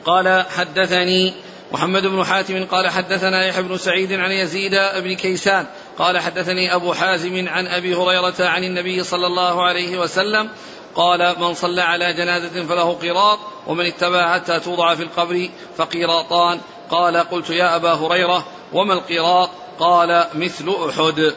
قال 0.04 0.44
حدثني 0.56 1.34
محمد 1.72 2.06
بن 2.06 2.24
حاتم 2.24 2.64
قال 2.64 2.88
حدثنا 2.88 3.46
يحيى 3.46 3.62
بن 3.62 3.76
سعيد 3.76 4.12
عن 4.12 4.30
يزيد 4.30 4.74
بن 4.96 5.14
كيسان 5.14 5.66
قال 5.98 6.18
حدثني 6.18 6.74
أبو 6.74 6.92
حازم 6.92 7.48
عن 7.48 7.66
أبي 7.66 7.94
هريرة 7.94 8.34
عن 8.40 8.64
النبي 8.64 9.04
صلى 9.04 9.26
الله 9.26 9.62
عليه 9.62 9.98
وسلم 9.98 10.48
قال 10.94 11.34
من 11.40 11.54
صلى 11.54 11.82
على 11.82 12.12
جنازة 12.12 12.66
فله 12.66 12.92
قراط 12.92 13.38
ومن 13.66 13.86
اتبع 13.86 14.34
حتى 14.34 14.60
توضع 14.60 14.94
في 14.94 15.02
القبر 15.02 15.48
فقيراطان 15.76 16.60
قال 16.90 17.16
قلت 17.16 17.50
يا 17.50 17.76
أبا 17.76 17.92
هريرة 17.92 18.46
وما 18.72 18.94
القراط؟ 18.94 19.50
قال 19.78 20.26
مثل 20.34 20.74
أحد 20.88 21.34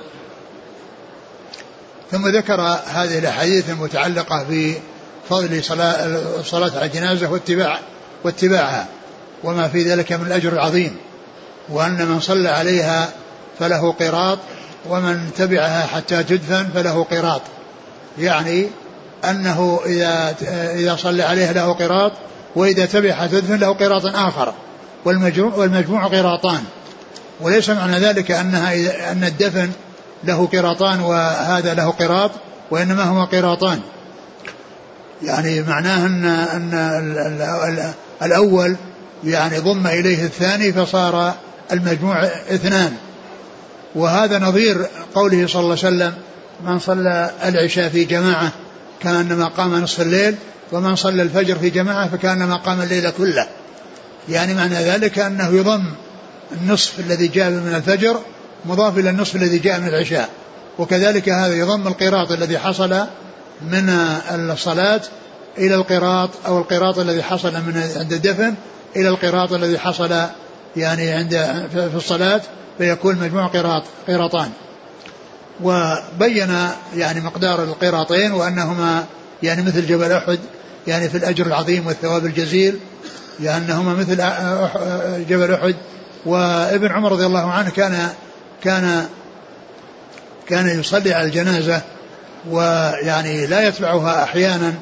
ثم 2.14 2.28
ذكر 2.28 2.62
هذه 2.88 3.20
الأحاديث 3.20 3.70
المتعلقة 3.70 4.46
بفضل 4.50 5.64
صلاة, 5.64 6.06
الصلاة 6.40 6.72
على 6.76 6.86
الجنازة 6.86 7.32
واتباع 7.32 7.80
واتباعها 8.24 8.88
وما 9.44 9.68
في 9.68 9.84
ذلك 9.84 10.14
من 10.14 10.28
الأجر 10.28 10.54
العظيم 10.54 10.98
وأن 11.70 12.06
من 12.06 12.20
صلى 12.20 12.50
عليها 12.50 13.10
فله 13.60 13.92
قراط 13.92 14.40
ومن 14.90 15.30
تبعها 15.38 15.86
حتى 15.86 16.24
تدفن 16.24 16.70
فله 16.74 17.04
قراط. 17.04 17.42
يعني 18.18 18.68
أنه 19.26 19.80
إذا 19.86 20.36
إذا 20.76 20.96
صلى 20.96 21.24
عليها 21.24 21.54
له 21.54 21.74
قراط 21.74 22.12
وإذا 22.56 22.86
تبع 22.86 23.12
حتى 23.14 23.42
تدفن 23.42 23.56
له 23.56 23.74
قراط 23.74 24.06
آخر 24.06 24.54
والمجموع, 25.06 25.56
والمجموع 25.56 26.08
قراطان. 26.08 26.64
وليس 27.42 27.70
معنى 27.70 28.00
ذلك 28.00 28.32
أنها 28.32 28.74
إذا 28.74 29.12
أن 29.12 29.24
الدفن 29.24 29.70
له 30.26 30.48
قراطان 30.48 31.00
وهذا 31.00 31.74
له 31.74 31.90
قراط 31.90 32.32
وإنما 32.72 33.04
هما 33.04 33.26
قراطان. 33.26 33.80
يعني 35.24 35.62
معناه 35.62 36.06
أن 36.06 36.26
أن 36.26 37.94
الأول 38.24 38.76
يعني 39.24 39.58
ضم 39.58 39.88
إليه 39.88 40.26
الثاني 40.26 40.74
فصار 40.74 41.34
المجموع 41.72 42.24
اثنان. 42.26 42.94
وهذا 43.96 44.40
نظير 44.40 44.86
قوله 45.16 45.48
صلى 45.48 45.62
الله 45.62 45.78
عليه 45.84 45.96
وسلم 45.96 46.14
من 46.66 46.80
صلى 46.80 47.32
العشاء 47.46 47.90
في 47.90 48.04
جماعة 48.06 48.52
كأنما 49.02 49.48
قام 49.48 49.76
نصف 49.76 50.02
الليل 50.02 50.36
ومن 50.72 50.96
صلى 50.96 51.22
الفجر 51.22 51.56
في 51.56 51.70
جماعة 51.70 52.10
فكأنما 52.10 52.56
قام 52.56 52.82
الليل 52.82 53.10
كله. 53.10 53.48
يعني 54.30 54.54
معنى 54.54 54.76
ذلك 54.76 55.20
أنه 55.20 55.50
يضم 55.50 55.84
النصف 56.52 57.00
الذي 57.00 57.28
جاء 57.28 57.50
من 57.50 57.76
الفجر 57.76 58.20
مضاف 58.66 58.98
إلى 58.98 59.10
النصف 59.10 59.36
الذي 59.36 59.60
جاء 59.60 59.80
من 59.80 59.88
العشاء. 59.88 60.30
وكذلك 60.80 61.30
هذا 61.30 61.54
يضم 61.54 61.88
القراط 61.88 62.32
الذي 62.32 62.60
حصل 62.60 63.06
من 63.62 63.90
الصلاة 64.32 65.02
إلى 65.58 65.76
القراط 65.76 66.30
أو 66.48 66.58
القراط 66.58 67.00
الذي 67.00 67.24
حصل 67.24 67.54
من 67.54 67.92
عند 67.98 68.14
الدفن 68.14 68.54
إلى 68.96 69.10
القراط 69.10 69.54
الذي 69.54 69.80
حصل 69.80 70.26
يعني 70.78 71.12
عند 71.12 71.32
في 71.74 71.96
الصلاة 71.96 72.42
فيكون 72.78 73.16
مجموع 73.16 73.48
قراط 73.48 73.84
قراطان. 74.08 74.50
وبين 75.64 76.56
يعني 76.96 77.22
مقدار 77.22 77.64
القراطين 77.64 78.32
وأنهما 78.32 79.06
يعني 79.44 79.62
مثل 79.62 79.88
جبل 79.88 80.12
أحد 80.12 80.40
يعني 80.88 81.10
في 81.10 81.18
الأجر 81.18 81.46
العظيم 81.46 81.88
والثواب 81.88 82.26
الجزيل 82.26 82.80
لأنهما 83.40 83.94
مثل 83.94 84.18
جبل 85.30 85.54
أحد. 85.54 85.76
وابن 86.26 86.92
عمر 86.92 87.12
رضي 87.12 87.26
الله 87.26 87.52
عنه 87.52 87.70
كان 87.70 88.10
كان 88.64 89.08
كان 90.48 90.80
يصلي 90.80 91.14
على 91.14 91.26
الجنازة 91.26 91.82
ويعني 92.50 93.48
لا 93.48 93.68
يتبعها 93.68 94.24
أحيانا 94.24 94.74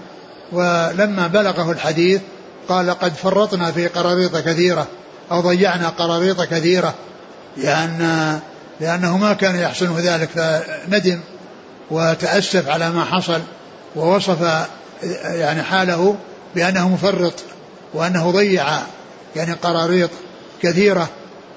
ولما 0.51 1.27
بلغه 1.27 1.71
الحديث 1.71 2.21
قال 2.69 2.91
قد 2.91 3.13
فرطنا 3.13 3.71
في 3.71 3.87
قراريط 3.87 4.37
كثيرة 4.37 4.87
أو 5.31 5.41
ضيعنا 5.41 5.89
قراريط 5.89 6.41
كثيرة 6.41 6.93
لأن 7.57 8.39
لأنه 8.79 9.17
ما 9.17 9.33
كان 9.33 9.55
يحسنه 9.55 9.95
ذلك 9.99 10.29
فندم 10.91 11.19
وتأسف 11.91 12.69
على 12.69 12.89
ما 12.89 13.05
حصل 13.05 13.41
ووصف 13.95 14.67
يعني 15.23 15.63
حاله 15.63 16.15
بأنه 16.55 16.89
مفرط 16.89 17.33
وأنه 17.93 18.31
ضيع 18.31 18.65
يعني 19.35 19.53
قراريط 19.53 20.09
كثيرة. 20.61 21.09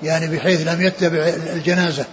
يعني 0.05 0.37
بحيث 0.37 0.69
لم 0.69 0.83
يتبع 0.83 1.33
الجنازة. 1.53 2.05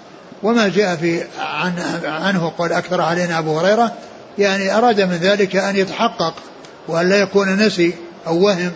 وما 0.44 0.68
جاء 0.68 0.96
في 0.96 1.24
عن 1.40 1.74
عنه 2.06 2.54
قال 2.58 2.74
أكثر 2.74 3.02
علينا 3.02 3.40
أبو 3.40 3.60
هريرة 3.60 3.92
يعني 4.38 4.78
أراد 4.78 5.02
من 5.02 5.16
ذلك 5.16 5.56
أن 5.56 5.76
يتحقق 5.76 6.34
وأن 6.88 7.10
لا 7.10 7.16
يكون 7.16 7.56
نسي 7.56 7.94
أو 8.28 8.46
وهم. 8.46 8.72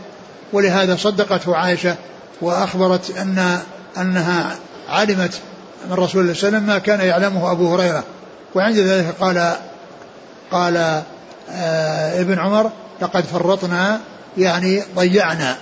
ولهذا 0.54 0.96
صدقته 0.96 1.56
عائشة 1.56 1.96
وأخبرت 2.42 3.18
أن 3.18 3.60
أنها 3.98 4.56
علمت 4.90 5.34
من 5.90 5.94
رسول 5.94 6.22
الله 6.22 6.34
صلى 6.34 6.48
الله 6.48 6.58
عليه 6.58 6.58
وسلم 6.58 6.64
ما 6.64 6.78
كان 6.78 7.00
يعلمه 7.00 7.52
أبو 7.52 7.76
هريرة. 7.76 8.04
وعند 8.56 8.78
ذلك 8.78 9.16
قال 9.20 9.56
قال 10.52 10.78
آه 11.52 12.22
ابن 12.22 12.40
عمر 12.40 12.72
لقد 13.02 13.26
فرطنا 13.26 14.00
يعني 14.38 14.84
ضيعنا. 14.96 15.56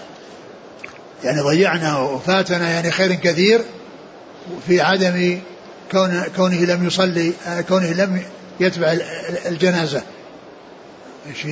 يعني 1.23 1.41
ضيعنا 1.41 1.97
وفاتنا 1.97 2.69
يعني 2.69 2.91
خير 2.91 3.13
كثير 3.13 3.61
في 4.67 4.81
عدم 4.81 5.39
كون 5.91 6.23
كونه 6.35 6.65
لم 6.65 6.87
يصلي 6.87 7.33
كونه 7.67 7.93
لم 7.93 8.23
يتبع 8.59 8.97
الجنازة. 9.45 10.01
إيش 11.27 11.47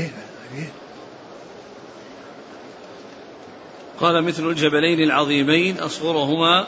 قال 3.99 4.23
مثل 4.23 4.43
الجبلين 4.43 4.99
العظيمين 4.99 5.79
أصغرهما 5.79 6.67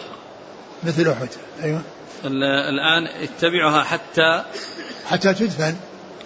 مثل 0.83 1.09
أحد 1.09 1.27
أيوة. 1.63 1.81
الآن 2.25 3.07
اتبعها 3.21 3.83
حتى 3.83 4.43
حتى 5.09 5.33
تدفن. 5.33 5.75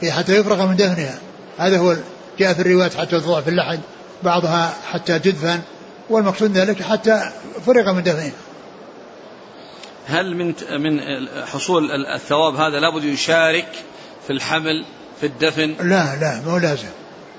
حتى 0.10 0.36
يفرغ 0.36 0.66
من 0.66 0.76
دفنها. 0.76 1.20
هذا 1.58 1.78
هو 1.78 1.96
جاء 2.40 2.54
في 2.54 2.62
الروايات 2.62 2.94
حتى 2.94 3.20
توضع 3.20 3.42
في 3.42 3.50
اللحد 3.50 3.80
بعضها 4.24 4.74
حتى 4.92 5.20
تدفن. 5.20 5.62
والمقصود 6.10 6.58
ذلك 6.58 6.82
حتى 6.82 7.32
فرغ 7.66 7.94
من 7.94 8.04
دفنها 8.04 8.32
هل 10.08 10.36
من 10.36 10.54
من 10.82 11.00
حصول 11.46 11.92
الثواب 11.92 12.56
هذا 12.56 12.80
لابد 12.80 13.04
يشارك 13.04 13.68
في 14.28 14.34
الحمل 14.34 14.86
في 15.22 15.26
الدفن؟ 15.26 15.76
لا 15.80 16.16
لا 16.16 16.42
مو 16.46 16.58
لازم. 16.58 16.90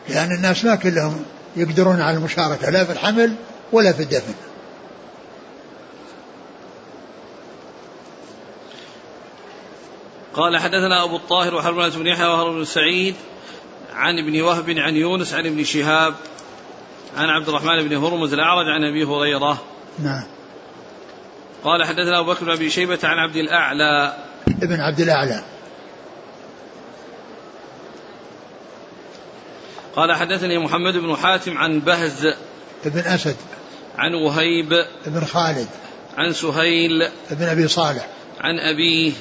لأن 0.08 0.32
الناس 0.32 0.64
ما 0.64 0.74
كلهم 0.74 1.24
يقدرون 1.56 2.00
على 2.00 2.16
المشاركة 2.16 2.70
لا 2.70 2.84
في 2.84 2.92
الحمل 2.92 3.34
ولا 3.72 3.92
في 3.92 4.02
الدفن. 4.02 4.34
قال 10.34 10.58
حدثنا 10.58 11.04
أبو 11.04 11.16
الطاهر 11.16 11.54
وحرملة 11.54 11.88
بن 11.88 12.06
يحيى 12.06 12.26
وهرب 12.26 12.54
بن 12.54 12.64
سعيد 12.64 13.14
عن 13.94 14.18
ابن 14.18 14.40
وهب 14.40 14.70
عن 14.70 14.96
يونس 14.96 15.34
عن 15.34 15.46
ابن 15.46 15.64
شهاب 15.64 16.14
عن 17.18 17.28
عبد 17.28 17.48
الرحمن 17.48 17.88
بن 17.88 17.96
هرمز 17.96 18.32
الأعرج 18.32 18.66
عن 18.68 18.84
أبي 18.84 19.04
هريرة. 19.04 19.62
نعم. 19.98 20.24
قال 21.64 21.84
حدثنا 21.84 22.18
أبو 22.18 22.32
بكر 22.32 22.44
بن 22.44 22.50
أبي 22.52 22.70
شيبة 22.70 22.98
عن 23.04 23.18
عبد 23.18 23.36
الأعلى. 23.36 24.16
ابن 24.62 24.80
عبد 24.80 25.00
الأعلى. 25.00 25.42
قال 29.96 30.12
حدثني 30.12 30.58
محمد 30.58 30.96
بن 30.96 31.16
حاتم 31.16 31.58
عن 31.58 31.80
بهز. 31.80 32.26
ابن 32.86 32.98
أسد. 32.98 33.36
عن 33.98 34.14
وهيب. 34.14 34.72
ابن 35.06 35.24
خالد. 35.24 35.68
عن 36.18 36.32
سهيل. 36.32 37.02
ابن 37.30 37.44
أبي 37.44 37.68
صالح. 37.68 38.06
عن 38.40 38.58
أبيه 38.58 39.12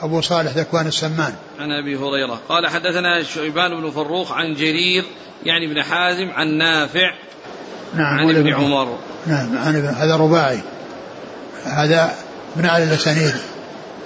أبو 0.00 0.20
صالح 0.20 0.52
ذكوان 0.52 0.86
السمان. 0.86 1.34
عن 1.58 1.72
أبي 1.72 1.96
هريرة. 1.96 2.40
قال 2.48 2.66
حدثنا 2.66 3.22
شعبان 3.22 3.80
بن 3.80 3.90
فروخ 3.90 4.32
عن 4.32 4.54
جرير 4.54 5.04
يعني 5.44 5.66
ابن 5.66 5.82
حازم 5.82 6.30
عن 6.30 6.48
نافع. 6.48 7.14
نعم 7.94 8.18
عن 8.18 8.36
ابن 8.36 8.54
عمر. 8.54 8.98
نعم 9.26 9.58
عن 9.58 9.76
ابن 9.76 9.88
هذا 9.88 10.16
رباعي. 10.16 10.60
هذا 11.64 12.14
من 12.56 12.64
أعلى 12.64 12.84
الأسانيد 12.84 13.34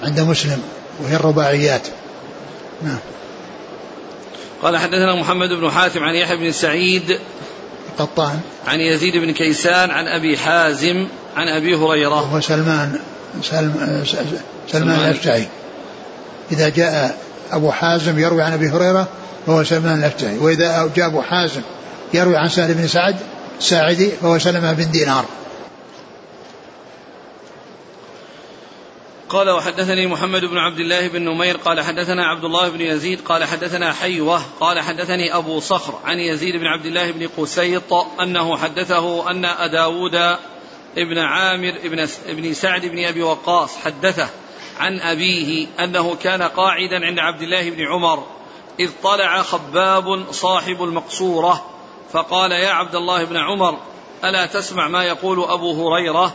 عند 0.03 0.20
مسلم 0.20 0.62
وهي 1.01 1.16
الرباعيات. 1.16 1.89
نعم. 2.83 2.99
قال 4.62 4.76
حدثنا 4.76 5.20
محمد 5.20 5.49
بن 5.49 5.70
حاتم 5.70 6.05
عن 6.05 6.14
يحيى 6.14 6.37
بن 6.37 6.53
سعيد 6.53 7.18
قطان. 7.99 8.41
عن 8.66 8.80
يزيد 8.80 9.16
بن 9.16 9.33
كيسان 9.33 9.91
عن 9.91 10.05
أبي 10.07 10.39
حازم 10.39 11.09
عن 11.37 11.49
أبي 11.49 11.74
هريرة. 11.74 12.22
وهو 12.22 12.41
سلمان 12.41 12.99
سلم 13.43 14.05
سلمان 14.68 15.01
الأشجعي 15.01 15.47
إذا 16.53 16.68
جاء 16.68 17.16
أبو 17.53 17.70
حازم 17.70 18.18
يروي 18.18 18.43
عن 18.43 18.53
أبي 18.53 18.68
هريرة 18.68 19.09
فهو 19.47 19.64
سلمان 19.64 19.99
الأشجعي 19.99 20.39
وإذا 20.39 20.91
جاء 20.97 21.07
أبو 21.07 21.22
حازم 21.22 21.61
يروي 22.14 22.37
عن 22.37 22.49
سهل 22.49 22.74
بن 22.74 22.89
سعد 22.89 23.16
ساعدي 23.62 24.10
فهو 24.10 24.38
سلمة 24.38 24.72
بن 24.72 24.90
دينار. 24.90 25.24
قال 29.32 29.50
وحدثني 29.50 30.06
محمد 30.06 30.44
بن 30.44 30.58
عبد 30.58 30.78
الله 30.78 31.08
بن 31.08 31.22
نمير 31.22 31.56
قال 31.56 31.80
حدثنا 31.80 32.26
عبد 32.26 32.44
الله 32.44 32.68
بن 32.68 32.80
يزيد 32.80 33.20
قال 33.20 33.44
حدثنا 33.44 33.92
حيوة 33.92 34.42
قال 34.60 34.80
حدثني 34.80 35.36
أبو 35.36 35.60
صخر 35.60 35.98
عن 36.04 36.18
يزيد 36.20 36.56
بن 36.56 36.66
عبد 36.66 36.86
الله 36.86 37.10
بن 37.10 37.28
قسيط 37.36 37.92
أنه 38.20 38.56
حدثه 38.56 39.30
أن 39.30 39.44
أداود 39.44 40.14
ابن 40.98 41.18
عامر 41.18 41.76
ابن, 41.84 42.08
ابن 42.26 42.54
سعد 42.54 42.86
بن 42.86 43.04
أبي 43.04 43.22
وقاص 43.22 43.76
حدثه 43.76 44.28
عن 44.80 45.00
أبيه 45.00 45.66
أنه 45.80 46.14
كان 46.14 46.42
قاعدا 46.42 47.06
عند 47.06 47.18
عبد 47.18 47.42
الله 47.42 47.70
بن 47.70 47.86
عمر 47.86 48.26
إذ 48.80 48.90
طلع 49.02 49.42
خباب 49.42 50.32
صاحب 50.32 50.82
المقصورة 50.82 51.72
فقال 52.12 52.52
يا 52.52 52.70
عبد 52.70 52.94
الله 52.94 53.24
بن 53.24 53.36
عمر 53.36 53.78
ألا 54.24 54.46
تسمع 54.46 54.88
ما 54.88 55.04
يقول 55.04 55.44
أبو 55.44 55.88
هريرة؟ 55.88 56.32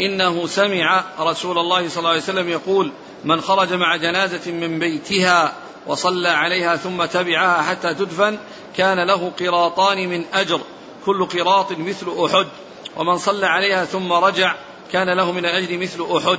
إنه 0.00 0.46
سمع 0.46 1.04
رسول 1.20 1.58
الله 1.58 1.88
صلى 1.88 1.98
الله 1.98 2.10
عليه 2.10 2.20
وسلم 2.20 2.48
يقول 2.48 2.92
من 3.24 3.40
خرج 3.40 3.72
مع 3.72 3.96
جنازة 3.96 4.52
من 4.52 4.78
بيتها 4.78 5.52
وصلى 5.86 6.28
عليها 6.28 6.76
ثم 6.76 7.04
تبعها 7.04 7.62
حتى 7.62 7.94
تدفن 7.94 8.38
كان 8.76 9.06
له 9.06 9.32
قراطان 9.40 10.08
من 10.08 10.24
أجر 10.34 10.60
كل 11.06 11.26
قراط 11.26 11.72
مثل 11.72 12.06
أحد. 12.24 12.46
ومن 12.96 13.18
صلى 13.18 13.46
عليها 13.46 13.84
ثم 13.84 14.12
رجع 14.12 14.54
كان 14.92 15.10
له 15.16 15.32
من 15.32 15.44
الأجر 15.46 15.78
مثل 15.78 16.06
أحد. 16.16 16.38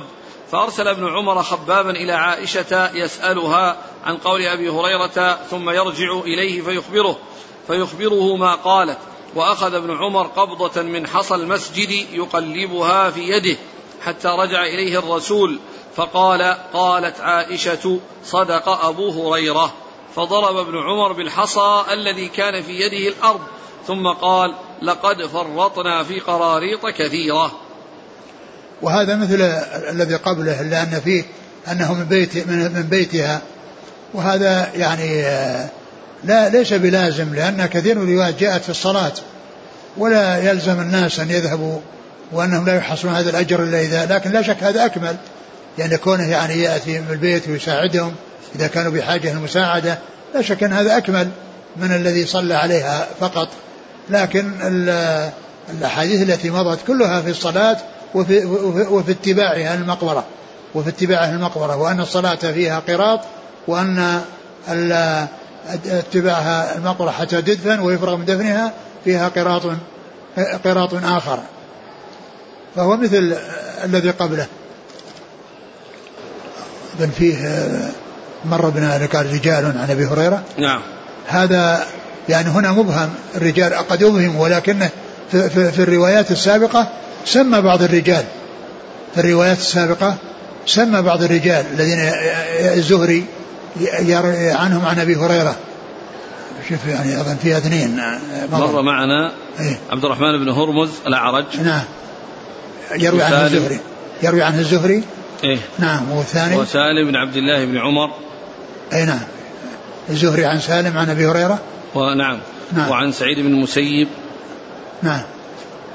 فأرسل 0.52 0.88
ابن 0.88 1.08
عمر 1.08 1.42
خبابا 1.42 1.90
إلى 1.90 2.12
عائشة 2.12 2.90
يسألها 2.94 3.76
عن 4.04 4.16
قول 4.16 4.42
أبي 4.42 4.68
هريرة 4.68 5.38
ثم 5.50 5.70
يرجع 5.70 6.20
إليه 6.24 6.62
فيخبره. 6.62 7.18
فيخبره 7.66 8.36
ما 8.36 8.54
قالت. 8.54 8.98
وأخذ 9.34 9.74
ابن 9.74 9.96
عمر 9.96 10.26
قبضة 10.26 10.82
من 10.82 11.06
حصى 11.06 11.34
المسجد 11.34 11.90
يقلبها 12.12 13.10
في 13.10 13.20
يده 13.20 13.56
حتى 14.04 14.28
رجع 14.28 14.64
إليه 14.64 14.98
الرسول. 14.98 15.58
فقال 15.96 16.42
قالت 16.72 17.20
عائشة 17.20 18.00
صدق 18.24 18.68
أبو 18.68 19.10
هريرة. 19.10 19.72
فضرب 20.16 20.56
ابن 20.56 20.78
عمر 20.78 21.12
بالحصى 21.12 21.84
الذي 21.92 22.28
كان 22.28 22.62
في 22.62 22.72
يده 22.72 23.08
الأرض. 23.16 23.40
ثم 23.86 24.08
قال 24.08 24.54
لقد 24.82 25.26
فرطنا 25.26 26.04
في 26.04 26.20
قراريط 26.20 26.86
كثيرة. 26.86 27.52
وهذا 28.82 29.16
مثل 29.16 29.42
الذي 29.90 30.14
قبله 30.14 30.62
لأن 30.62 31.00
فيه 31.04 31.24
أنه 31.72 31.94
من 31.94 32.04
بيت 32.04 32.36
من 32.48 32.86
بيتها. 32.90 33.42
وهذا 34.14 34.72
يعني 34.74 35.24
لا 36.24 36.48
ليس 36.48 36.72
بلازم 36.72 37.34
لأن 37.34 37.66
كثير 37.66 37.98
من 37.98 38.08
الروايات 38.08 38.40
جاءت 38.40 38.62
في 38.62 38.68
الصلاة. 38.68 39.12
ولا 39.96 40.50
يلزم 40.50 40.80
الناس 40.80 41.20
أن 41.20 41.30
يذهبوا 41.30 41.78
وأنهم 42.32 42.66
لا 42.66 42.76
يحصلون 42.76 43.14
هذا 43.14 43.30
الأجر 43.30 43.62
إلا 43.62 43.80
إذا 43.80 44.06
لكن 44.06 44.30
لا 44.30 44.42
شك 44.42 44.62
هذا 44.62 44.84
أكمل. 44.84 45.16
يعني 45.78 45.96
كونه 45.96 46.30
يعني 46.30 46.62
يأتي 46.62 47.00
من 47.00 47.10
البيت 47.10 47.48
ويساعدهم 47.48 48.14
إذا 48.54 48.66
كانوا 48.66 48.92
بحاجة 48.92 49.32
للمساعدة 49.32 49.98
لا 50.34 50.42
شك 50.42 50.62
أن 50.62 50.72
هذا 50.72 50.96
أكمل 50.96 51.28
من 51.76 51.92
الذي 51.92 52.26
صلى 52.26 52.54
عليها 52.54 53.08
فقط. 53.20 53.48
لكن 54.10 54.52
الأحاديث 55.70 56.22
التي 56.22 56.50
مضت 56.50 56.78
كلها 56.86 57.20
في 57.20 57.30
الصلاة 57.30 57.76
وفي, 58.14 58.44
وفي 58.90 59.12
اتباعها 59.12 59.74
المقبرة 59.74 60.24
وفي 60.74 60.88
اتباعها 60.88 61.30
المقبرة 61.30 61.76
وأن 61.76 62.00
الصلاة 62.00 62.34
فيها 62.34 62.78
قراط 62.78 63.20
وأن 63.68 64.20
اتباعها 65.86 66.76
المقبرة 66.76 67.10
حتى 67.10 67.42
تدفن 67.42 67.80
ويفرغ 67.80 68.16
من 68.16 68.24
دفنها 68.24 68.72
فيها 69.04 69.28
قراط 69.28 69.62
قراط 70.64 70.94
آخر. 71.04 71.38
فهو 72.76 72.96
مثل 72.96 73.36
الذي 73.84 74.10
قبله. 74.10 74.46
بل 77.00 77.08
فيه 77.08 77.68
مر 78.44 78.68
بنا 78.68 79.06
قال 79.12 79.32
رجال 79.32 79.64
عن 79.64 79.90
أبي 79.90 80.06
هريرة. 80.06 80.42
نعم. 80.58 80.80
هذا 81.26 81.86
يعني 82.28 82.48
هنا 82.48 82.72
مبهم 82.72 83.10
الرجال 83.34 83.74
قد 83.74 84.02
ابهم 84.02 84.36
ولكنه 84.36 84.90
في, 85.30 85.50
في, 85.50 85.72
في 85.72 85.82
الروايات 85.82 86.30
السابقة 86.30 86.88
سمى 87.24 87.60
بعض 87.60 87.82
الرجال. 87.82 88.24
في 89.14 89.20
الروايات 89.20 89.58
السابقة 89.58 90.16
سمى 90.66 91.02
بعض 91.02 91.22
الرجال 91.22 91.64
الذين 91.72 91.98
الزهري 92.78 93.24
عنهم 94.54 94.86
عن 94.86 94.98
أبي 94.98 95.16
هريرة. 95.16 95.56
شوف 96.68 96.86
يعني 96.86 97.20
أظن 97.20 97.36
فيها 97.36 97.58
اثنين 97.58 97.96
مر, 98.52 98.72
مر 98.72 98.82
معنا 98.82 99.32
إيه؟ 99.60 99.78
عبد 99.90 100.04
الرحمن 100.04 100.44
بن 100.44 100.48
هرمز 100.48 100.90
الأعرج. 101.06 101.44
نعم. 101.64 101.84
يروي 102.98 103.22
عنه 103.22 103.46
الزهري. 103.46 103.80
يروي 104.22 104.42
عنه 104.42 104.58
الزهري؟ 104.58 105.02
إيه؟ 105.44 105.58
نعم. 105.78 106.10
والثاني؟ 106.10 106.56
وسالم 106.56 107.08
بن 107.08 107.16
عبد 107.16 107.36
الله 107.36 107.64
بن 107.64 107.76
عمر. 107.76 108.10
أي 108.92 109.04
نعم. 109.04 109.20
الزهري 110.10 110.44
عن 110.44 110.60
سالم 110.60 110.98
عن 110.98 111.10
أبي 111.10 111.26
هريرة؟ 111.26 111.58
ونعم 111.94 112.38
نعم. 112.72 112.90
وعن 112.90 113.12
سعيد 113.12 113.38
بن 113.38 113.46
المسيب. 113.46 114.08
نعم. 115.02 115.22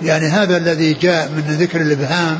يعني 0.01 0.25
هذا 0.25 0.57
الذي 0.57 0.93
جاء 0.93 1.27
من 1.27 1.57
ذكر 1.59 1.81
الإبهام 1.81 2.39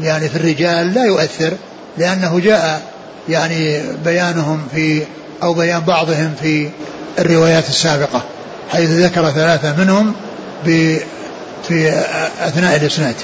يعني 0.00 0.28
في 0.28 0.36
الرجال 0.36 0.94
لا 0.94 1.04
يؤثر 1.04 1.52
لأنه 1.98 2.40
جاء 2.40 2.82
يعني 3.28 3.82
بيانهم 4.04 4.68
في 4.74 5.02
أو 5.42 5.54
بيان 5.54 5.80
بعضهم 5.80 6.34
في 6.40 6.70
الروايات 7.18 7.68
السابقة 7.68 8.22
حيث 8.70 8.90
ذكر 8.90 9.30
ثلاثة 9.30 9.76
منهم 9.76 10.14
في 10.64 11.00
أثناء 12.40 12.76
الإسناد. 12.76 13.14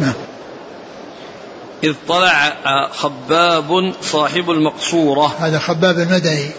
نعم. 0.00 0.12
إذ 1.84 1.94
طلع 2.08 2.52
خباب 2.90 3.92
صاحب 4.02 4.50
المقصورة. 4.50 5.34
هذا 5.40 5.58
خباب 5.58 5.98
المدني. 5.98 6.50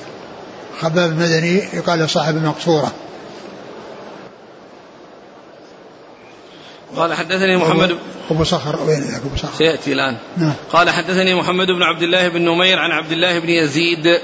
خباب 0.82 1.12
المدني 1.12 1.56
يقال 1.74 2.10
صاحب 2.10 2.38
المقصورة. 2.38 2.92
قال 6.96 7.14
حدثني 7.14 7.58
محمد 7.58 7.98
أبو 8.32 8.44
صخر 8.44 8.80
وين 8.88 9.04
أبو 9.04 9.36
صخر؟ 9.38 9.58
سيأتي 9.58 9.94
الآن. 9.94 10.18
نعم. 10.38 10.54
قال 10.74 10.90
حدثني 10.90 11.36
محمد 11.36 11.68
بن 11.68 11.84
عبد 11.84 12.02
الله 12.02 12.28
بن 12.28 12.42
نمير 12.42 12.80
عن 12.80 12.92
عبد 12.92 13.12
الله 13.12 13.40
بن 13.40 13.50
يزيد. 13.50 14.20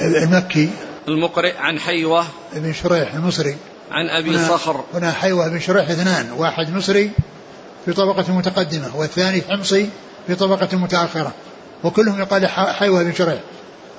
المكي. 0.00 0.68
المقرئ 1.08 1.56
عن 1.56 1.78
حيوة. 1.78 2.24
بن 2.52 2.72
شريح 2.72 3.14
المصري. 3.14 3.56
عن 3.90 4.08
أبي 4.08 4.30
هنا 4.30 4.48
صخر. 4.48 4.84
هنا 4.94 5.12
حيوة 5.12 5.48
بن 5.48 5.60
شريح 5.60 5.90
اثنان 5.90 6.30
واحد 6.36 6.74
مصري 6.74 7.10
في 7.84 7.92
طبقة 7.92 8.32
متقدمة 8.32 8.96
والثاني 8.96 9.42
حمصي 9.50 9.88
في 10.26 10.34
طبقة 10.34 10.76
متأخرة 10.76 11.32
وكلهم 11.84 12.20
يقال 12.20 12.46
حيوة 12.48 13.02
بن 13.02 13.14
شريح. 13.14 13.40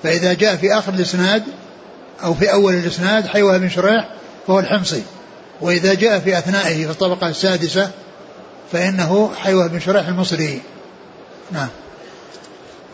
فإذا 0.03 0.33
جاء 0.33 0.55
في 0.55 0.73
آخر 0.73 0.93
الإسناد 0.93 1.43
أو 2.23 2.33
في 2.33 2.53
أول 2.53 2.73
الإسناد 2.73 3.27
حيوة 3.27 3.57
بن 3.57 3.69
شريح 3.69 4.09
فهو 4.47 4.59
الحمصي. 4.59 5.03
وإذا 5.61 5.93
جاء 5.93 6.19
في 6.19 6.37
أثنائه 6.37 6.85
في 6.85 6.91
الطبقة 6.91 7.29
السادسة 7.29 7.91
فإنه 8.71 9.31
حيوة 9.35 9.67
بن 9.67 9.79
شريح 9.79 10.07
المصري. 10.07 10.61
نعم. 11.51 11.67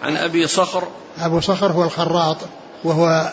عن 0.03 0.17
أبي 0.17 0.47
صخر. 0.47 0.87
أبو 1.19 1.41
صخر 1.41 1.71
هو 1.71 1.83
الخراط 1.83 2.37
وهو 2.83 3.31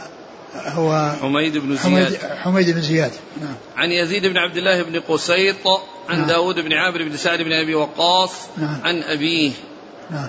هو 0.55 1.13
حميد 1.23 1.59
بن 1.59 1.77
زياد. 1.77 2.19
حميد 2.43 2.71
بن 2.71 2.81
زياد. 2.81 3.13
نعم. 3.41 3.55
عن 3.77 3.91
يزيد 3.91 4.27
بن 4.27 4.39
عبد 4.39 4.57
الله 4.57 4.83
بن 4.83 5.01
قسيط 5.01 5.67
عن 6.09 6.19
نعم. 6.19 6.27
داود 6.27 6.55
بن 6.55 6.73
عامر 6.73 7.03
بن 7.03 7.17
سعد 7.17 7.43
بن 7.43 7.53
أبي 7.53 7.75
وقاص 7.75 8.31
نعم. 8.57 8.81
عن 8.85 9.03
أبيه. 9.03 9.53
نعم. 10.11 10.29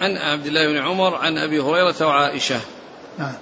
عن 0.00 0.16
عبد 0.16 0.46
الله 0.46 0.72
بن 0.72 0.78
عمر 0.78 1.14
عن 1.14 1.38
أبي 1.38 1.60
هريرة 1.60 2.06
وعائشة. 2.06 2.60
نعم. 3.18 3.34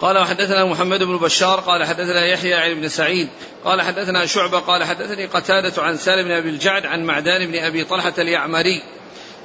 قال 0.00 0.18
وحدثنا 0.18 0.64
محمد 0.64 1.02
بن 1.02 1.16
بشار 1.16 1.60
قال 1.60 1.84
حدثنا 1.84 2.26
يحيى 2.26 2.54
عن 2.54 2.70
ابن 2.70 2.88
سعيد 2.88 3.28
قال 3.64 3.82
حدثنا 3.82 4.26
شعبة 4.26 4.58
قال 4.58 4.84
حدثني 4.84 5.26
قتادة 5.26 5.82
عن 5.82 5.96
سالم 5.96 6.24
بن 6.24 6.30
أبي 6.30 6.48
الجعد 6.48 6.86
عن 6.86 7.04
معدان 7.04 7.46
بن 7.46 7.58
أبي 7.58 7.84
طلحة 7.84 8.12
اليعمري 8.18 8.82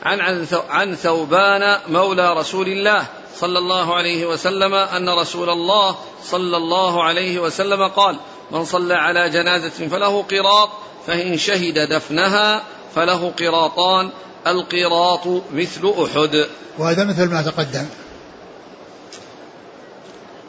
عن 0.03 0.45
عن 0.69 0.95
ثوبان 0.95 1.77
مولى 1.89 2.33
رسول 2.33 2.67
الله 2.67 3.05
صلى 3.35 3.59
الله 3.59 3.95
عليه 3.95 4.25
وسلم 4.25 4.73
أن 4.73 5.09
رسول 5.09 5.49
الله 5.49 5.95
صلى 6.23 6.57
الله 6.57 7.03
عليه 7.03 7.39
وسلم 7.39 7.87
قال 7.87 8.15
من 8.51 8.65
صلى 8.65 8.93
على 8.93 9.29
جنازة 9.29 9.87
فله 9.87 10.23
قراط 10.23 10.69
فإن 11.07 11.37
شهد 11.37 11.79
دفنها 11.79 12.63
فله 12.95 13.33
قراطان 13.39 14.09
القراط 14.47 15.27
مثل 15.53 15.93
أحد. 16.03 16.45
وهذا 16.77 17.03
مثل 17.03 17.29
ما 17.29 17.41
تقدم. 17.41 17.85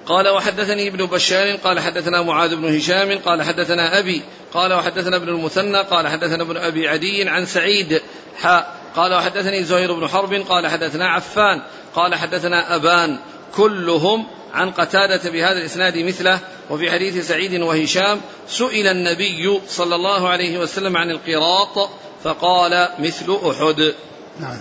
قال 0.07 0.29
وحدثني 0.29 0.89
ابن 0.89 1.07
بشار 1.07 1.57
قال 1.57 1.81
حدثنا 1.81 2.23
معاذ 2.23 2.57
بن 2.57 2.77
هشام 2.77 3.19
قال 3.19 3.43
حدثنا 3.43 3.99
أبي 3.99 4.23
قال 4.55 4.73
وحدثنا 4.73 5.17
ابن 5.17 5.29
المثنى 5.29 5.79
قال 5.79 6.09
حدثنا 6.09 6.43
ابن 6.43 6.57
أبي 6.57 6.89
عدي 6.89 7.29
عن 7.29 7.47
سعيد 7.47 8.03
حاء 8.37 8.77
قال 8.97 9.15
وحدثني 9.15 9.65
زهير 9.65 9.93
بن 9.93 10.09
حرب 10.09 10.35
قال 10.35 10.67
حدثنا 10.67 11.09
عفان 11.09 11.63
قال 11.95 12.15
حدثنا 12.15 12.77
أبان 12.77 13.19
كلهم 13.55 14.27
عن 14.55 14.71
قتادة 14.71 15.31
بهذا 15.31 15.59
الإسناد 15.59 15.99
مثله 15.99 16.41
وفي 16.71 16.91
حديث 16.91 17.29
سعيد 17.29 17.61
وهشام 17.61 18.21
سئل 18.49 18.87
النبي 18.87 19.61
صلى 19.69 19.95
الله 19.95 20.29
عليه 20.29 20.59
وسلم 20.59 20.97
عن 20.97 21.11
القراط 21.11 21.91
فقال 22.25 22.89
مثل 22.99 23.39
أحد. 23.45 23.95
نعم. 24.41 24.61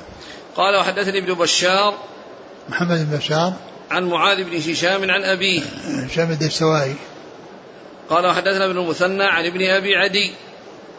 قال 0.55 0.75
وحدثني 0.75 1.17
ابن 1.17 1.33
بشار. 1.33 1.93
محمد 2.69 3.09
بن 3.09 3.17
بشار. 3.17 3.53
عن 3.93 4.03
معاذ 4.03 4.43
بن 4.43 4.57
هشام 4.57 5.11
عن 5.11 5.23
أبيه. 5.23 5.61
هشام 5.85 6.31
الدستوائي 6.31 6.95
قال 8.09 8.25
وحدثنا 8.25 8.65
ابن 8.65 8.77
المثنى 8.77 9.23
عن 9.23 9.45
ابن 9.45 9.69
أبي 9.69 9.95
عدي. 9.95 10.33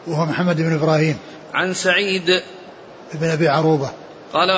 وهو 0.07 0.25
محمد 0.25 0.57
بن 0.57 0.73
إبراهيم. 0.73 1.17
عن 1.53 1.73
سعيد. 1.73 2.43
بن 3.13 3.29
أبي 3.29 3.47
عروبة. 3.47 3.91
قال 4.33 4.51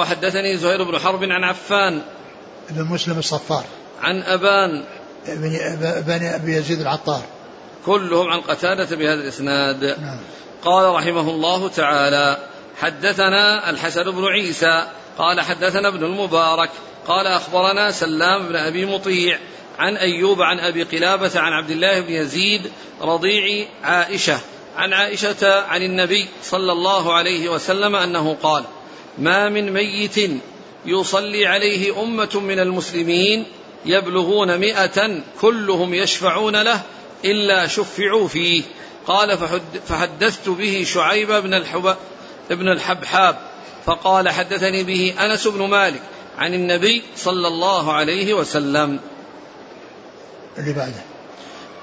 وحدثني 0.00 0.56
زهير 0.56 0.82
بن 0.82 0.98
حرب 0.98 1.24
عن 1.24 1.44
عفان. 1.44 2.02
بن 2.70 2.84
مسلم 2.84 3.18
الصفار. 3.18 3.64
عن 4.02 4.22
أبان. 4.22 4.84
بن 5.26 5.58
بن 6.06 6.26
أبي 6.26 6.56
يزيد 6.56 6.80
العطار. 6.80 7.22
كلهم 7.86 8.28
عن 8.28 8.40
قتادة 8.40 8.96
بهذا 8.96 9.20
الإسناد. 9.22 9.84
نعم. 9.84 10.18
قال 10.64 10.94
رحمه 10.94 11.30
الله 11.30 11.68
تعالى 11.68 12.38
حدثنا 12.80 13.70
الحسن 13.70 14.10
بن 14.10 14.24
عيسى. 14.24 14.86
قال 15.18 15.40
حدثنا 15.40 15.88
ابن 15.88 16.04
المبارك. 16.04 16.70
قال 17.08 17.26
أخبرنا 17.26 17.90
سلام 17.90 18.48
بن 18.48 18.56
أبي 18.56 18.86
مطيع 18.86 19.38
عن 19.78 19.96
أيوب 19.96 20.42
عن 20.42 20.58
أبي 20.58 20.82
قلابة 20.82 21.30
عن 21.40 21.52
عبد 21.52 21.70
الله 21.70 22.00
بن 22.00 22.12
يزيد 22.12 22.70
رضيع 23.00 23.66
عائشة 23.82 24.38
عن 24.76 24.92
عائشة 24.92 25.60
عن 25.62 25.82
النبي 25.82 26.28
صلى 26.42 26.72
الله 26.72 27.14
عليه 27.14 27.48
وسلم 27.48 27.96
أنه 27.96 28.36
قال 28.42 28.64
ما 29.18 29.48
من 29.48 29.72
ميت 29.72 30.30
يصلي 30.86 31.46
عليه 31.46 32.02
أمة 32.02 32.40
من 32.40 32.58
المسلمين 32.58 33.44
يبلغون 33.86 34.58
مئة 34.58 35.22
كلهم 35.40 35.94
يشفعون 35.94 36.62
له 36.62 36.80
إلا 37.24 37.66
شفعوا 37.66 38.28
فيه. 38.28 38.62
قال 39.06 39.38
فحدثت 39.86 40.48
به 40.48 40.84
شعيب 40.86 41.32
بن 41.32 41.54
الحب 41.54 41.96
الحبحاب 42.50 43.38
فقال 43.86 44.28
حدثني 44.28 44.82
به 44.84 45.14
أنس 45.20 45.46
بن 45.46 45.62
مالك 45.62 46.02
عن 46.38 46.54
النبي 46.54 47.02
صلى 47.16 47.48
الله 47.48 47.92
عليه 47.92 48.34
وسلم. 48.34 49.00
اللي 50.58 50.72
بعده. 50.72 51.02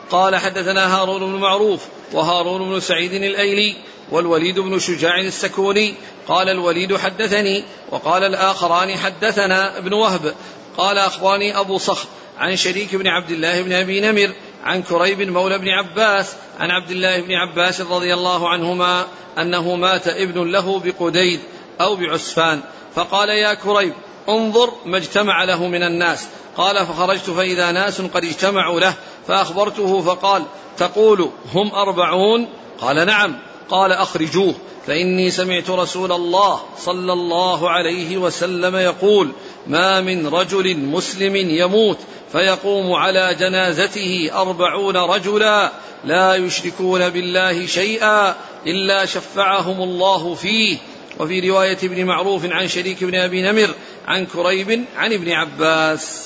قال 0.10 0.36
حدثنا 0.36 0.96
هارون 0.96 1.20
بن 1.20 1.40
معروف 1.40 1.86
وهارون 2.14 2.70
بن 2.70 2.80
سعيد 2.80 3.14
الأيلي 3.14 3.76
والوليد 4.12 4.60
بن 4.60 4.80
شجاع 4.80 5.20
السكوني. 5.20 5.94
قال 6.28 6.50
الوليد 6.50 6.98
حدثني 6.98 7.64
وقال 7.92 8.24
الآخران 8.24 8.98
حدثنا 8.98 9.78
ابن 9.78 9.94
وهب. 9.94 10.34
قال 10.78 10.98
اخبرني 10.98 11.60
أبو 11.60 11.78
صخر 11.78 12.08
عن 12.38 12.56
شريك 12.56 12.96
بن 12.96 13.08
عبد 13.08 13.32
الله 13.32 13.62
بن 13.62 13.74
أبي 13.74 14.02
نمر 14.02 14.32
عن 14.64 14.82
كريب 14.82 15.22
مولى 15.22 15.58
بن 15.58 15.70
عباس 15.70 16.36
عن 16.60 16.72
عبد 16.72 16.92
الله 16.92 17.22
بن 17.22 17.34
عباس 17.34 17.82
رضي 17.82 18.14
الله 18.14 18.50
عنهما 18.50 19.06
أنه 19.38 19.76
مات 19.76 20.08
ابن 20.08 20.52
له 20.52 20.80
بقديد 20.80 21.40
أو 21.82 21.96
بعسفان. 21.96 22.62
فقال 22.96 23.30
يا 23.30 23.54
كريب 23.54 23.94
انظر 24.30 24.70
ما 24.86 24.98
اجتمع 24.98 25.44
له 25.44 25.68
من 25.68 25.84
الناس. 25.84 26.28
قال 26.58 26.86
فخرجت 26.86 27.30
فإذا 27.30 27.72
ناس 27.72 28.02
قد 28.02 28.24
اجتمعوا 28.24 28.80
له 28.80 28.94
فأخبرته 29.28 30.02
فقال 30.02 30.44
تقول 30.78 31.30
هم 31.54 31.72
أربعون؟ 31.76 32.48
قال 32.82 33.06
نعم. 33.06 33.36
قال 33.70 33.92
أخرجوه. 33.92 34.54
فإني 34.88 35.32
سمعت 35.32 35.70
رسول 35.70 36.12
الله 36.12 36.62
صلى 36.78 37.14
الله 37.14 37.70
عليه 37.70 38.18
وسلم 38.18 38.76
يقول 38.76 39.32
ما 39.68 40.02
من 40.02 40.28
رجل 40.28 40.78
مسلم 40.78 41.36
يموت 41.36 41.98
فيقوم 42.32 42.94
على 42.94 43.36
جنازته 43.40 44.30
أربعون 44.34 44.98
رجلا 44.98 45.72
لا 46.06 46.36
يشركون 46.36 47.10
بالله 47.10 47.66
شيئا 47.66 48.36
إلا 48.68 49.06
شفعهم 49.06 49.82
الله 49.82 50.34
فيه. 50.36 50.78
وفي 51.20 51.50
رواية 51.50 51.78
ابن 51.84 52.06
معروف 52.06 52.46
عن 52.46 52.68
شريك 52.68 53.04
بن 53.04 53.16
أبي 53.16 53.42
نمر 53.42 53.70
عن 54.08 54.26
كريب 54.26 54.86
عن 54.98 55.14
ابن 55.14 55.32
عباس. 55.32 56.24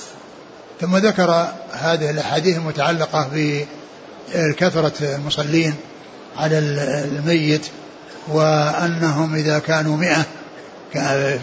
ثم 0.81 0.97
ذكر 0.97 1.47
هذه 1.71 2.09
الأحاديث 2.09 2.57
المتعلقة 2.57 3.29
بكثرة 3.33 5.15
المصلين 5.15 5.73
على 6.37 6.59
الميت 6.59 7.65
وأنهم 8.27 9.35
إذا 9.35 9.59
كانوا 9.59 9.97
مئة 9.97 10.25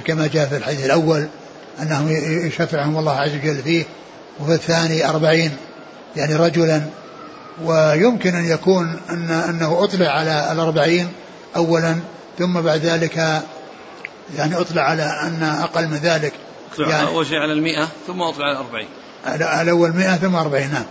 كما 0.04 0.26
جاء 0.26 0.46
في 0.46 0.56
الحديث 0.56 0.84
الأول 0.84 1.26
أنهم 1.82 2.08
يشفعهم 2.46 2.98
الله 2.98 3.12
عز 3.12 3.34
وجل 3.34 3.62
فيه 3.62 3.84
وفي 4.40 4.54
الثاني 4.54 5.08
أربعين 5.08 5.50
يعني 6.16 6.34
رجلا. 6.34 6.82
ويمكن 7.64 8.34
أن 8.34 8.44
يكون 8.44 9.00
أن 9.10 9.30
أنه 9.30 9.84
أطلع 9.84 10.08
على 10.08 10.52
الأربعين 10.52 11.08
أولا 11.56 11.96
ثم 12.38 12.60
بعد 12.60 12.80
ذلك 12.80 13.42
يعني 14.36 14.56
أطلع 14.56 14.82
على 14.82 15.02
أن 15.02 15.42
أقل 15.42 15.88
من 15.88 15.96
ذلك. 15.96 16.32
يعني 16.78 17.08
أول 17.08 17.26
شيء 17.26 17.38
على 17.38 17.52
المئة 17.52 17.88
ثم 18.06 18.22
أطلع 18.22 18.46
على 18.46 18.52
الأربعين 18.52 18.88
الأول 19.62 19.92
مئة 19.92 20.16
ثم 20.16 20.36
أربعين 20.36 20.72
نعم. 20.72 20.84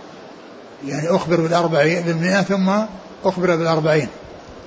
يعني 0.86 1.08
أخبر 1.08 1.40
بالأربعين 1.40 2.02
بالمئة 2.02 2.42
ثم 2.42 2.70
أخبر 3.24 3.56
بالأربعين. 3.56 4.08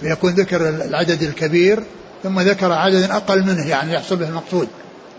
فيكون 0.02 0.34
ذكر 0.34 0.70
العدد 0.70 1.24
الكبير 1.24 1.84
ثم 2.24 2.40
ذكر 2.40 2.72
عدد 2.72 3.12
أقل 3.12 3.44
منه 3.44 3.68
يعني 3.68 3.94
يحصل 3.94 4.16
به 4.16 4.28
المقصود 4.28 4.68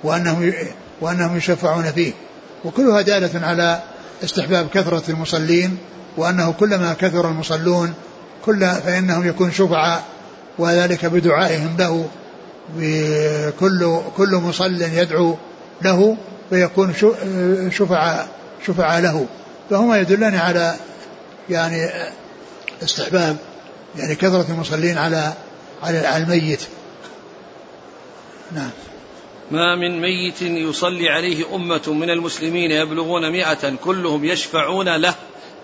وأنهم 0.05 0.53
وأنهم 1.01 1.37
يشفعون 1.37 1.93
فيه. 1.93 2.13
وكلها 2.65 3.01
دالة 3.01 3.47
على 3.47 3.83
استحباب 4.25 4.69
كثرة 4.69 5.03
المصلين 5.09 5.79
وأنه 6.17 6.53
كلما 6.53 6.93
كثر 6.93 7.29
المصلون 7.29 7.95
كل 8.45 8.61
فإنهم 8.61 9.29
يكون 9.29 9.53
شفعاء 9.53 10.05
وذلك 10.59 11.07
بدعائهم 11.07 11.77
له 11.79 12.09
بكل 12.77 14.01
كل 14.17 14.35
مصل 14.35 14.83
يدعو 14.83 15.37
له 15.83 16.17
فيكون 16.51 16.95
شفعاء 17.71 18.29
شفعاء 18.67 19.01
له. 19.01 19.27
فهما 19.71 19.99
يدلان 19.99 20.35
على 20.35 20.75
يعني 21.51 21.91
استحباب 22.83 23.37
يعني 23.97 24.15
كثرة 24.15 24.47
المصلين 24.51 24.99
على 24.99 25.33
على 25.83 26.17
الميت. 26.17 26.61
نعم. 28.53 28.71
ما 29.51 29.77
من 29.77 30.01
ميت 30.01 30.43
يصلي 30.43 31.09
عليه 31.09 31.55
أمة 31.55 31.83
من 31.93 32.11
المسلمين 32.11 32.71
يبلغون 32.71 33.33
مئة 33.33 33.75
كلهم 33.85 34.25
يشفعون 34.25 34.97
له 34.97 35.15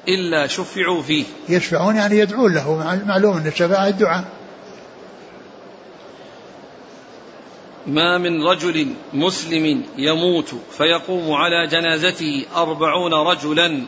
إلا 0.08 0.46
شفعوا 0.46 1.02
فيه. 1.02 1.24
يشفعون 1.48 1.96
يعني 1.96 2.18
يدعون 2.18 2.54
له 2.54 3.02
معلوم 3.06 3.36
أن 3.36 3.46
الشفاعة 3.46 3.88
الدعاء. 3.88 4.24
ما 7.86 8.18
من 8.18 8.42
رجل 8.42 8.94
مسلم 9.12 9.84
يموت 9.98 10.54
فيقوم 10.76 11.32
على 11.32 11.66
جنازته 11.66 12.46
أربعون 12.56 13.14
رجلا 13.14 13.82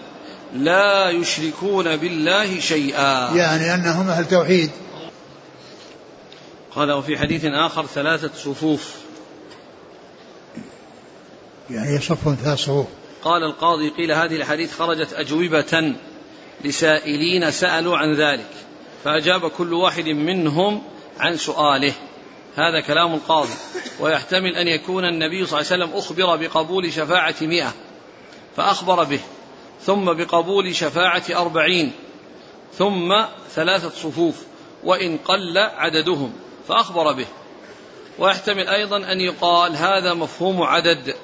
لا 0.55 1.11
يشركون 1.11 1.97
بالله 1.97 2.61
شيئا. 2.61 3.37
يعني 3.37 3.75
أنهم 3.75 4.09
أهل 4.09 4.25
توحيد. 4.29 4.71
قال 6.75 6.93
وفي 6.93 7.19
حديث 7.19 7.45
آخر 7.45 7.87
ثلاثة 7.87 8.31
صفوف. 8.35 8.95
يعني 11.71 11.97
يصفون 11.97 12.37
ثلاث 12.37 12.59
صفوف. 12.59 12.87
قال 13.23 13.43
القاضي 13.43 13.89
قيل 13.89 14.13
هذه 14.13 14.37
الحديث 14.37 14.75
خرجت 14.75 15.13
أجوبة 15.13 15.95
لسائلين 16.65 17.51
سألوا 17.51 17.97
عن 17.97 18.15
ذلك 18.15 18.51
فأجاب 19.05 19.51
كل 19.51 19.75
واحد 19.75 20.09
منهم 20.09 20.83
عن 21.19 21.37
سؤاله. 21.37 21.93
هذا 22.57 22.81
كلام 22.81 23.15
القاضي. 23.15 23.55
ويحتمل 24.01 24.57
أن 24.57 24.69
يكون 24.69 25.05
النبي 25.05 25.47
صلى 25.47 25.61
الله 25.61 25.73
عليه 25.73 25.85
وسلم 25.85 25.99
أخبر 25.99 26.37
بقبول 26.37 26.93
شفاعة 26.93 27.35
مئة 27.41 27.75
فأخبر 28.57 29.05
به 29.05 29.21
ثم 29.83 30.13
بقبول 30.13 30.75
شفاعة 30.75 31.25
أربعين 31.31 31.93
ثم 32.79 33.25
ثلاثة 33.55 33.91
صفوف 33.91 34.45
وإن 34.85 35.19
قل 35.19 35.59
عددهم 35.59 36.33
فأخبر 36.69 37.13
به. 37.13 37.27
ويحتمل 38.19 38.69
أيضا 38.69 38.97
أن 38.97 39.21
يقال 39.21 39.77
هذا 39.77 40.15
مفهوم 40.15 40.63
عدد 40.63 41.15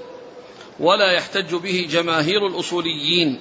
ولا 0.80 1.12
يحتج 1.12 1.55
به 1.55 1.89
جماهير 1.91 2.47
الأصوليين. 2.47 3.41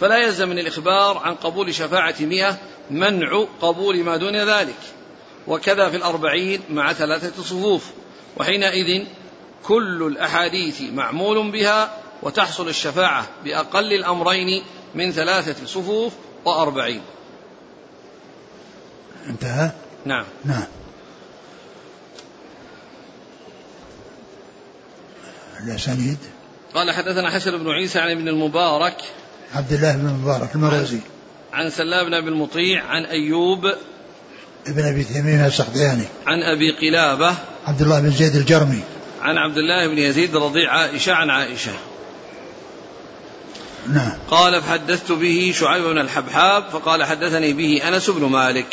فلا 0.00 0.18
يلزم 0.18 0.48
من 0.48 0.58
الإخبار 0.58 1.18
عن 1.18 1.34
قبول 1.34 1.74
شفاعة 1.74 2.14
مئة 2.20 2.58
منع 2.90 3.46
قبول 3.62 4.04
ما 4.04 4.16
دون 4.16 4.36
ذلك. 4.36 4.99
وكذا 5.46 5.90
في 5.90 5.96
الأربعين 5.96 6.60
مع 6.70 6.92
ثلاثة 6.92 7.42
صفوف. 7.42 7.90
وحينئذ 8.36 9.04
كل 9.62 10.02
الأحاديث 10.02 10.80
معمول 10.80 11.50
بها 11.50 11.96
وتحصل 12.22 12.68
الشفاعة 12.68 13.26
بأقل 13.44 13.92
الأمرين 13.92 14.62
من 14.94 15.12
ثلاثة 15.12 15.66
صفوف 15.66 16.12
وأربعين. 16.44 17.02
انتهى؟ 19.26 19.70
نعم. 20.04 20.24
نعم. 20.44 20.66
الأسانيد 25.64 26.18
قال 26.74 26.90
حدثنا 26.90 27.30
حسن 27.30 27.58
بن 27.58 27.70
عيسى 27.70 27.98
عن 27.98 28.10
ابن 28.10 28.28
المبارك. 28.28 28.96
عبد 29.54 29.72
الله 29.72 29.96
بن 29.96 30.06
المبارك 30.06 30.54
المروزي. 30.54 31.00
عن 31.52 31.70
سلام 31.70 32.20
بن 32.20 32.28
المطيع 32.28 32.84
عن 32.84 33.04
أيوب 33.04 33.74
ابن 34.66 34.84
أبي 34.84 35.04
تيمية 35.04 35.46
السختياني 35.46 36.04
عن 36.26 36.42
أبي 36.42 36.70
قلابة. 36.70 37.34
عبد 37.66 37.82
الله 37.82 38.00
بن 38.00 38.10
زيد 38.10 38.36
الجرمي. 38.36 38.80
عن 39.22 39.36
عبد 39.36 39.56
الله 39.56 39.88
بن 39.88 39.98
يزيد 39.98 40.36
رضيع 40.36 40.70
عائشة 40.70 41.12
عن 41.12 41.30
عائشة. 41.30 41.72
نعم. 43.92 44.12
قال 44.30 44.62
فحدثت 44.62 45.12
به 45.12 45.54
شعيب 45.56 45.84
بن 45.84 45.98
الحبحاب 45.98 46.64
فقال 46.72 47.04
حدثني 47.04 47.52
به 47.52 47.88
أنس 47.88 48.10
بن 48.10 48.24
مالك. 48.24 48.66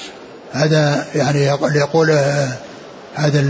هذا 0.52 1.08
يعني 1.16 1.46
يقول 1.76 2.12
هذا 3.16 3.42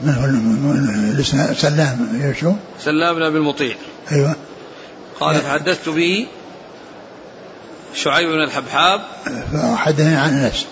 من 0.00 0.14
هو 0.14 1.54
سلام 1.54 2.34
شو؟ 2.40 2.52
سلام 2.84 3.14
بن 3.14 3.22
أبي 3.22 3.38
المطيع. 3.38 3.76
أيوه. 4.12 4.36
قال 5.20 5.40
فحدثت 5.40 5.88
به 5.88 6.26
شعيب 7.94 8.28
بن 8.28 8.42
الحبحاب. 8.42 9.00
فحدثني 9.52 10.16
عن 10.16 10.44
أنس. 10.44 10.66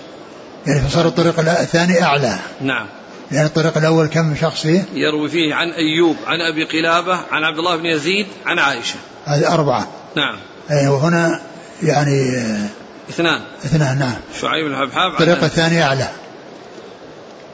يعني 0.66 0.80
فصار 0.80 1.06
الطريق 1.06 1.38
الثاني 1.38 2.02
أعلى. 2.02 2.38
نعم. 2.60 2.86
يعني 3.32 3.46
الطريق 3.46 3.78
الأول 3.78 4.06
كم 4.06 4.36
شخص 4.36 4.62
فيه؟ 4.62 4.84
يروي 4.94 5.28
فيه 5.28 5.54
عن 5.54 5.70
أيوب 5.70 6.16
عن 6.26 6.40
أبي 6.40 6.64
قلابة 6.64 7.20
عن 7.30 7.44
عبد 7.44 7.58
الله 7.58 7.76
بن 7.76 7.86
يزيد 7.86 8.26
عن 8.46 8.58
عائشة. 8.58 8.94
هذه 9.24 9.54
أربعة. 9.54 9.88
نعم. 10.16 10.38
وهنا 10.88 11.40
يعني 11.82 12.42
اثنان. 13.10 13.40
اثنان 13.64 13.98
نعم. 13.98 14.14
شعيب 14.40 14.66
بن 14.66 14.72
الحبحاب 14.72 15.12
الطريق 15.12 15.44
الثاني 15.44 15.82
أعلى. 15.82 16.08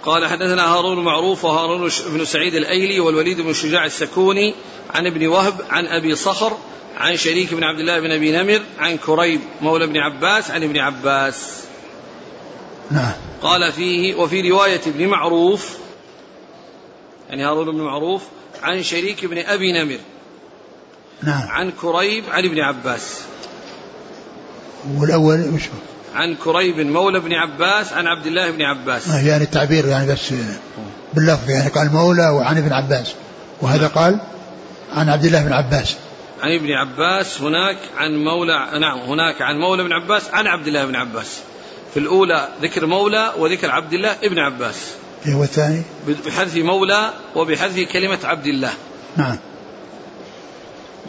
قال 0.03 0.27
حدثنا 0.27 0.75
هارون 0.75 1.05
معروف 1.05 1.45
وهارون 1.45 1.91
بن 2.09 2.25
سعيد 2.25 2.55
الأيلي 2.55 3.01
والوليد 3.01 3.41
بن 3.41 3.53
شجاع 3.53 3.85
السكوني 3.85 4.55
عن 4.95 5.07
ابن 5.07 5.27
وهب 5.27 5.55
عن 5.71 5.87
أبي 5.87 6.15
صخر 6.15 6.57
عن 6.97 7.17
شريك 7.17 7.55
بن 7.55 7.65
عبد 7.65 7.81
الله 7.81 8.01
بن 8.01 8.11
أبي 8.11 8.33
نمر 8.33 8.63
عن 8.79 8.97
كريب 8.97 9.41
مولى 9.61 9.87
بن 9.87 9.97
عباس 9.97 10.51
عن 10.51 10.63
ابن 10.63 10.79
عباس. 10.79 11.68
نعم. 12.91 13.13
قال 13.43 13.73
فيه 13.73 14.15
وفي 14.15 14.51
رواية 14.51 14.81
ابن 14.87 15.07
معروف 15.07 15.79
يعني 17.31 17.45
هارون 17.45 17.71
بن 17.71 17.81
معروف 17.81 18.23
عن 18.63 18.83
شريك 18.83 19.25
بن 19.25 19.39
أبي 19.39 19.73
نمر. 19.73 19.99
نعم. 21.23 21.49
عن 21.49 21.71
كريب 21.71 22.25
عن 22.31 22.45
ابن 22.45 22.61
عباس. 22.61 23.21
والأول 24.97 25.55
وش؟ 25.55 25.63
عن 26.15 26.35
كريب 26.45 26.81
مولى 26.81 27.21
بن 27.21 27.33
عباس 27.33 27.93
عن 27.93 28.07
عبد 28.07 28.27
الله 28.27 28.51
بن 28.51 28.63
عباس. 28.63 29.09
يعني 29.09 29.45
التعبير 29.45 29.87
يعني 29.87 30.13
بس 30.13 30.35
باللفظ 31.15 31.51
يعني 31.51 31.69
قال 31.69 31.93
مولى 31.93 32.29
وعن 32.29 32.59
ابن 32.59 32.73
عباس. 32.73 33.15
وهذا 33.63 33.87
قال 33.87 34.21
عن 34.93 35.09
عبد 35.09 35.25
الله 35.25 35.45
بن 35.45 35.53
عباس. 35.53 35.97
عن 36.43 36.55
ابن 36.55 36.73
عباس 36.73 37.41
هناك 37.41 37.77
عن 37.97 38.25
مولى 38.25 38.81
نعم 38.81 38.99
هناك 38.99 39.43
عن 39.43 39.59
مولى 39.59 39.85
بن 39.85 39.93
عباس 39.93 40.23
عن 40.33 40.47
عبد 40.47 40.67
الله 40.67 40.85
بن 40.85 40.97
عباس. 40.97 41.41
في 41.99 42.05
الأولى 42.05 42.49
ذكر 42.63 42.87
مولى 42.87 43.33
وذكر 43.39 43.71
عبد 43.71 43.93
الله 43.93 44.17
ابن 44.23 44.39
عباس. 44.39 44.75
إيه 45.27 45.35
والثاني؟ 45.35 45.83
بحذف 46.27 46.57
مولى 46.57 47.11
وبحذف 47.37 47.93
كلمة 47.93 48.19
عبد 48.25 48.47
الله. 48.47 48.71
نعم. 49.17 49.39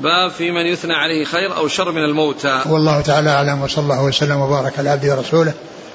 باب 0.01 0.31
في 0.31 0.51
من 0.51 0.65
يثنى 0.65 0.93
عليه 0.93 1.25
خير 1.25 1.57
أو 1.57 1.67
شر 1.67 1.91
من 1.91 2.03
الموتى. 2.03 2.61
والله 2.65 3.01
تعالى 3.01 3.29
أعلم 3.29 3.61
وصلى 3.61 3.83
الله 3.83 4.03
وسلم 4.03 4.41
وبارك 4.41 4.79
على 4.79 4.89
عبده 4.89 5.15
ورسوله 5.15 5.53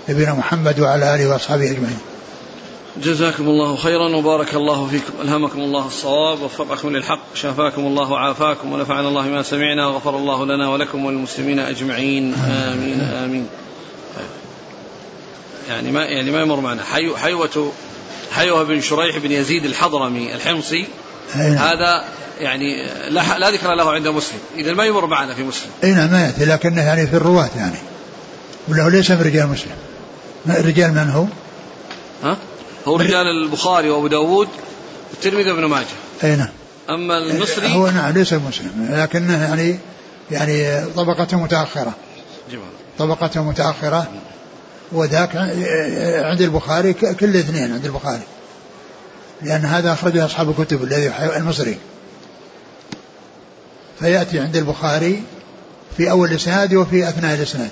نبينا 0.09 0.35
محمد 0.35 0.81
وعلى 0.81 1.15
آله 1.15 1.29
وأصحابه 1.29 1.71
أجمعين. 1.71 1.99
جزاكم 3.03 3.45
الله 3.45 3.77
خيرا 3.77 4.17
وبارك 4.17 4.55
الله 4.55 4.87
فيكم. 4.87 5.13
ألهمكم 5.23 5.61
الله 5.61 5.87
الصواب 5.87 6.43
وفقكم 6.43 6.97
للحق 6.97 7.35
شافاكم 7.35 7.87
الله 7.87 8.11
وعافاكم 8.11 8.73
ونفعنا 8.73 9.09
الله 9.09 9.23
ما 9.23 9.43
سمعنا 9.43 9.87
وغفر 9.87 10.17
الله 10.17 10.47
لنا 10.47 10.69
ولكم 10.69 11.05
وللمسلمين 11.05 11.59
أجمعين. 11.59 12.35
آمين 12.35 13.01
آمين. 13.01 13.49
يعني 15.69 15.91
ما 15.91 16.05
يعني 16.05 16.31
ما 16.31 16.41
يمر 16.41 16.61
معنا. 16.61 16.83
حي 16.85 17.17
حيوة 17.17 17.73
حيوة 18.33 18.63
بن 18.63 18.81
شريح 18.81 19.19
بن 19.19 19.33
يزيد 19.33 19.65
الحضرمي 19.65 20.35
الحمصي. 20.35 20.87
هذا 21.35 22.05
يعني 22.41 22.87
لا, 23.11 23.39
لا 23.39 23.51
ذكر 23.51 23.75
له 23.75 23.91
عند 23.91 24.09
مسلم. 24.09 24.39
إذا 24.57 24.73
ما 24.73 24.85
يمر 24.85 25.07
معنا 25.07 25.35
في 25.35 25.43
مسلم. 25.43 25.71
أي 25.85 25.93
نعم 25.93 26.11
ما 26.11 26.27
يأتي 26.27 26.45
لكنه 26.45 26.83
يعني 26.83 27.07
في 27.07 27.17
الرواة 27.17 27.51
يعني. 27.57 27.79
ولا 28.69 28.83
هو 28.83 28.89
ليس 28.89 29.11
من 29.11 29.23
رجال 29.23 29.49
مسلم. 29.49 29.73
رجال 30.47 30.91
من 30.91 31.11
هو؟ 31.11 31.27
ها؟ 32.23 32.37
هو 32.89 32.97
رجال 32.97 33.27
البخاري 33.27 33.91
وأبو 33.91 34.07
داود 34.07 34.49
والترمذي 35.11 35.51
وابن 35.51 35.65
ماجه. 35.65 35.87
أي 36.25 36.37
نعم. 36.37 36.49
أما 36.91 37.19
المصري 37.19 37.75
هو 37.75 37.91
نعم 37.91 38.13
ليس 38.13 38.33
مسلم 38.33 38.89
لكنه 38.91 39.43
يعني 39.43 39.79
يعني 40.31 40.87
طبقته 40.97 41.37
متأخرة. 41.37 41.95
جمال. 42.51 42.65
طبقته 42.99 43.43
متأخرة. 43.43 44.09
وذاك 44.95 45.37
عند 46.25 46.41
البخاري 46.41 46.93
كل 46.93 47.27
الاثنين 47.27 47.73
عند 47.73 47.85
البخاري. 47.85 48.23
لأن 49.43 49.65
هذا 49.65 49.93
أخرجه 49.93 50.25
أصحاب 50.25 50.51
الكتب 50.51 50.85
الذي 50.85 51.13
المصري. 51.37 51.79
فيأتي 53.99 54.41
عند 54.41 54.57
البخاري 54.57 55.23
في 55.97 56.11
أول 56.11 56.31
الإسناد 56.31 56.75
وفي 56.75 57.09
أثناء 57.09 57.35
الإسناد. 57.35 57.71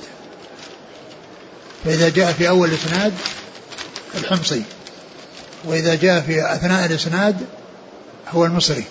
فإذا 1.84 2.08
جاء 2.08 2.32
في 2.32 2.48
أول 2.48 2.68
الإسناد 2.68 3.12
الحمصي. 4.14 4.62
وإذا 5.64 5.94
جاء 5.94 6.20
في 6.20 6.54
أثناء 6.54 6.86
الإسناد 6.86 7.36
هو 8.28 8.44
المصري. 8.44 8.84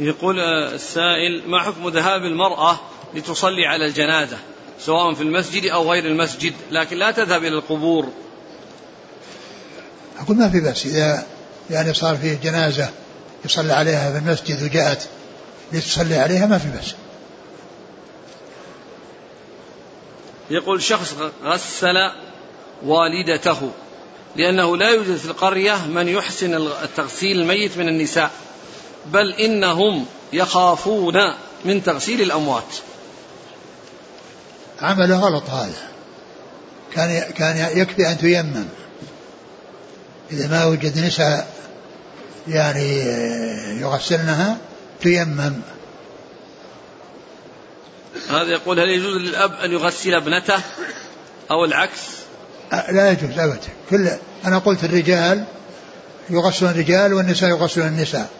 يقول 0.00 0.40
السائل 0.74 1.42
ما 1.46 1.62
حكم 1.62 1.88
ذهاب 1.88 2.22
المرأة 2.22 2.80
لتصلي 3.14 3.66
على 3.66 3.86
الجنازة؟ 3.86 4.38
سواء 4.80 5.14
في 5.14 5.22
المسجد 5.22 5.66
أو 5.66 5.92
غير 5.92 6.06
المسجد 6.06 6.54
لكن 6.70 6.96
لا 6.96 7.10
تذهب 7.10 7.44
إلى 7.44 7.56
القبور. 7.56 8.08
أقول 10.18 10.36
ما 10.36 10.48
في 10.48 10.60
بأس. 10.60 10.86
إذا 10.86 11.26
يعني 11.70 11.94
صار 11.94 12.16
فيه 12.16 12.38
جنازة 12.42 12.90
يصلى 13.44 13.72
عليها 13.72 14.12
في 14.12 14.18
المسجد 14.18 14.62
وجاءت 14.62 15.08
لتصلي 15.72 16.16
عليها 16.16 16.46
ما 16.46 16.58
في 16.58 16.68
بأس. 16.68 16.94
يقول 20.50 20.82
شخص 20.82 21.14
غسل 21.44 22.10
والدته 22.84 23.70
لأنه 24.36 24.76
لا 24.76 24.90
يوجد 24.90 25.16
في 25.16 25.26
القرية 25.26 25.86
من 25.86 26.08
يحسن 26.08 26.54
التغسيل 26.54 27.40
الميت 27.40 27.78
من 27.78 27.88
النساء 27.88 28.30
بل 29.06 29.32
إنهم 29.32 30.06
يخافون 30.32 31.32
من 31.64 31.82
تغسيل 31.82 32.22
الأموات. 32.22 32.76
عمله 34.82 35.18
غلط 35.18 35.50
هذا. 35.50 35.88
كان 36.94 37.32
كان 37.32 37.78
يكفي 37.78 38.10
أن 38.10 38.18
تيمم. 38.18 38.68
إذا 40.30 40.48
ما 40.48 40.64
وجد 40.64 40.98
نساء 40.98 41.48
يعني 42.48 43.00
يغسلنها 43.80 44.56
تيمم. 45.02 45.60
هذا 48.30 48.52
يقول 48.52 48.80
هل 48.80 48.88
يجوز 48.88 49.16
للأب 49.16 49.52
أن 49.52 49.72
يغسل 49.72 50.14
ابنته 50.14 50.58
أو 51.50 51.64
العكس؟ 51.64 52.00
لا 52.72 53.10
يجوز 53.10 53.38
أبدا. 53.38 53.58
كل 53.90 54.08
أنا 54.46 54.58
قلت 54.58 54.84
الرجال 54.84 55.44
يغسلون 56.30 56.70
الرجال 56.70 57.14
والنساء 57.14 57.50
يغسلون 57.50 57.86
النساء 57.86 58.30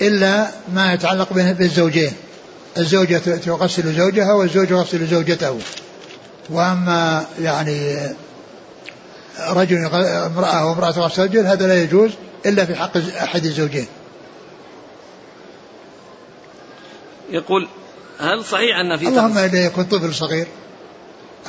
إلا 0.00 0.50
ما 0.68 0.92
يتعلق 0.92 1.32
بالزوجين. 1.32 2.12
الزوجة 2.76 3.18
تغسل 3.36 3.94
زوجها 3.94 4.32
والزوج 4.32 4.70
يغسل 4.70 5.06
زوجته. 5.06 5.58
وأما 6.50 7.26
يعني 7.40 8.08
رجل 9.40 9.76
امرأة 9.76 10.66
وامرأة 10.66 10.90
تغسل 10.90 11.22
رجل 11.22 11.46
هذا 11.46 11.66
لا 11.66 11.82
يجوز 11.82 12.10
إلا 12.46 12.64
في 12.64 12.74
حق 12.74 12.96
أحد 12.96 13.44
الزوجين. 13.44 13.86
يقول 17.30 17.68
هل 18.18 18.44
صحيح 18.44 18.78
أن 18.78 18.96
في 18.96 19.08
اللهم 19.08 19.38
إذا 19.38 19.64
يكون 19.64 19.84
طفل 19.84 20.14
صغير. 20.14 20.46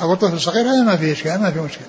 أو 0.02 0.14
طفل 0.14 0.40
صغير 0.40 0.64
هذا 0.64 0.82
ما 0.82 0.96
في 0.96 1.12
إشكال 1.12 1.40
ما 1.40 1.50
في 1.50 1.60
مشكلة. 1.60 1.86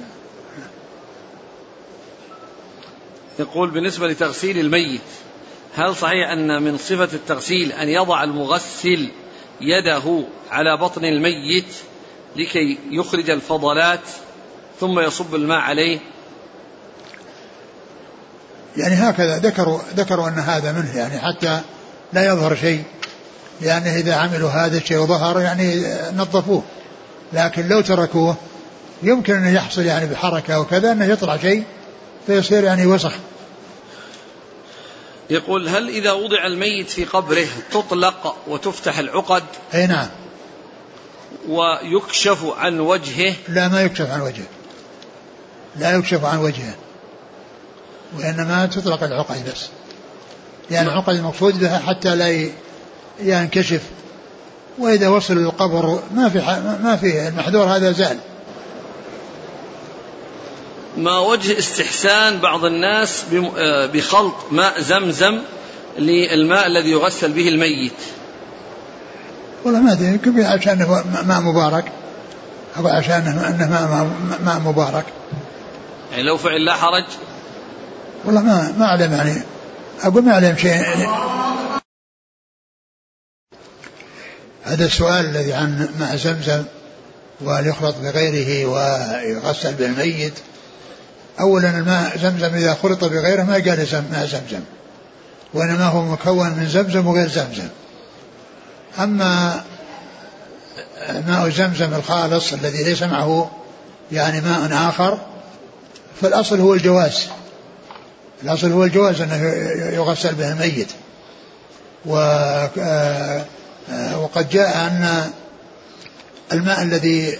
يقول 3.40 3.72
بالنسبة 3.72 4.08
لتغسيل 4.08 4.60
الميت 4.60 5.02
هل 5.76 5.96
صحيح 5.96 6.30
أن 6.30 6.64
من 6.64 6.78
صفة 6.78 7.10
التغسيل 7.14 7.72
أن 7.72 7.90
يضع 7.90 8.24
المغسل 8.24 9.10
يده 9.62 10.24
على 10.51 10.78
بطن 10.78 11.05
الميت 11.05 11.74
لكي 12.36 12.78
يخرج 12.91 13.30
الفضلات 13.30 13.99
ثم 14.80 14.99
يصب 14.99 15.36
الماء 15.36 15.59
عليه. 15.59 15.99
يعني 18.78 18.95
هكذا 18.95 19.38
ذكروا 19.38 19.80
ذكروا 19.95 20.28
أن 20.28 20.39
هذا 20.39 20.72
منه 20.72 20.97
يعني 20.97 21.20
حتى 21.20 21.62
لا 22.14 22.26
يظهر 22.26 22.55
شيء 22.55 22.84
لأنه 23.62 23.95
إذا 23.95 24.16
عملوا 24.16 24.49
هذا 24.49 24.78
الشيء 24.78 24.97
وظهر 24.97 25.39
يعني 25.39 25.84
نظفوه. 26.16 26.64
لكن 27.34 27.68
لو 27.68 27.82
تركوه 27.82 28.36
يمكن 29.03 29.34
أن 29.34 29.55
يحصل 29.55 29.82
يعني 29.82 30.05
بحركة 30.05 30.59
وكذا 30.59 30.91
أنه 30.91 31.05
يطلع 31.05 31.38
شيء 31.38 31.64
فيصير 32.28 32.64
يعني 32.64 32.86
وسخ. 32.86 33.14
يقول 35.32 35.70
هل 35.70 35.90
إذا 35.90 36.12
وضع 36.12 36.46
الميت 36.46 36.90
في 36.90 37.06
قبره 37.06 37.48
تطلق 37.72 38.36
وتفتح 38.48 39.00
العقد؟ 39.00 39.44
أي 39.74 39.88
نعم. 39.88 40.08
ويكشف 41.48 42.46
عن 42.58 42.80
وجهه؟ 42.80 43.36
لا 43.48 43.68
ما 43.68 43.82
يكشف 43.82 44.12
عن 44.12 44.22
وجهه. 44.22 44.48
لا 45.76 45.96
يكشف 45.96 46.26
عن 46.26 46.38
وجهه. 46.38 46.76
وإنما 48.18 48.66
تطلق 48.66 49.04
العقد 49.04 49.50
بس. 49.52 49.68
يعني 50.72 50.90
العقد 50.90 51.16
المقصود 51.16 51.60
بها 51.60 51.80
حتى 51.80 52.16
لا 52.16 52.50
ينكشف. 53.20 53.82
وإذا 54.78 55.08
وصل 55.08 55.38
القبر 55.38 56.04
ما 56.14 56.30
في 56.30 56.40
ما 56.84 56.96
في 56.96 57.28
المحذور 57.28 57.64
هذا 57.64 57.92
زال. 57.92 58.18
ما 60.98 61.20
وجه 61.20 61.60
استحسان 61.60 62.39
بعض 62.39 62.66
الناس 62.66 63.24
آه، 63.58 63.86
بخلط 63.86 64.36
ماء 64.52 64.82
زمزم 64.82 65.42
للماء 66.00 66.68
الذي 66.68 66.92
يغسل 66.92 67.32
به 67.32 67.48
الميت. 67.48 67.94
والله 69.64 69.80
ما 69.80 69.92
أدري 69.92 70.08
يمكن 70.08 70.42
عشان 70.42 71.04
ماء 71.26 71.42
مبارك 71.42 71.92
أو 72.78 72.88
عشان 72.88 73.28
انه 73.28 73.70
ماء 73.70 74.10
ماء 74.46 74.60
مبارك. 74.60 75.06
يعني 76.12 76.24
لو 76.24 76.38
فعل 76.38 76.66
لا 76.66 76.74
حرج؟ 76.74 77.06
والله 78.26 78.42
ما 78.42 78.74
ما 78.78 78.86
أعلم 78.86 79.14
يعني. 79.14 79.44
أقول 80.04 80.24
ما 80.24 80.34
أعلم 80.34 80.58
شيء. 80.58 81.10
هذا 84.64 84.86
السؤال 84.86 85.26
الذي 85.26 85.54
عن 85.54 85.89
ماء 86.00 86.16
زمزم 86.16 86.64
وهل 87.42 87.68
يخلط 87.68 87.96
بغيره 87.98 88.66
ويغسل 88.66 89.74
بالميت؟ 89.74 90.34
اولا 91.40 91.70
الماء 91.70 92.18
زمزم 92.18 92.56
إذا 92.56 92.74
خلط 92.74 93.04
بغيره 93.04 93.44
ما 93.44 93.54
قال 93.54 93.88
ماء 94.12 94.26
زمزم. 94.26 94.64
وإنما 95.54 95.86
هو 95.86 96.02
مكون 96.02 96.50
من 96.50 96.68
زمزم 96.70 97.08
وغير 97.08 97.28
زمزم. 97.28 97.68
أما 99.00 99.64
ماء 101.28 101.50
زمزم 101.50 101.94
الخالص 101.94 102.54
الذي 102.54 102.84
ليس 102.84 103.04
معه 103.04 103.52
يعني 104.12 104.42
ماء 104.42 104.90
آخر 104.90 105.18
فالأصل 106.22 106.60
هو 106.60 106.74
الجواز. 106.74 107.28
الأصل 108.44 108.72
هو 108.72 108.84
الجواز 108.84 109.22
أنه 109.22 109.36
يغسل 109.96 110.36
به 110.36 110.52
الميت. 110.52 110.90
و 112.06 112.16
آه، 113.90 114.20
وقد 114.20 114.50
جاء 114.50 114.78
أن 114.78 115.32
الماء 116.52 116.82
الذي 116.82 117.34
آه، 117.34 117.38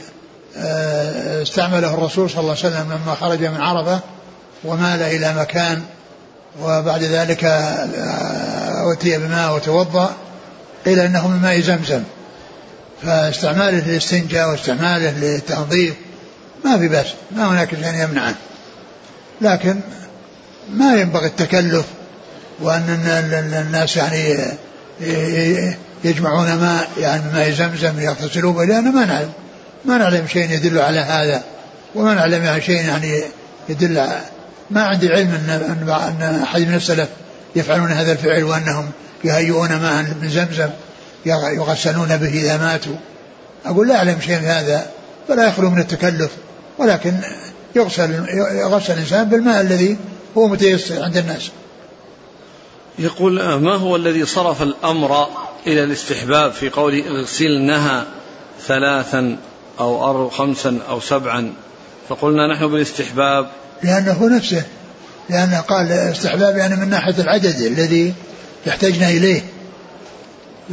استعمله 1.42 1.94
الرسول 1.94 2.30
صلى 2.30 2.40
الله 2.40 2.56
عليه 2.64 2.76
وسلم 2.76 2.92
لما 2.92 3.16
خرج 3.16 3.44
من 3.44 3.62
عرفة 3.62 4.00
ومال 4.64 5.02
إلى 5.02 5.34
مكان 5.34 5.82
وبعد 6.62 7.04
ذلك 7.04 7.44
آه، 7.44 8.94
أتي 8.94 9.18
بماء 9.18 9.56
وتوضأ 9.56 10.16
قيل 10.86 11.00
إنه 11.00 11.28
من 11.28 11.42
ماء 11.42 11.60
زمزم. 11.60 12.04
فاستعماله 13.04 13.88
للاستنجاء 13.88 14.50
واستعماله 14.50 15.12
للتنظيف 15.12 15.94
ما 16.66 16.78
في 16.78 16.88
بأس 16.88 17.08
ما 17.32 17.48
هناك 17.50 17.70
شيء 17.70 18.04
يمنعه. 18.04 18.36
لكن 19.42 19.80
ما 20.74 20.96
ينبغي 20.96 21.26
التكلف 21.26 21.86
وأن 22.60 22.90
الناس 23.68 23.98
يعني 23.98 24.38
يجمعون 26.04 26.54
ماء 26.54 26.90
يعني 26.98 27.24
ماء 27.34 27.52
زمزم 27.52 28.00
يغتسلون 28.00 28.54
به 28.54 28.66
لأنه 28.66 28.92
ما 28.92 29.06
نعلم. 29.06 29.32
ما 29.86 29.98
نعلم 29.98 30.28
شيء 30.28 30.52
يدل 30.52 30.80
على 30.80 31.00
هذا 31.00 31.44
وما 31.96 32.14
نعلم 32.14 32.62
شيء 32.62 32.76
يعني 32.76 33.24
يدل 33.70 34.08
ما 34.72 34.84
عندي 34.84 35.10
علم 35.10 35.30
ان 35.30 35.90
أن 35.90 36.42
أحد 36.44 36.62
من 36.62 36.76
السلف 36.76 37.10
يفعلون 37.56 37.92
هذا 37.92 38.12
الفعل 38.12 38.44
وأنهم 38.44 38.92
يهيئون 39.24 39.70
ماء 39.70 40.16
من 40.22 40.30
زمزم 40.30 40.70
يغسلون 41.26 42.18
به 42.18 42.30
إذا 42.30 42.58
ماتوا 42.58 42.96
أقول 43.66 43.88
لا 43.88 43.96
أعلم 43.96 44.20
شيء 44.22 44.40
من 44.40 44.46
هذا 44.46 44.86
فلا 45.28 45.48
يخلو 45.48 45.70
من 45.70 45.80
التكلف 45.80 46.32
ولكن 46.78 47.14
يغسل 47.76 48.26
يغسل 48.52 48.94
الإنسان 48.94 49.30
بالماء 49.30 49.62
الذي 49.62 49.98
هو 50.38 50.48
متيسر 50.48 51.04
عند 51.04 51.18
الناس. 51.18 51.52
يقول 53.00 53.56
ما 53.56 53.76
هو 53.76 53.96
الذي 53.96 54.26
صرف 54.26 54.62
الأمر 54.62 55.28
إلى 55.68 55.84
الاستحباب 55.84 56.52
في 56.52 56.70
قول 56.70 57.04
اغسلنها 57.08 58.06
ثلاثا 58.68 59.38
أو 59.80 60.30
خمسا 60.30 60.80
أو 60.90 61.00
سبعا 61.00 61.54
فقلنا 62.10 62.54
نحن 62.54 62.68
بالاستحباب. 62.68 63.50
لأنه 63.84 64.30
نفسه. 64.30 64.64
لأنه 65.30 65.60
قال 65.60 65.92
استحباب 65.92 66.58
يعني 66.58 66.76
من 66.76 66.90
ناحية 66.90 67.16
العدد 67.20 67.62
الذي 67.62 68.14
يحتاجنا 68.66 69.10
إليه. 69.10 69.42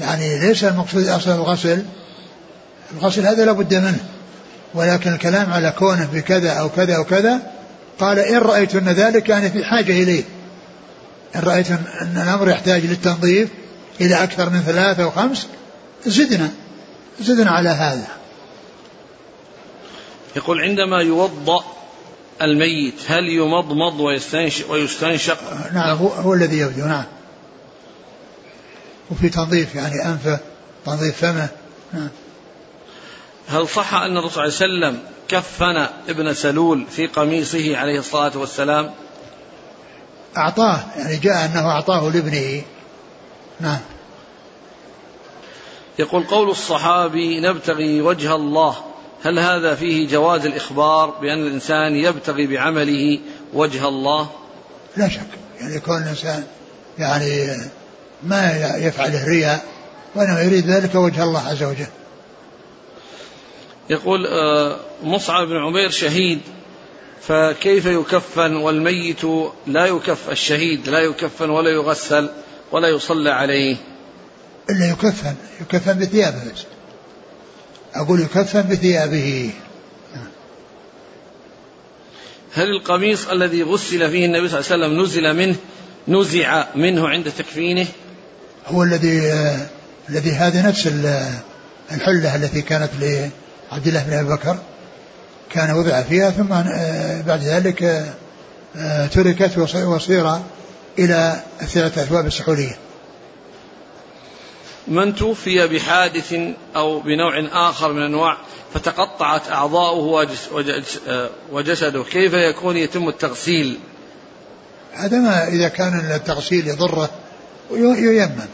يعني 0.01 0.39
ليس 0.39 0.65
المقصود 0.65 1.09
أصل 1.09 1.31
الغسل. 1.31 1.83
الغسل 2.99 3.27
هذا 3.27 3.45
لابد 3.45 3.75
منه. 3.75 4.05
ولكن 4.75 5.13
الكلام 5.13 5.53
على 5.53 5.73
كونه 5.79 6.09
بكذا 6.13 6.51
أو 6.51 6.69
كذا 6.69 6.97
أو 6.97 7.05
كذا 7.05 7.41
قال 8.01 8.19
إن 8.19 8.39
رأيتن 8.39 8.89
ذلك 8.89 9.29
يعني 9.29 9.51
في 9.51 9.65
حاجة 9.65 10.03
إليه. 10.03 10.23
إن 11.37 11.41
رأيت 11.41 11.71
أن 11.71 12.23
الأمر 12.25 12.49
يحتاج 12.49 12.87
للتنظيف 12.87 13.49
إلى 14.01 14.23
أكثر 14.23 14.51
من 14.51 14.63
ثلاثة 14.67 15.03
أو 15.03 15.11
خمس 15.11 15.47
زدنا 16.07 16.51
زدنا 17.21 17.51
على 17.51 17.69
هذا. 17.69 18.18
يقول 20.37 20.61
عندما 20.61 21.01
يوضأ 21.01 21.65
الميت 22.43 22.95
هل 23.07 23.29
يمضمض 23.29 24.01
ويستنشق, 24.01 24.71
ويستنشق؟ 24.71 25.39
نعم 25.73 25.97
هو, 25.97 26.09
هو 26.09 26.35
الذي 26.35 26.59
يبدو 26.59 26.85
نعم. 26.85 27.05
وفي 29.11 29.29
تنظيف 29.29 29.75
يعني 29.75 30.07
أنفه 30.07 30.39
تنظيف 30.87 31.17
فمه 31.17 31.49
نعم. 31.93 32.09
هل 33.49 33.69
صح 33.69 33.95
أن 33.95 34.17
الرسول 34.17 34.53
صلى 34.53 34.67
الله 34.67 34.87
عليه 34.87 34.97
وسلم 34.97 35.03
كفن 35.29 35.87
ابن 36.09 36.35
سلول 36.35 36.87
في 36.91 37.07
قميصه 37.07 37.77
عليه 37.77 37.99
الصلاة 37.99 38.39
والسلام؟ 38.39 38.91
أعطاه 40.37 40.81
يعني 40.97 41.17
جاء 41.17 41.45
أنه 41.45 41.71
أعطاه 41.71 42.11
لابنه. 42.11 42.63
نعم. 43.61 43.81
يقول 45.99 46.25
قول 46.25 46.51
الصحابي 46.51 47.41
نبتغي 47.41 48.03
وجه 48.03 48.35
الله. 48.35 48.77
هل 49.23 49.39
هذا 49.39 49.75
فيه 49.75 50.09
جواز 50.09 50.47
الإخبار 50.47 51.11
بأن 51.11 51.47
الإنسان 51.47 51.97
يبتغي 51.97 52.47
بعمله 52.47 53.21
وجه 53.55 53.89
الله؟ 53.89 54.31
لا 54.97 55.09
شك. 55.09 55.29
يعني 55.61 55.75
يكون 55.75 56.03
الإنسان 56.03 56.45
يعني 56.99 57.57
ما 58.23 58.57
يفعله 58.77 59.25
رياء 59.25 59.65
وإنما 60.15 60.43
يريد 60.43 60.67
ذلك 60.67 60.95
وجه 60.95 61.25
الله 61.25 61.49
عز 61.49 61.63
وجل. 61.63 61.87
يقول 63.91 64.27
آه، 64.27 64.77
مصعب 65.03 65.47
بن 65.47 65.57
عمير 65.57 65.91
شهيد 65.91 66.41
فكيف 67.23 67.87
يكفن 67.87 68.57
والميت 68.57 69.25
لا 69.67 69.87
يكف 69.87 70.31
الشهيد 70.31 70.89
لا 70.89 70.99
يكفن 70.99 71.51
ولا 71.51 71.71
يغسل 71.71 72.29
ولا 72.73 72.89
يصلى 72.89 73.31
عليه؟ 73.31 73.77
إلا 74.71 74.91
يكفن 74.91 75.35
يكفن 75.61 75.99
بثيابه 75.99 76.43
أقول 77.95 78.21
يكفن 78.21 78.63
بثيابه. 78.63 79.51
هل 82.55 82.69
القميص 82.69 83.29
الذي 83.29 83.63
غسل 83.63 84.11
فيه 84.11 84.27
النبي 84.27 84.49
صلى 84.49 84.61
الله 84.61 84.73
عليه 84.73 84.85
وسلم 84.85 85.03
نزل 85.03 85.37
منه 85.37 85.57
نزع 86.09 86.65
منه 86.75 87.09
عند 87.09 87.33
تكفينه؟ 87.39 87.87
هو 88.67 88.83
الذي 88.83 89.33
الذي 90.11 90.31
هذه 90.31 90.69
نفس 90.69 90.89
الحلة 91.93 92.37
التي 92.37 92.63
كانت 92.63 92.91
لعبد 93.01 93.87
الله 93.87 94.03
بن 94.03 94.13
أبي 94.13 94.29
بكر. 94.29 94.59
كان 95.51 95.71
وضع 95.71 96.03
فيها 96.03 96.31
ثم 96.31 96.53
آه 96.53 97.21
بعد 97.21 97.43
ذلك 97.43 98.07
آه 98.77 99.07
تركت 99.07 99.59
وصير 99.87 100.39
إلى 100.99 101.43
الثلاثة 101.63 102.03
أثواب 102.03 102.27
السحولية. 102.27 102.79
من 104.89 105.15
توفي 105.15 105.67
بحادث 105.69 106.35
أو 106.77 107.01
بنوع 107.01 107.49
آخر 107.53 107.93
من 107.93 108.03
أنواع 108.03 108.37
فتقطعت 108.75 109.49
أعضاؤه 109.49 110.29
وجسده. 111.53 112.05
كيف 112.05 112.33
يكون 112.33 112.77
يتم 112.77 113.09
التغسيل؟ 113.09 113.79
هذا 114.95 115.19
ما 115.19 115.49
إذا 115.49 115.69
كان 115.69 116.13
التغسيل 116.15 116.69
يضره 116.69 117.11
ييمم. 117.71 118.47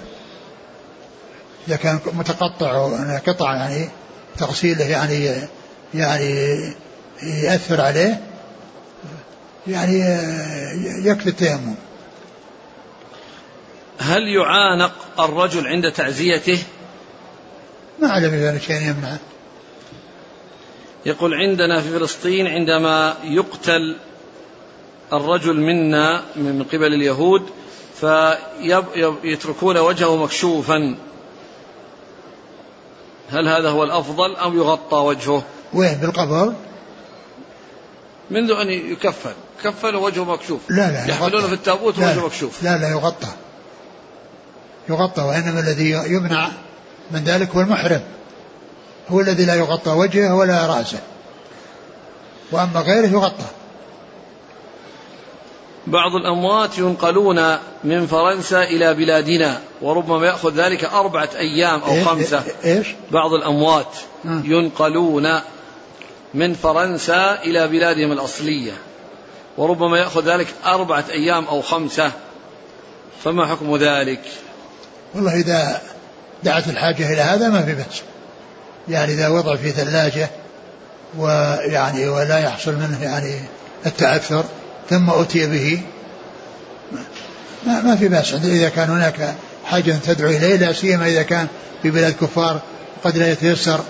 إذا 1.68 1.76
كان 1.76 1.99
متقطع 2.12 2.89
قطع 3.26 3.55
يعني 3.57 3.89
تغسيله 4.39 4.85
يعني 4.85 5.30
يعني 5.95 6.59
يأثر 7.22 7.80
عليه 7.80 8.20
يعني 9.66 9.99
يكفي 11.05 11.28
التيمم. 11.28 11.74
هل 13.99 14.28
يعانق 14.28 14.92
الرجل 15.20 15.66
عند 15.66 15.92
تعزيته 15.92 16.59
ما 18.01 18.09
علم 18.09 18.34
ذلك 18.34 18.62
شيء 18.62 18.76
يمنعه 18.76 19.18
يقول 21.07 21.34
عندنا 21.34 21.80
في 21.80 21.88
فلسطين 21.99 22.47
عندما 22.47 23.16
يقتل 23.24 23.97
الرجل 25.12 25.61
منا 25.61 26.22
من 26.36 26.64
قبل 26.72 26.95
اليهود 26.95 27.42
فيتركون 28.01 29.78
وجهه 29.78 30.16
مكشوفا. 30.16 30.97
هل 33.30 33.49
هذا 33.49 33.68
هو 33.68 33.84
الأفضل 33.84 34.36
أم 34.36 34.57
يغطى 34.57 34.97
وجهه؟ 34.97 35.42
وين؟ 35.72 35.95
بالقبر؟ 35.95 36.55
منذ 38.30 38.51
أن 38.51 38.70
يكفن 38.70 39.34
كفن 39.64 39.95
وجهه 39.95 40.24
مكشوف. 40.24 40.61
لا 40.70 40.90
لا 40.90 41.07
يحملونه 41.09 41.47
في 41.47 41.53
التابوت 41.53 41.99
ووجهه 41.99 42.26
مكشوف. 42.26 42.62
لا 42.62 42.78
لا 42.78 42.90
يغطى. 42.90 43.28
يغطى 44.89 45.22
وإنما 45.22 45.61
الذي 45.61 45.91
يمنع 45.91 46.49
من 47.11 47.24
ذلك 47.24 47.51
هو 47.51 47.61
المحرم. 47.61 48.01
هو 49.09 49.20
الذي 49.20 49.45
لا 49.45 49.55
يغطى 49.55 49.91
وجهه 49.91 50.35
ولا 50.35 50.66
رأسه. 50.66 50.99
وأما 52.53 52.80
غيره 52.80 53.07
يغطى. 53.07 53.45
بعض 55.87 56.14
الأموات 56.14 56.78
ينقلون 56.78 57.57
من 57.85 58.07
فرنسا 58.07 58.62
إلى 58.62 58.95
بلادنا 58.95 59.61
وربما 59.82 60.26
يأخذ 60.26 60.55
ذلك 60.55 60.85
أربعة 60.85 61.28
أيام 61.37 61.80
أو 61.80 61.93
إيه 61.93 62.05
خمسة. 62.05 62.43
إيش؟ 62.64 62.87
بعض 63.11 63.32
الأموات 63.32 63.97
آه. 64.24 64.43
ينقلون 64.45 65.41
من 66.35 66.55
فرنسا 66.55 67.43
إلى 67.43 67.68
بلادهم 67.68 68.12
الأصلية 68.12 68.72
وربما 69.57 69.99
يأخذ 69.99 70.32
ذلك 70.35 70.47
أربعة 70.66 71.05
أيام 71.11 71.45
أو 71.45 71.62
خمسة. 71.62 72.12
فما 73.24 73.47
حكم 73.47 73.76
ذلك؟ 73.76 74.20
والله 75.15 75.35
إذا 75.35 75.81
دعت 76.45 76.69
الحاجة 76.69 77.12
إلى 77.12 77.23
هذا 77.23 77.49
ما 77.49 77.62
في 77.62 77.75
بأس. 77.75 78.03
يعني 78.89 79.12
إذا 79.12 79.29
وضع 79.29 79.57
في 79.57 79.71
ثلاجة 79.71 80.31
ويعني 81.19 82.09
ولا 82.09 82.39
يحصل 82.39 82.75
منه 82.75 83.03
يعني 83.03 83.35
التعثر 83.87 84.45
ثم 84.91 85.11
أتي 85.11 85.47
به 85.47 85.83
ما, 87.67 87.81
ما 87.81 87.97
في 87.97 88.09
بأس. 88.09 88.35
إذا 88.35 88.69
كان 88.69 88.91
هناك 88.91 89.35
حاجة 89.65 89.95
تدعو 90.07 90.31
إليه 90.31 90.57
لا 90.57 90.73
سيما 90.73 91.07
إذا 91.07 91.23
كان 91.23 91.47
في 91.83 91.91
بلاد 91.91 92.15
كفار 92.21 92.61
قد 93.05 93.19
لا 93.19 93.33
يتيسر 93.33 93.81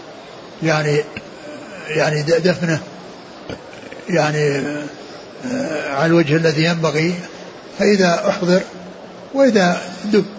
يعني 0.63 1.05
يعني 1.89 2.23
دفنه 2.23 2.81
يعني 4.09 4.59
آه، 5.53 5.95
على 5.95 6.07
الوجه 6.07 6.37
الذي 6.37 6.65
ينبغي. 6.65 7.15
فإذا 7.79 8.29
أحضر 8.29 8.61
وإذا 9.35 9.81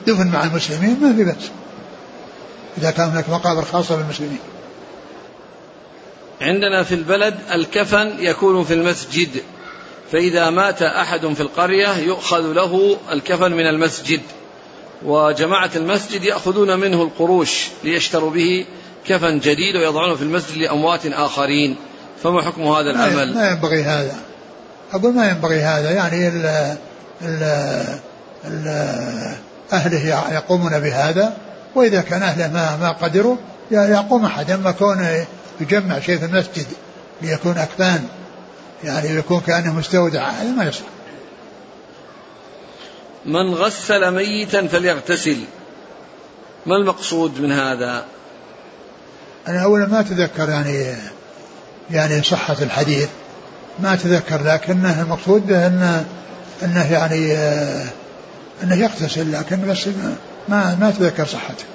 دفن 0.08 0.28
مع 0.28 0.44
المسلمين 0.44 0.98
ما 1.02 1.14
في 1.14 1.24
بأس. 1.24 1.52
إذا 2.78 2.92
كان 2.92 3.10
هناك 3.10 3.30
مقابر 3.30 3.62
خاصة 3.62 3.96
بالمسلمين. 3.96 4.40
عندنا 6.42 6.84
في 6.84 6.96
البلد 6.96 7.36
الكفن 7.54 8.14
يكون 8.20 8.64
في 8.64 8.74
المسجد 8.74 9.30
فإذا 10.12 10.50
مات 10.50 10.82
أحد 10.82 11.34
في 11.34 11.42
القرية 11.42 11.98
يؤخذ 11.98 12.42
له 12.42 12.98
الكفن 13.12 13.52
من 13.52 13.68
المسجد 13.68 14.22
وجماعة 15.06 15.72
المسجد 15.76 16.24
يأخذون 16.24 16.80
منه 16.80 17.02
القروش 17.02 17.68
ليشتروا 17.84 18.32
به 18.32 18.66
كفن 19.08 19.40
جديد 19.40 19.76
ويضعونه 19.76 20.16
في 20.16 20.22
المسجد 20.22 20.58
لأموات 20.58 21.06
آخرين. 21.06 21.76
فما 22.24 22.42
حكم 22.42 22.62
هذا 22.62 22.92
العمل؟ 22.92 23.34
ما 23.34 23.50
ينبغي 23.50 23.84
هذا. 23.84 24.16
أقول 24.94 25.14
ما 25.14 25.30
ينبغي 25.30 25.60
هذا 25.60 25.92
يعني 25.92 26.28
ال 26.28 26.46
ال 27.22 27.44
ال 28.46 29.36
أهله 29.74 30.34
يقومون 30.34 30.80
بهذا 30.80 31.38
وإذا 31.76 32.02
كان 32.02 32.24
أهله 32.24 32.48
ما, 32.48 32.78
ما 32.78 32.92
قدروا 32.92 33.38
يقوم 33.72 34.26
أحد 34.26 34.52
أما 34.52 34.72
كون 34.72 35.26
يجمع 35.62 36.00
شيء 36.00 36.18
في 36.18 36.26
المسجد 36.26 36.66
ليكون 37.22 37.58
أكفان 37.58 38.08
يعني 38.84 39.10
يكون 39.10 39.40
كأنه 39.40 39.74
مستودع 39.74 40.30
هذا 40.30 40.50
ما 40.50 40.64
يصلح. 40.64 40.88
من 43.26 43.54
غسل 43.54 44.12
ميتا 44.12 44.68
فليغتسل. 44.68 45.38
ما 46.66 46.76
المقصود 46.76 47.42
من 47.42 47.52
هذا؟ 47.52 48.06
أنا 49.48 49.64
أولا 49.64 49.86
ما 49.86 50.00
أتذكر 50.00 50.50
يعني 50.50 50.96
يعني 51.92 52.24
صحة 52.24 52.56
الحديث 52.62 53.10
ما 53.80 53.94
أتذكر 53.94 54.44
لكنه 54.44 55.02
المقصود 55.02 55.52
أنه 55.52 56.06
أنه 56.64 56.92
يعني 56.94 57.38
أنه 58.64 58.76
يغتسل 58.76 59.32
لكن 59.32 59.68
بس 59.68 59.88
ما 60.48 60.78
ما 60.80 60.90
أتذكر 60.90 61.26
صحته. 61.26 61.66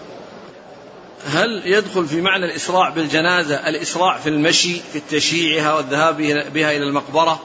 هل 1.26 1.62
يدخل 1.64 2.06
في 2.06 2.20
معنى 2.20 2.44
الإسراع 2.44 2.88
بالجنازة 2.88 3.68
الإسراع 3.68 4.18
في 4.18 4.28
المشي 4.28 4.80
في 4.92 5.00
تشييعها 5.10 5.74
والذهاب 5.74 6.16
بها 6.54 6.70
إلى 6.70 6.84
المقبرة؟ 6.88 7.40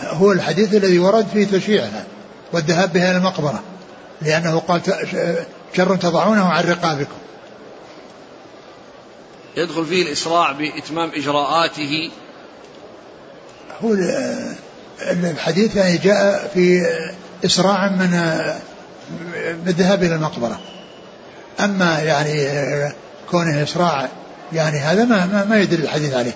هو 0.00 0.32
الحديث 0.32 0.74
الذي 0.74 0.98
ورد 0.98 1.26
في 1.32 1.44
تشييعها 1.44 2.06
والذهاب 2.52 2.92
بها 2.92 3.10
إلى 3.10 3.18
المقبرة 3.18 3.62
لأنه 4.22 4.58
قال 4.58 4.80
شر 5.76 5.96
تضعونه 5.96 6.44
عن 6.44 6.64
رقابكم. 6.64 7.16
يدخل 9.56 9.86
فيه 9.86 10.02
الإسراع 10.02 10.52
بإتمام 10.52 11.10
إجراءاته؟ 11.14 12.10
هو 13.84 13.96
الحديث 15.00 15.76
يعني 15.76 15.98
جاء 15.98 16.50
في 16.54 16.86
إسراع 17.44 17.88
من 17.88 18.40
بالذهاب 19.64 20.02
إلى 20.02 20.14
المقبرة. 20.14 20.60
أما 21.60 22.00
يعني 22.00 22.48
كونه 23.30 23.62
إسراع 23.62 24.08
يعني 24.52 24.78
هذا 24.78 25.04
ما, 25.04 25.26
ما, 25.26 25.44
ما 25.44 25.60
يدل 25.60 25.82
الحديث 25.82 26.14
عليه. 26.14 26.34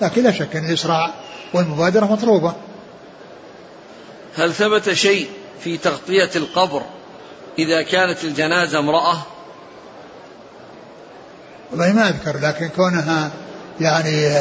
لكن 0.00 0.22
لا 0.22 0.32
شك 0.32 0.56
أن 0.56 0.64
الإسراع 0.68 1.14
والمبادرة 1.52 2.04
مطلوبة. 2.04 2.54
هل 4.36 4.54
ثبت 4.54 4.92
شيء 4.92 5.28
في 5.60 5.76
تغطية 5.76 6.30
القبر 6.36 6.82
إذا 7.58 7.82
كانت 7.82 8.24
الجنازة 8.24 8.78
امرأة؟ 8.78 9.22
والله 11.70 11.92
ما 11.92 12.08
أذكر 12.08 12.38
لكن 12.40 12.68
كونها 12.68 13.30
يعني 13.80 14.40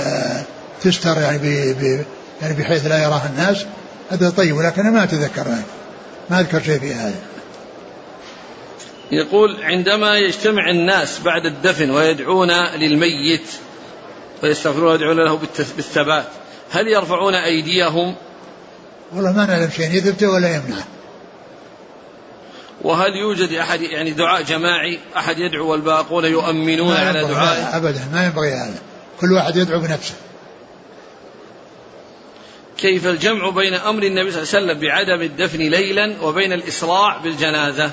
تستر 0.82 1.22
يعني 1.22 1.38
ب 1.38 2.06
يعني 2.42 2.54
بحيث 2.54 2.86
لا 2.86 3.04
يراها 3.04 3.30
الناس 3.30 3.66
هذا 4.10 4.30
طيب 4.30 4.56
ولكن 4.56 4.94
ما 4.94 5.04
أتذكر 5.04 5.48
يعني 5.48 5.66
ما 6.30 6.40
أذكر 6.40 6.62
شيء 6.62 6.80
في 6.80 6.94
هذا. 6.94 7.20
يقول 9.12 9.64
عندما 9.64 10.18
يجتمع 10.18 10.70
الناس 10.70 11.20
بعد 11.20 11.46
الدفن 11.46 11.92
ويدعون 11.92 12.52
للميت 12.52 13.48
ويستغفرون 14.44 14.92
ويدعون 14.92 15.18
له 15.18 15.40
بالثبات 15.78 16.26
هل 16.72 16.88
يرفعون 16.88 17.36
أيديهم؟ 17.36 18.16
والله 19.14 19.32
ما 19.32 19.46
نعلم 19.46 19.70
شيء 19.70 19.92
يثبت 19.92 20.24
ولا 20.24 20.56
يمنع 20.56 20.84
وهل 22.82 23.16
يوجد 23.16 23.54
أحد 23.54 23.82
يعني 23.82 24.12
دعاء 24.12 24.42
جماعي 24.42 25.00
أحد 25.18 25.40
يدعو 25.40 25.72
والباقون 25.72 26.26
يؤمنون 26.26 26.96
على 26.96 27.22
دعائه 27.22 27.78
أبدا 27.78 28.10
ما 28.14 28.26
ينبغي 28.26 28.52
هذا. 28.52 28.80
كل 29.22 29.32
واحد 29.32 29.56
يدعو 29.56 29.80
بنفسه. 29.80 30.14
كيف 32.78 33.08
الجمع 33.08 33.50
بين 33.50 33.74
أمر 33.74 34.04
النبي 34.04 34.32
صلى 34.32 34.44
الله 34.44 34.54
عليه 34.54 34.66
وسلم 34.66 34.80
بعدم 34.82 35.22
الدفن 35.22 35.60
ليلا 35.60 36.22
وبين 36.22 36.54
الإسراع 36.54 37.18
بالجنازة؟ 37.18 37.92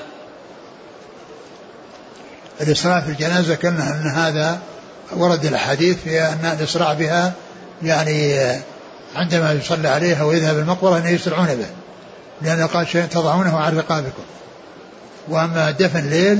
الإسراع 2.61 3.01
في 3.01 3.09
الجنازة 3.09 3.55
كنا 3.55 3.91
أن 3.91 4.07
هذا 4.07 4.59
ورد 5.11 5.45
الحديث 5.45 5.97
في 6.03 6.21
أن 6.21 6.55
الإسراع 6.59 6.93
بها 6.93 7.33
يعني 7.83 8.35
عندما 9.15 9.53
يصلى 9.53 9.87
عليها 9.87 10.23
ويذهب 10.23 10.57
المقبرة 10.57 10.97
أن 10.97 11.07
يسرعون 11.07 11.47
به 11.47 11.67
لأنه 12.41 12.65
قال 12.65 12.87
شيء 12.87 13.05
تضعونه 13.05 13.57
عن 13.57 13.77
رقابكم. 13.77 14.23
وأما 15.27 15.71
دفن 15.71 16.09
ليل 16.09 16.39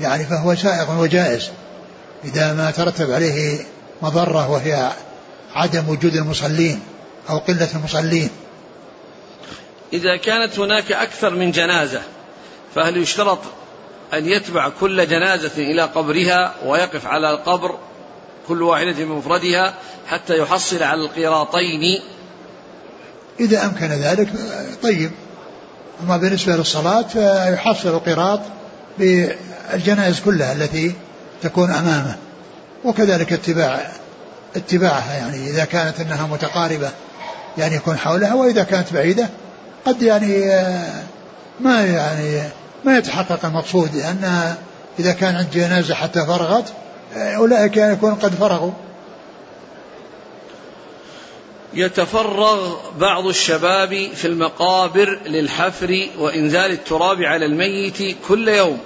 يعني 0.00 0.24
فهو 0.24 0.54
سائغ 0.54 1.00
وجائز. 1.00 1.50
إذا 2.24 2.52
ما 2.52 2.70
ترتب 2.70 3.10
عليه 3.10 3.58
مضرة 4.02 4.50
وهي 4.50 4.90
عدم 5.54 5.88
وجود 5.88 6.14
المصلين 6.14 6.80
أو 7.28 7.38
قلة 7.38 7.68
المصلين. 7.74 8.30
إذا 9.92 10.16
كانت 10.16 10.58
هناك 10.58 10.92
أكثر 10.92 11.34
من 11.34 11.50
جنازة 11.50 12.02
فهل 12.74 12.96
يشترط 12.96 13.38
أن 14.14 14.26
يتبع 14.26 14.68
كل 14.68 15.06
جنازة 15.08 15.52
إلى 15.56 15.82
قبرها 15.82 16.54
ويقف 16.66 17.06
على 17.06 17.30
القبر 17.30 17.78
كل 18.48 18.62
واحدة 18.62 18.92
بمفردها 18.92 19.74
حتى 20.06 20.38
يحصل 20.38 20.82
على 20.82 21.00
القيراطين 21.00 22.00
إذا 23.40 23.64
أمكن 23.64 23.86
ذلك 23.86 24.28
طيب. 24.82 25.10
أما 26.02 26.16
بالنسبة 26.16 26.56
للصلاة 26.56 27.02
فيحصل 27.02 27.88
القراط 27.88 28.40
بالجنائز 28.98 30.20
كلها 30.20 30.52
التي 30.52 30.94
تكون 31.42 31.70
أمامه 31.70 32.16
وكذلك 32.84 33.32
اتباع 33.32 33.92
اتباعها 34.56 35.14
يعني 35.14 35.50
إذا 35.50 35.64
كانت 35.64 36.00
أنها 36.00 36.26
متقاربة. 36.26 36.90
يعني 37.58 37.76
يكون 37.76 37.98
حولها 37.98 38.34
وإذا 38.34 38.62
كانت 38.62 38.92
بعيدة 38.92 39.28
قد 39.86 40.02
يعني 40.02 40.46
ما 41.60 41.86
يعني 41.86 42.42
ما 42.84 42.98
يتحقق 42.98 43.44
المقصود 43.44 43.96
لأن 43.96 44.54
إذا 44.98 45.12
كان 45.12 45.36
عند 45.36 45.50
جنازة 45.50 45.94
حتى 45.94 46.26
فرغت 46.26 46.72
أولئك 47.16 47.76
يكون 47.76 48.14
قد 48.14 48.34
فرغوا. 48.34 48.72
يتفرغ 51.74 52.76
بعض 52.98 53.26
الشباب 53.26 54.08
في 54.14 54.26
المقابر 54.26 55.20
للحفر 55.26 56.08
وإنزال 56.18 56.70
التراب 56.70 57.22
على 57.22 57.46
الميت 57.46 58.16
كل 58.28 58.48
يوم. 58.48 58.78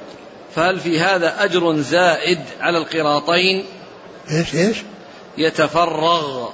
فهل 0.55 0.81
في 0.81 1.01
هذا 1.01 1.45
أجر 1.45 1.77
زائد 1.77 2.39
على 2.61 2.79
القراطين؟ 2.79 3.65
إيش 4.31 4.55
إيش؟ 4.55 4.77
يتفرغ. 5.39 6.49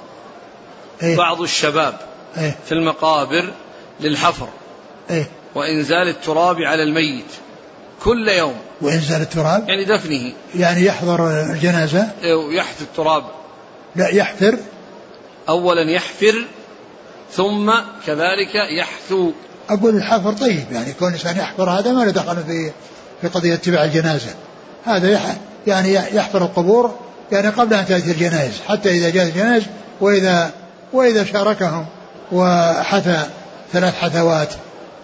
إيه؟ 1.03 1.17
بعض 1.17 1.41
الشباب 1.41 1.93
إيه؟ 2.37 2.55
في 2.65 2.71
المقابر 2.71 3.53
للحفر. 3.99 4.47
إيه؟ 5.09 5.25
وإنزال 5.55 6.07
التراب 6.07 6.57
على 6.57 6.83
الميت 6.83 7.25
كل 8.03 8.29
يوم. 8.29 8.55
وإنزال 8.81 9.21
التراب؟ 9.21 9.69
يعني 9.69 9.85
دفنه. 9.85 10.33
يعني 10.55 10.85
يحضر 10.85 11.41
الجنازة؟ 11.51 12.11
إيه، 12.23 12.57
يحث 12.57 12.81
التراب. 12.81 13.23
لا 13.95 14.07
يحفر. 14.07 14.57
أولا 15.49 15.91
يحفر 15.91 16.45
ثم 17.31 17.71
كذلك 18.07 18.55
يحثو. 18.77 19.31
أقول 19.69 19.95
الحفر 19.95 20.33
طيب 20.33 20.65
يعني 20.71 20.93
كون 20.93 21.07
الإنسان 21.07 21.37
يحفر 21.37 21.69
هذا 21.69 21.91
ما 21.91 22.03
له 22.03 22.11
دخل 22.11 22.43
في 22.43 22.71
في 23.21 23.27
قضية 23.27 23.53
اتباع 23.53 23.83
الجنازة. 23.83 24.35
هذا 24.85 25.37
يعني 25.67 25.93
يحفر 25.93 26.41
القبور 26.41 26.95
يعني 27.31 27.49
قبل 27.49 27.73
أن 27.73 27.85
تأتي 27.85 28.11
الجنائز 28.11 28.61
حتى 28.67 28.89
إذا 28.89 29.09
جاءت 29.09 29.27
الجنائز 29.27 29.63
وإذا 30.01 30.51
وإذا 30.93 31.23
شاركهم 31.23 31.85
وحثى 32.31 33.27
ثلاث 33.73 33.95
حثوات 33.95 34.53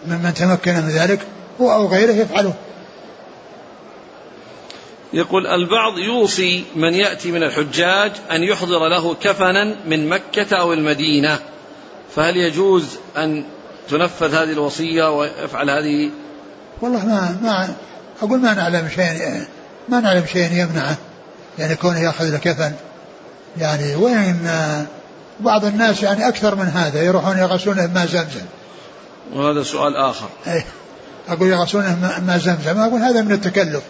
ممن 0.08 0.34
تمكن 0.34 0.74
من 0.74 0.90
ذلك 0.90 1.20
هو 1.62 1.72
أو 1.72 1.88
غيره 1.88 2.12
يفعله. 2.12 2.54
يقول 5.14 5.48
البعض 5.48 5.98
يوصي 5.98 6.64
من 6.76 6.94
يأتي 6.94 7.32
من 7.32 7.44
الحجاج 7.44 8.12
أن 8.32 8.44
يحضر 8.44 8.88
له 8.88 9.14
كفنا 9.14 9.76
من 9.86 10.10
مكة 10.10 10.58
أو 10.60 10.74
المدينة. 10.74 11.40
فهل 12.16 12.38
يجوز 12.38 12.86
أن 13.18 13.44
تنفذ 13.90 14.36
هذه 14.36 14.52
الوصية 14.52 15.18
ويفعل 15.18 15.70
هذه؟ 15.70 16.10
والله 16.82 17.06
ما 17.06 17.38
ما 17.42 17.76
أقول 18.22 18.40
ما 18.40 18.54
نعلم 18.54 18.90
شيء 18.96 19.46
ما 19.90 20.00
نعلم 20.00 20.26
شيء 20.26 20.52
يمنعه. 20.52 20.98
يعني 21.60 21.76
كونه 21.76 22.00
يأخذ 22.00 22.32
له 22.32 22.38
كفن 22.38 22.74
يعني 23.58 23.96
وين 23.96 24.50
بعض 25.40 25.66
الناس 25.66 26.04
يعني 26.04 26.28
أكثر 26.28 26.56
من 26.56 26.66
هذا 26.66 27.04
يروحون 27.04 27.38
يغسلون 27.38 27.94
ماء 27.94 28.06
زمزم. 28.06 28.46
وهذا 29.34 29.64
سؤال 29.64 29.96
آخر. 29.96 30.28
أي 30.48 30.64
أقول 31.30 31.48
يغسلون 31.48 31.84
ماء 32.28 32.38
زمزم. 32.38 32.80
أقول 32.80 33.02
هذا 33.02 33.22
من 33.22 33.32
التكلف. 33.32 33.84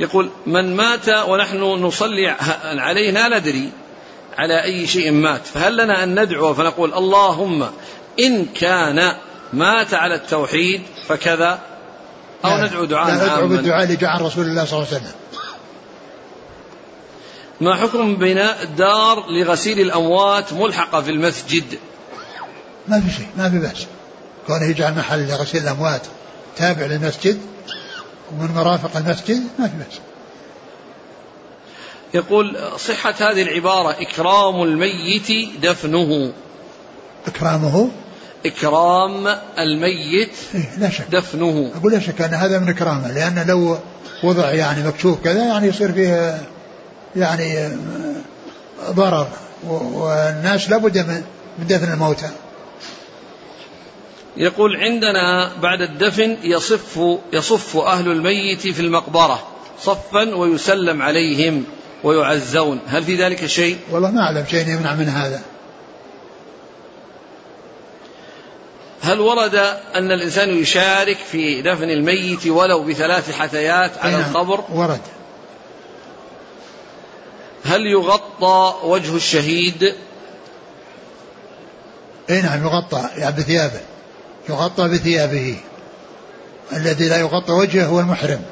يقول 0.00 0.30
من 0.46 0.76
مات 0.76 1.08
ونحن 1.08 1.62
نصلي 1.62 2.28
عليه 2.62 3.10
لا 3.10 3.38
ندري 3.38 3.70
على 4.38 4.64
أي 4.64 4.86
شيء 4.86 5.12
مات. 5.12 5.46
فهل 5.46 5.76
لنا 5.76 6.02
أن 6.02 6.22
ندعو 6.22 6.54
فنقول 6.54 6.94
اللهم 6.94 7.68
إن 8.20 8.44
كان 8.44 9.14
مات 9.52 9.94
على 9.94 10.14
التوحيد 10.14 10.82
فكذا؟ 11.08 11.58
أو 12.44 12.56
ندعو 12.56 12.84
دعاء 12.84 13.10
لا 13.10 13.24
ندعو 13.24 13.48
بالدعاء 13.48 13.84
اللي 13.84 13.96
جاء 13.96 14.10
عن 14.10 14.20
رسول 14.20 14.46
الله 14.46 14.64
صلى 14.64 14.78
الله 14.78 14.88
عليه 14.88 14.96
وسلم. 14.96 15.21
ما 17.62 17.76
حكم 17.76 18.16
بناء 18.16 18.64
دار 18.64 19.30
لغسيل 19.30 19.80
الأموات 19.80 20.52
ملحقة 20.52 21.02
في 21.02 21.10
المسجد؟ 21.10 21.64
ما 22.88 23.00
في 23.00 23.10
شيء 23.10 23.26
ما 23.36 23.50
في 23.50 23.58
بأس. 23.58 23.86
كونه 24.46 24.64
يجعل 24.64 24.94
محل 24.94 25.28
لغسيل 25.28 25.62
الأموات 25.62 26.02
تابع 26.56 26.86
للمسجد 26.86 27.40
ومن 28.32 28.54
مرافق 28.54 28.96
المسجد 28.96 29.42
ما 29.58 29.68
في 29.68 29.76
بأس. 29.76 30.00
يقول 32.14 32.58
صحة 32.76 33.14
هذه 33.20 33.42
العبارة 33.42 33.90
إكرام 33.90 34.62
الميت 34.62 35.32
دفنه. 35.62 36.32
إكرامه؟ 37.26 37.90
إكرام 38.46 39.26
الميت 39.58 40.36
إيه 40.54 40.78
لا 40.78 40.90
شك. 40.90 41.04
دفنه. 41.10 41.70
أقول 41.76 41.92
لا 41.92 42.00
شك 42.00 42.20
أن 42.20 42.34
هذا 42.34 42.58
من 42.58 42.68
إكرامه 42.68 43.12
لأن 43.12 43.44
لو 43.48 43.78
وضع 44.24 44.52
يعني 44.52 44.82
مكشوف 44.82 45.22
كذا 45.24 45.44
يعني 45.44 45.66
يصير 45.68 45.92
فيه 45.92 46.42
يعني 47.16 47.68
ضرر 48.90 49.28
والناس 49.64 50.70
لابد 50.70 50.98
من 51.58 51.66
دفن 51.66 51.92
الموتى. 51.92 52.30
يقول 54.36 54.76
عندنا 54.76 55.52
بعد 55.62 55.80
الدفن 55.80 56.36
يصف 56.42 57.00
يصف 57.32 57.76
أهل 57.76 58.08
الميت 58.08 58.60
في 58.60 58.80
المقبرة 58.80 59.42
صفا 59.80 60.34
ويسلم 60.34 61.02
عليهم 61.02 61.64
ويعزون. 62.04 62.80
هل 62.86 63.04
في 63.04 63.16
ذلك 63.16 63.46
شيء؟ 63.46 63.78
والله 63.90 64.10
ما 64.10 64.20
أعلم 64.20 64.44
شيء 64.50 64.68
يمنع 64.68 64.94
من 64.94 65.08
هذا. 65.08 65.42
هل 69.02 69.20
ورد 69.20 69.54
أن 69.94 70.12
الإنسان 70.12 70.58
يشارك 70.58 71.16
في 71.16 71.62
دفن 71.62 71.90
الميت 71.90 72.46
ولو 72.46 72.82
بثلاث 72.84 73.32
حثيات 73.32 73.98
على 73.98 74.12
نعم 74.12 74.30
القبر؟ 74.30 74.64
ورد. 74.72 75.00
هل 77.64 77.86
يغطى 77.86 78.74
وجه 78.84 79.16
الشهيد؟ 79.16 79.94
اي 82.30 82.42
نعم 82.42 82.64
يغطى 82.64 83.08
يعني 83.16 83.36
بثيابه. 83.36 83.80
يغطى 84.48 84.88
بثيابه. 84.88 85.56
الذي 86.72 87.08
لا 87.08 87.18
يغطى 87.18 87.52
وجهه 87.52 87.86
هو 87.86 88.00
المحرم. 88.00 88.42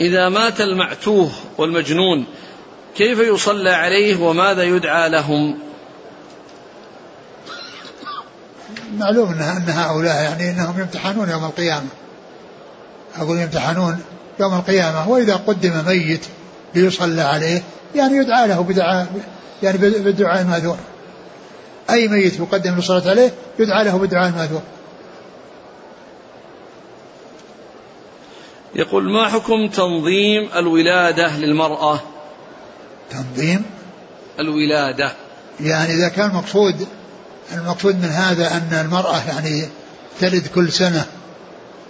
إذا 0.00 0.28
مات 0.28 0.60
المعتوه 0.60 1.30
والمجنون 1.58 2.26
كيف 2.96 3.18
يصلى 3.18 3.70
عليه 3.70 4.22
وماذا 4.22 4.62
يدعى 4.62 5.08
لهم؟ 5.08 5.58
معلوم 8.98 9.32
إن 9.32 9.68
هؤلاء 9.68 10.22
يعني 10.22 10.50
إنهم 10.50 10.80
يمتحنون 10.80 11.30
يوم 11.30 11.44
القيامة. 11.44 11.88
أقول 13.16 13.38
يمتحنون 13.38 14.02
يوم 14.40 14.54
القيامة 14.54 15.08
وإذا 15.08 15.36
قدم 15.36 15.84
ميت 15.86 16.26
ليصلى 16.74 17.22
عليه 17.22 17.62
يعني 17.94 18.16
يدعى 18.16 18.48
له 18.48 18.60
بدعاء 18.60 19.06
يعني 19.62 19.78
بالدعاء 19.78 20.42
الماذور 20.42 20.78
أي 21.90 22.08
ميت 22.08 22.38
يقدم 22.38 22.74
للصلاة 22.74 23.10
عليه 23.10 23.32
يدعى 23.58 23.84
له 23.84 23.98
بالدعاء 23.98 24.28
الماذور 24.28 24.62
يقول 28.74 29.12
ما 29.12 29.28
حكم 29.28 29.68
تنظيم 29.68 30.48
الولادة 30.56 31.36
للمرأة؟ 31.36 32.00
تنظيم 33.10 33.64
الولادة. 34.38 35.12
يعني 35.60 35.94
إذا 35.94 36.08
كان 36.08 36.34
مقصود 36.34 36.86
المقصود 37.54 37.94
من 37.94 38.08
هذا 38.08 38.52
أن 38.52 38.84
المرأة 38.84 39.22
يعني 39.28 39.68
تلد 40.20 40.46
كل 40.46 40.72
سنة 40.72 41.06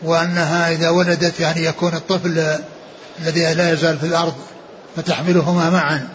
وأنها 0.03 0.73
إذا 0.73 0.91
ولدت 0.91 1.41
يعني 1.41 1.65
يكون 1.65 1.95
الطفل 1.95 2.59
الذي 3.23 3.55
لا 3.55 3.73
يزال 3.73 3.99
في 3.99 4.07
الأرض 4.07 4.35
فتحملهما 4.97 5.71
معا. 5.71 6.09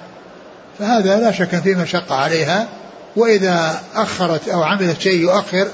فهذا 0.80 1.20
لا 1.20 1.32
شك 1.32 1.60
فيه 1.60 1.76
مشقة 1.76 2.16
عليها 2.16 2.68
وإذا 3.16 3.82
أخرت 3.96 4.50
أو 4.50 4.64
عملت 4.64 5.02
شيء 5.02 5.22
يؤخر 5.22 5.68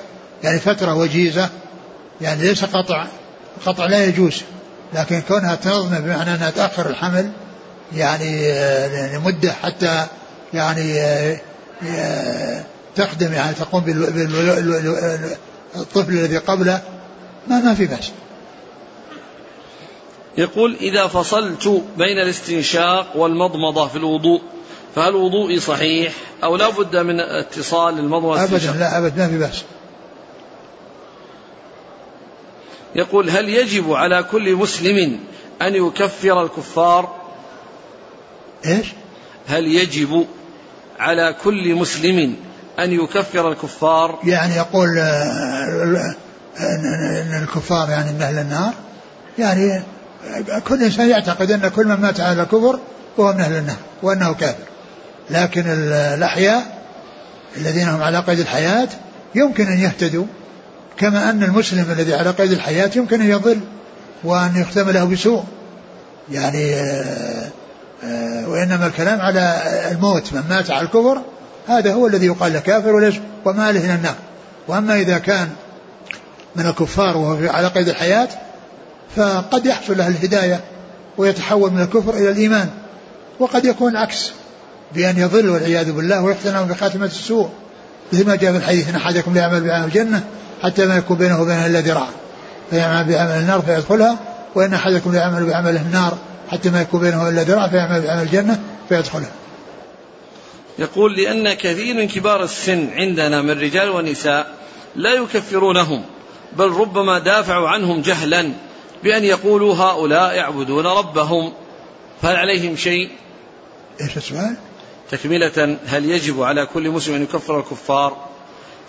يعني 0.44 0.60
فترة 0.60 0.94
وجيزة 0.94 1.50
يعني 2.22 2.42
ليس 2.42 2.66
قطع 2.66 3.06
قطع 3.66 3.86
لا 3.86 4.06
يجوز 4.06 4.42
لكن 4.94 5.22
كونها 5.22 5.56
تنظم 5.56 6.00
بمعنى 6.00 6.36
أنها 6.36 6.50
تأخر 6.50 6.90
الحمل 6.90 7.30
يعني 7.96 8.52
آه، 8.52 9.18
لمدة 9.18 9.52
حتى 9.64 10.06
يعني 10.54 11.00
آه، 11.00 12.64
تخدم 12.96 13.34
يعني 13.34 13.54
تقوم 13.56 13.84
بالطفل 15.76 16.14
الذي 16.14 16.38
قبله 16.38 16.82
ما 17.48 17.60
ما 17.60 17.74
في 17.74 17.86
بأس. 17.86 18.12
يقول 20.38 20.76
إذا 20.82 21.08
فصلت 21.08 21.84
بين 21.98 22.20
الاستنشاق 22.20 23.08
والمضمضة 23.16 23.88
في 23.88 23.96
الوضوء 23.96 24.42
فهل 24.96 25.16
وضوئي 25.16 25.60
صحيح 25.60 26.14
أو 26.44 26.56
لا 26.56 26.70
بد 26.70 26.96
من 26.96 27.20
اتصال 27.20 28.00
المضمضة 28.00 28.44
أبدا 28.44 28.72
لا 28.72 28.98
أبدا 28.98 29.16
ما 29.18 29.28
في 29.28 29.38
بأس 29.38 29.64
يقول 32.96 33.30
هل 33.30 33.50
يجب 33.50 33.94
على 33.94 34.24
كل 34.24 34.56
مسلم 34.56 35.20
أن 35.62 35.76
يكفر 35.76 36.44
الكفار 36.44 37.16
إيش 38.66 38.88
هل 39.48 39.68
يجب 39.68 40.26
على 41.00 41.36
كل 41.44 41.76
مسلم 41.76 42.36
أن 42.80 42.92
يكفر 42.92 43.52
الكفار 43.52 44.20
يعني 44.24 44.56
يقول 44.56 44.98
آه، 44.98 46.16
أن 46.60 47.44
الكفار 47.44 47.90
يعني 47.90 48.14
من 48.14 48.22
أهل 48.22 48.40
النار 48.40 48.74
يعني 49.40 49.84
كل 50.68 50.84
إنسان 50.84 51.10
يعتقد 51.10 51.52
أن 51.52 51.68
كل 51.68 51.88
من 51.88 51.96
مات 51.96 52.20
على 52.20 52.42
الكفر 52.42 52.80
هو 53.20 53.34
من 53.34 53.40
أهل 53.40 53.56
النار 53.58 53.78
وأنه 54.04 54.34
كافر. 54.34 54.64
لكن 55.30 55.64
الأحياء 55.94 56.64
الذين 57.58 57.88
هم 57.88 58.02
على 58.02 58.20
قيد 58.20 58.40
الحياة 58.40 58.88
يمكن 59.36 59.68
أن 59.68 59.80
يهتدوا 59.80 60.26
كما 60.98 61.30
أن 61.30 61.44
المسلم 61.44 61.92
الذي 61.92 62.14
على 62.14 62.30
قيد 62.30 62.52
الحياة 62.52 62.92
يمكن 62.96 63.22
أن 63.22 63.30
يضل 63.30 63.60
وأن 64.24 64.52
يختم 64.56 64.90
له 64.90 65.04
بسوء. 65.04 65.44
يعني 66.32 66.76
آه، 66.76 67.50
آه، 68.04 68.50
وإنما 68.50 68.88
الكلام 68.88 69.22
على 69.22 69.62
الموت 69.92 70.34
من 70.34 70.44
مات 70.50 70.72
على 70.72 70.86
الكفر 70.86 71.22
هذا 71.68 71.94
هو 71.94 72.08
الذي 72.08 72.26
يقال 72.26 72.54
له 72.54 72.60
كافر 72.60 72.96
وليس 72.96 73.16
وماله 73.46 73.86
إلى 73.86 73.96
النار 73.96 74.16
وأما 74.68 74.96
إذا 74.96 75.18
كان 75.18 75.50
من 76.56 76.66
الكفار 76.66 77.18
وهو 77.18 77.50
على 77.50 77.68
قيد 77.68 77.90
الحياة 77.90 78.28
فقد 79.16 79.66
يحصل 79.66 79.98
له 79.98 80.08
الهداية 80.08 80.62
ويتحول 81.18 81.72
من 81.72 81.82
الكفر 81.82 82.14
إلى 82.14 82.30
الإيمان 82.30 82.70
وقد 83.40 83.66
يكون 83.66 83.92
العكس 83.92 84.32
بأن 84.96 85.18
يضل 85.18 85.50
والعياذ 85.50 85.92
بالله 85.92 86.22
ويختنم 86.22 86.64
بخاتمة 86.64 87.06
السوء. 87.06 87.50
مثل 88.14 88.28
ما 88.28 88.36
جاء 88.36 88.52
في 88.52 88.58
الحديث 88.58 88.90
أن 88.90 88.96
أحدكم 88.96 89.34
لا 89.34 89.42
يعمل 89.42 89.62
بعمل 89.62 89.86
الجنة 89.86 90.24
حتى 90.64 90.86
ما 90.86 90.98
يكون 90.98 91.18
بينه 91.18 91.42
وبينها 91.42 91.68
إلا 91.68 91.80
ذراع 91.80 92.08
فيعمل 92.70 93.04
بعمل 93.04 93.32
النار 93.32 93.62
فيدخلها 93.62 94.18
وإن 94.56 94.74
أحدكم 94.74 95.14
لا 95.14 95.20
يعمل 95.20 95.46
بعمل 95.46 95.76
النار 95.76 96.18
حتى 96.52 96.70
ما 96.70 96.82
يكون 96.82 97.02
بينه 97.02 97.30
إلا 97.30 97.44
ذراع 97.44 97.68
فيعمل 97.68 98.02
بعمل 98.02 98.22
الجنة 98.22 98.60
فيدخلها. 98.90 99.32
يقول 100.80 101.16
لأن 101.16 101.54
كثير 101.54 101.96
من 101.96 102.08
كبار 102.08 102.44
السن 102.44 102.90
عندنا 102.94 103.42
من 103.42 103.60
رجال 103.60 103.90
ونساء 103.90 104.48
لا 104.96 105.14
يكفرونهم 105.14 106.04
بل 106.58 106.70
ربما 106.70 107.20
دافعوا 107.20 107.70
عنهم 107.70 108.02
جهلا 108.02 108.52
بأن 109.06 109.24
يقولوا 109.24 109.76
هؤلاء 109.76 110.36
يعبدون 110.36 110.88
ربهم 110.88 111.54
فهل 112.22 112.36
عليهم 112.36 112.76
شيء؟ 112.76 113.10
إيش 114.02 114.18
السؤال؟ 114.18 114.56
تكملة 115.12 115.78
هل 115.88 116.10
يجب 116.10 116.44
على 116.44 116.66
كل 116.66 116.90
مسلم 116.90 117.16
أن 117.16 117.24
يكفر 117.24 117.60
الكفار؟ 117.60 118.18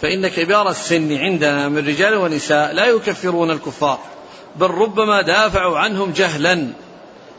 فإن 0.03 0.29
كبار 0.29 0.71
السن 0.71 1.17
عندنا 1.17 1.69
من 1.69 1.79
رجال 1.79 2.15
ونساء 2.15 2.73
لا 2.73 2.87
يكفرون 2.87 3.51
الكفار 3.51 3.99
بل 4.57 4.71
ربما 4.71 5.23
دافعوا 5.23 5.79
عنهم 5.79 6.11
جهلا. 6.13 6.69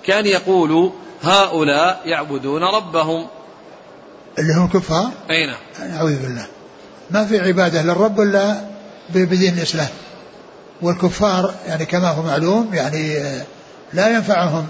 كان 0.04 0.26
يقول 0.26 0.92
هؤلاء 1.24 2.02
يعبدون 2.06 2.64
ربهم. 2.64 3.28
اللي 4.40 4.54
هم 4.54 4.68
كفار؟ 4.68 5.12
أي 5.30 5.46
نعم. 5.46 5.92
أعوذ 5.92 6.22
بالله. 6.22 6.48
ما 7.10 7.26
في 7.26 7.40
عبادة 7.40 7.82
للرب 7.82 8.22
إلا 8.22 8.62
بدين 9.10 9.58
الإسلام. 9.58 9.90
والكفار 10.82 11.54
يعني 11.68 11.86
كما 11.86 12.10
هو 12.10 12.22
معلوم 12.24 12.74
يعني 12.74 13.18
آه، 13.18 13.46
لا 13.94 14.08
ينفعهم 14.08 14.68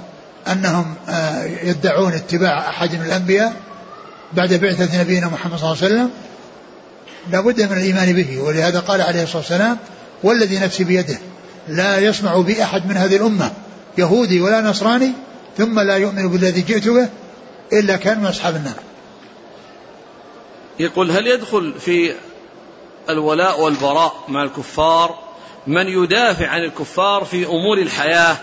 أنهم 0.52 0.96
آه، 1.10 1.44
يدعون 1.44 2.14
اتباع 2.14 2.70
أحد 2.70 2.96
من 2.96 3.06
الأنبياء 3.06 3.54
بعد 4.34 4.54
بعثة 4.54 5.02
نبينا 5.02 5.28
محمد 5.28 5.60
صلى 5.60 5.72
الله 5.72 5.84
عليه 5.84 5.94
وسلم. 5.96 6.10
لابد 7.32 7.62
من 7.62 7.78
الإيمان 7.78 8.14
به 8.14 8.40
ولهذا 8.42 8.80
قال 8.80 9.02
عليه 9.02 9.24
الصلاة 9.24 9.38
والسلام 9.38 9.78
والذي 10.24 10.60
نفسي 10.60 10.84
بيده 10.84 11.18
لا 11.68 12.00
يسمع 12.00 12.42
بي 12.42 12.64
أحد 12.64 12.88
من 12.88 12.98
هذه 12.98 13.16
الأمة 13.16 13.52
يهودي 13.98 14.42
ولا 14.42 14.62
نصراني 14.62 15.12
ثم 15.58 15.80
لا 15.80 15.96
يؤمن 15.98 16.28
بالذي 16.28 16.62
جئت 16.62 16.88
به 16.88 17.10
إلا 17.74 17.96
كان 17.96 18.20
من 18.20 18.26
أصحاب 18.26 18.56
النار. 18.56 18.76
يقول 20.80 21.12
هل 21.12 21.28
يدخل 21.28 21.74
في 21.80 22.14
الولاء 23.10 23.62
والبراء 23.62 24.14
مع 24.28 24.44
الكفار 24.44 25.27
من 25.68 25.88
يدافع 25.88 26.48
عن 26.48 26.64
الكفار 26.64 27.26
في 27.26 27.45
أمور 27.45 27.77
الحياة 27.77 28.38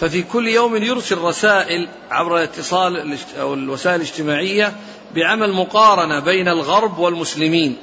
ففي 0.00 0.22
كل 0.22 0.48
يوم 0.48 0.76
يرسل 0.76 1.18
رسائل 1.18 1.88
عبر 2.10 2.38
الاتصال 2.38 3.18
أو 3.40 3.54
الوسائل 3.54 3.96
الاجتماعية 3.96 4.72
بعمل 5.14 5.52
مقارنة 5.52 6.20
بين 6.20 6.48
الغرب 6.48 6.98
والمسلمين 6.98 7.76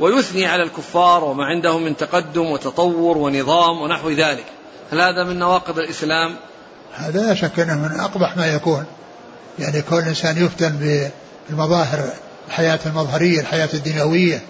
ويثني 0.00 0.46
على 0.46 0.62
الكفار 0.62 1.24
وما 1.24 1.44
عندهم 1.44 1.82
من 1.82 1.96
تقدم 1.96 2.46
وتطور 2.46 3.18
ونظام 3.18 3.80
ونحو 3.80 4.10
ذلك. 4.10 4.44
هل 4.92 5.00
هذا 5.00 5.24
من 5.24 5.38
نواقض 5.38 5.78
الإسلام؟ 5.78 6.36
هذا 6.94 7.26
لا 7.26 7.34
شك 7.34 7.60
إنه 7.60 7.74
من 7.74 8.00
أقبح 8.00 8.36
ما 8.36 8.46
يكون. 8.46 8.84
يعني 9.58 9.82
كل 9.82 9.96
انسان 9.96 10.44
يفتن 10.44 11.10
بالمظاهر 11.48 12.12
الحياة 12.48 12.78
المظهرية 12.86 13.40
الحياة 13.40 13.68
الدنيوية 13.74 14.42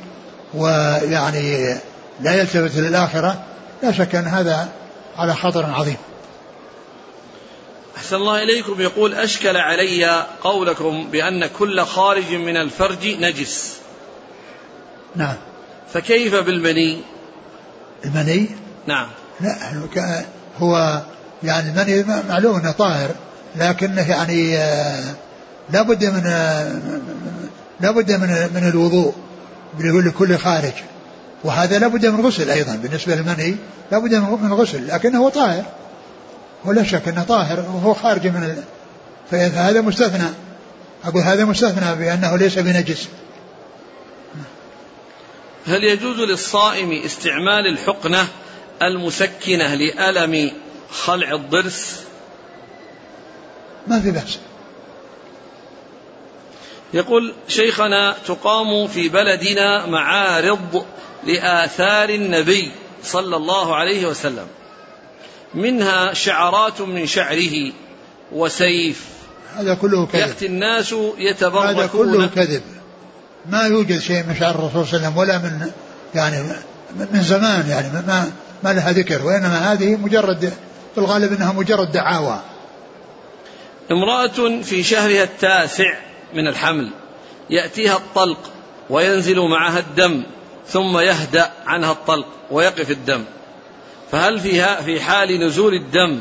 ويعني 0.54 1.74
لا 2.20 2.34
يلتفت 2.34 2.76
للآخرة 2.76 3.44
لا 3.82 3.92
شك 3.92 4.14
أن 4.14 4.26
هذا 4.26 4.68
على 5.16 5.34
خطر 5.34 5.64
عظيم. 5.64 5.96
أحسن 7.96 8.16
الله 8.16 8.42
إليكم. 8.42 8.80
يقول 8.80 9.14
أشكل 9.14 9.56
علي 9.56 10.26
قولكم 10.42 11.08
بأن 11.10 11.46
كل 11.46 11.84
خارج 11.84 12.32
من 12.34 12.56
الفرج 12.56 13.06
نجس. 13.06 13.76
نعم. 15.16 15.36
فكيف 15.92 16.34
بالمني؟ 16.34 17.00
المني؟ 18.04 18.48
نعم. 18.86 19.08
لا 19.40 19.56
هو 20.58 21.02
يعني 21.42 21.70
المني 21.70 22.22
معلوم 22.28 22.56
إنه 22.56 22.70
طاهر 22.70 23.10
لكنه 23.56 24.10
يعني 24.10 24.58
آه، 24.58 25.14
لابد 25.70 26.04
من 26.04 26.26
آه، 26.26 26.80
لابد 27.80 28.12
من 28.12 28.28
من 28.54 28.68
الوضوء 28.68 29.14
لكل 29.78 30.38
خارج. 30.38 30.72
وهذا 31.44 31.78
لابد 31.78 32.06
من 32.06 32.26
غسل 32.26 32.50
أيضا. 32.50 32.76
بالنسبة 32.76 33.14
للمني 33.14 33.56
لابد 33.92 34.14
من 34.14 34.52
غسل 34.52 34.88
لكنه 34.88 35.28
طاهر. 35.28 35.64
ولا 36.64 36.84
شك 36.84 37.08
أنه 37.08 37.24
طاهر 37.24 37.60
وهو 37.60 37.94
خارج 37.94 38.26
من 38.26 38.42
ال... 38.44 38.62
فهذا 39.30 39.80
مستثنى. 39.80 40.28
أقول 41.04 41.22
هذا 41.22 41.44
مستثنى 41.44 41.96
بأنه 41.96 42.36
ليس 42.36 42.58
بنجس. 42.58 43.08
هل 45.66 45.84
يجوز 45.84 46.16
للصائم 46.16 46.92
استعمال 46.92 47.66
الحقنة 47.66 48.28
المسكنة 48.82 49.74
لألم 49.74 50.50
خلع 50.90 51.34
الضرس؟ 51.34 52.02
ما 53.86 54.00
في 54.00 54.10
بأس. 54.10 54.38
يقول 56.94 57.34
شيخنا 57.48 58.14
تقام 58.26 58.88
في 58.88 59.08
بلدنا 59.08 59.86
معارض 59.86 60.84
لآثار 61.28 62.08
النبي 62.08 62.72
صلى 63.04 63.36
الله 63.36 63.76
عليه 63.76 64.06
وسلم. 64.06 64.46
منها 65.54 66.14
شعرات 66.14 66.80
من 66.80 67.06
شعره 67.06 67.72
وسيف. 68.32 69.04
هذا 69.56 69.74
كله 69.74 70.06
كذب. 70.06 70.20
يأتي 70.20 70.46
الناس 70.46 70.94
يتبركون. 71.18 71.66
هذا 71.66 71.86
كله 71.86 72.26
كذب. 72.26 72.62
ما 73.50 73.62
يوجد 73.62 73.98
شيء 73.98 74.24
من 74.24 74.36
شعر 74.40 74.54
الرسول 74.54 74.86
صلى 74.86 74.96
الله 74.96 75.06
عليه 75.06 75.08
وسلم 75.08 75.18
ولا 75.18 75.38
من 75.38 75.70
يعني 76.14 76.42
من 77.12 77.22
زمان 77.22 77.68
يعني 77.68 77.88
ما 78.06 78.32
ما 78.62 78.72
لها 78.72 78.92
ذكر 78.92 79.26
وإنما 79.26 79.72
هذه 79.72 79.96
مجرد 79.96 80.52
في 80.94 80.98
الغالب 80.98 81.32
أنها 81.32 81.52
مجرد 81.52 81.92
دعاوى. 81.92 82.40
امرأة 83.90 84.62
في 84.62 84.82
شهرها 84.82 85.22
التاسع 85.22 85.98
من 86.34 86.48
الحمل 86.48 86.90
يأتيها 87.50 87.96
الطلق 87.96 88.50
وينزل 88.90 89.40
معها 89.40 89.78
الدم. 89.78 90.22
ثم 90.68 90.98
يهدأ 90.98 91.50
عنها 91.66 91.92
الطلق 91.92 92.26
ويقف 92.50 92.90
الدم. 92.90 93.24
فهل 94.12 94.40
فيها 94.40 94.80
في 94.80 95.00
حال 95.00 95.46
نزول 95.46 95.74
الدم 95.74 96.20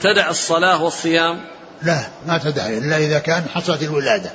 تدع 0.00 0.30
الصلاة 0.30 0.82
والصيام؟ 0.82 1.40
لا 1.82 2.00
ما 2.26 2.38
تدع 2.38 2.66
إلا 2.66 2.96
إذا 2.96 3.18
كان 3.18 3.44
حصلت 3.54 3.82
الولادة. 3.82 4.30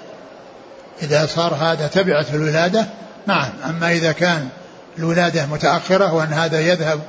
إذا 1.01 1.25
صار 1.25 1.53
هذا 1.53 1.87
تبعت 1.87 2.33
الولادة 2.33 2.85
نعم. 3.27 3.51
أما 3.69 3.91
إذا 3.91 4.11
كان 4.11 4.49
الولادة 4.97 5.45
متأخرة 5.45 6.13
وأن 6.13 6.33
هذا 6.33 6.59
يذهب 6.59 7.01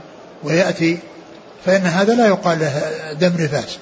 ويأتي 0.43 0.99
فإن 1.67 1.83
هذا 1.87 2.15
لا 2.15 2.27
يقال 2.27 2.59
له 2.59 3.13
دم 3.13 3.45
نفاس. 3.45 3.79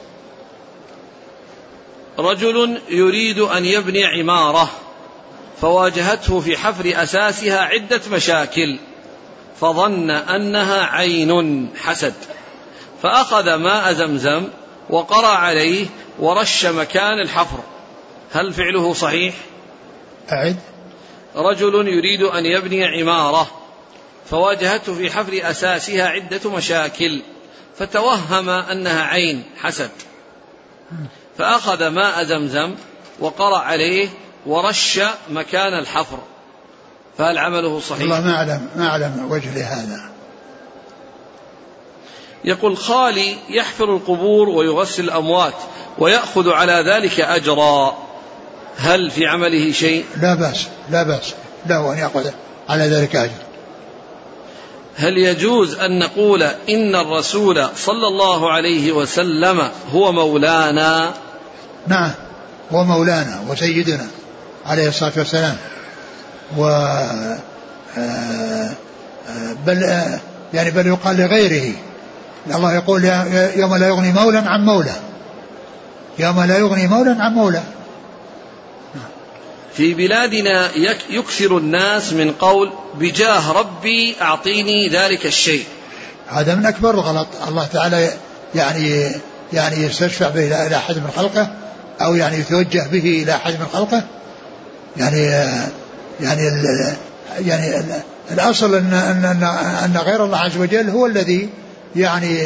رجل 2.18 2.80
يريد 2.88 3.38
أن 3.38 3.64
يبني 3.64 4.04
عمارة. 4.04 4.70
فواجهته 5.60 6.40
في 6.40 6.56
حفر 6.56 7.02
أساسها 7.02 7.60
عدة 7.60 8.00
مشاكل. 8.12 8.78
فظن 9.60 10.10
أنها 10.10 10.84
عين 10.84 11.68
حسد. 11.80 12.14
فأخذ 13.02 13.54
ماء 13.54 13.92
زمزم 13.92 14.44
وقرأ 14.90 15.26
عليه 15.26 15.86
ورش 16.18 16.66
مكان 16.66 17.20
الحفر. 17.20 17.58
هل 18.32 18.52
فعله 18.52 18.94
صحيح؟ 18.94 19.34
أعد. 20.32 20.56
رجل 21.36 21.88
يريد 21.88 22.22
أن 22.22 22.46
يبني 22.46 22.84
عمارة. 22.84 23.50
فواجهته 24.30 24.94
في 24.94 25.10
حفر 25.10 25.50
أساسها 25.50 26.08
عدة 26.08 26.50
مشاكل. 26.50 27.22
فتوهم 27.78 28.48
أنها 28.48 29.02
عين 29.02 29.42
حسد. 29.62 29.90
فأخذ 31.38 31.88
ماء 31.88 32.24
زمزم 32.24 32.74
وقرأ 33.20 33.58
عليه 33.58 34.08
ورش 34.48 35.00
مكان 35.30 35.78
الحفر. 35.78 36.18
فهل 37.18 37.38
عمله 37.38 37.80
صحيح؟ 37.80 38.00
والله 38.02 38.20
ما 38.20 38.34
أعلم 38.34 38.68
ما 38.76 38.86
أعلم 38.86 39.26
وجه 39.30 39.54
لهذا. 39.54 40.00
يقول 42.44 42.76
خالي 42.76 43.36
يحفر 43.48 43.96
القبور 43.96 44.48
ويغسل 44.48 45.04
الأموات 45.04 45.54
ويأخذ 45.98 46.50
على 46.50 46.72
ذلك 46.72 47.20
أجرا. 47.20 47.98
هل 48.76 49.10
في 49.10 49.26
عمله 49.26 49.72
شيء؟ 49.72 50.04
لا 50.22 50.34
بأس 50.34 50.66
لا 50.90 51.02
بأس. 51.02 51.34
له 51.66 51.92
أن 51.92 51.98
يأخذ 51.98 52.30
على 52.68 52.84
ذلك 52.84 53.16
أجر. 53.16 53.32
هل 54.96 55.18
يجوز 55.18 55.74
أن 55.78 55.98
نقول 55.98 56.42
إن 56.42 56.94
الرسول 56.94 57.68
صلى 57.76 58.08
الله 58.08 58.52
عليه 58.52 58.92
وسلم 58.92 59.70
هو 59.92 60.12
مولانا؟ 60.12 61.14
نعم 61.86 62.10
هو 62.72 62.84
مولانا 62.84 63.44
وسيدنا. 63.48 64.06
عليه 64.68 64.88
الصلاة 64.88 65.12
والسلام. 65.16 65.56
و 66.56 66.64
آه، 66.64 67.38
آه، 67.98 68.70
بل 69.66 69.84
آه، 69.84 70.18
يعني 70.54 70.70
بل 70.70 70.86
يقال 70.86 71.16
لغيره. 71.16 71.72
الله 72.54 72.74
يقول 72.74 73.04
يوم 73.56 73.76
لا 73.76 73.88
يغني 73.88 74.12
مولا 74.12 74.40
عن 74.40 74.64
مولى. 74.64 74.94
يوم 76.18 76.42
لا 76.42 76.58
يغني 76.58 76.86
مولا 76.86 77.16
عن 77.20 77.34
مولى. 77.34 77.62
في 79.74 79.94
بلادنا 79.94 80.68
يكثر 81.10 81.58
الناس 81.58 82.12
من 82.12 82.32
قول 82.32 82.72
بجاه 82.94 83.52
ربي 83.52 84.16
أعطيني 84.22 84.88
ذلك 84.88 85.26
الشيء. 85.26 85.64
هذا 86.28 86.54
من 86.54 86.66
أكبر 86.66 86.90
الغلط. 86.90 87.26
الله 87.48 87.66
تعالى 87.66 88.10
يعني 88.54 89.12
يعني 89.52 89.76
يستشفع 89.76 90.28
به 90.28 90.66
إلى 90.66 90.76
أحد 90.76 90.96
من 90.96 91.10
خلقه 91.16 91.50
أو 92.00 92.14
يعني 92.14 92.38
يتوجه 92.38 92.86
به 92.92 93.22
إلى 93.22 93.34
أحد 93.34 93.52
من 93.52 93.66
خلقه 93.72 94.02
يعني 94.98 95.20
يعني 96.20 96.48
ال 96.48 96.94
يعني 97.46 97.84
الأصل 98.30 98.74
أن 98.74 98.92
أن 98.92 99.24
أن, 99.24 99.42
أن 99.84 99.96
غير 99.96 100.24
الله 100.24 100.38
عز 100.38 100.56
وجل 100.56 100.90
هو 100.90 101.06
الذي 101.06 101.48
يعني 101.96 102.38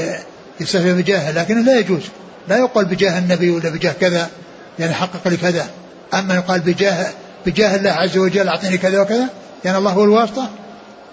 يستشفع 0.60 0.92
بجاهه 0.92 1.30
لكن 1.30 1.64
لا 1.64 1.78
يجوز. 1.78 2.02
لا 2.48 2.56
يقال 2.56 2.84
بجاه 2.84 3.18
النبي 3.18 3.50
ولا 3.50 3.70
بجاه 3.70 3.92
كذا 3.92 4.30
يعني 4.78 4.94
حقق 4.94 5.28
لي 5.28 5.36
كذا. 5.36 5.70
أما 6.14 6.34
يقال 6.34 6.60
بجاه 6.60 7.06
بجاه 7.46 7.76
الله 7.76 7.90
عز 7.90 8.18
وجل 8.18 8.48
أعطيني 8.48 8.78
كذا 8.78 9.00
وكذا 9.00 9.28
يعني 9.64 9.78
الله 9.78 9.90
هو 9.90 10.04
الواسطة. 10.04 10.50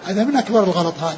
هذا 0.06 0.24
من 0.24 0.36
أكبر 0.36 0.64
الغلط 0.64 0.94
هذا. 0.98 1.16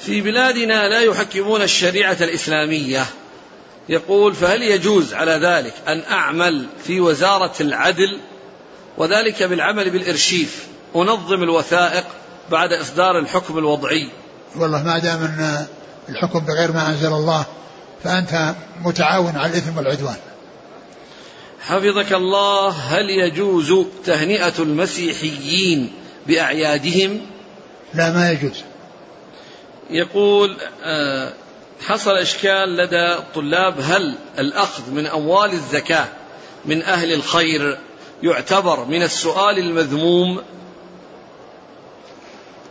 في 0.00 0.20
بلادنا 0.20 0.88
لا 0.88 1.00
يحكمون 1.00 1.62
الشريعة 1.62 2.16
الإسلامية. 2.20 3.06
يقول 3.88 4.34
فهل 4.34 4.62
يجوز 4.62 5.14
على 5.14 5.32
ذلك 5.32 5.74
أن 5.88 6.02
أعمل 6.10 6.66
في 6.84 7.00
وزارة 7.00 7.54
العدل 7.60 8.20
وذلك 8.98 9.42
بالعمل 9.42 9.90
بالإرشيف؟ 9.90 10.66
أنظم 10.96 11.42
الوثائق 11.42 12.04
بعد 12.50 12.72
إصدار 12.72 13.18
الحكم 13.18 13.58
الوضعي. 13.58 14.10
والله 14.56 14.82
ما 14.82 14.98
دام 14.98 15.22
أن 15.22 15.66
الحكم 16.08 16.38
بغير 16.38 16.72
ما 16.72 16.88
أنزل 16.88 17.12
الله 17.12 17.46
فأنت 18.04 18.54
متعاون 18.84 19.36
على 19.36 19.52
الإثم 19.52 19.76
والعدوان. 19.76 20.16
حفظك 21.60 22.12
الله 22.12 22.68
هل 22.68 23.10
يجوز 23.10 23.86
تهنئة 24.04 24.54
المسيحيين 24.58 25.92
بأعيادهم؟ 26.26 27.20
لا 27.94 28.12
ما 28.12 28.30
يجوز. 28.30 28.62
يقول 29.90 30.56
آه، 30.84 31.32
حصل 31.80 32.10
إشكال 32.10 32.76
لدى 32.76 33.12
الطلاب 33.12 33.80
هل 33.80 34.14
الأخذ 34.38 34.90
من 34.90 35.06
أموال 35.06 35.52
الزكاة 35.52 36.06
من 36.64 36.82
أهل 36.82 37.12
الخير 37.12 37.78
يعتبر 38.22 38.84
من 38.84 39.02
السؤال 39.02 39.58
المذموم؟ 39.58 40.42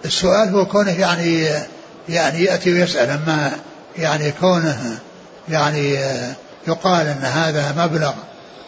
السؤال 0.06 0.50
هو 0.50 0.66
كونه 0.66 1.00
يعني 1.00 1.50
يعني 2.10 2.44
يأتي 2.44 2.74
ويسأل 2.74 3.10
أما 3.10 3.52
يعني 3.98 4.32
كونه 4.32 5.00
يعني 5.50 6.00
يقال 6.68 7.08
أن 7.08 7.22
هذا 7.24 7.86
مبلغ 7.86 8.14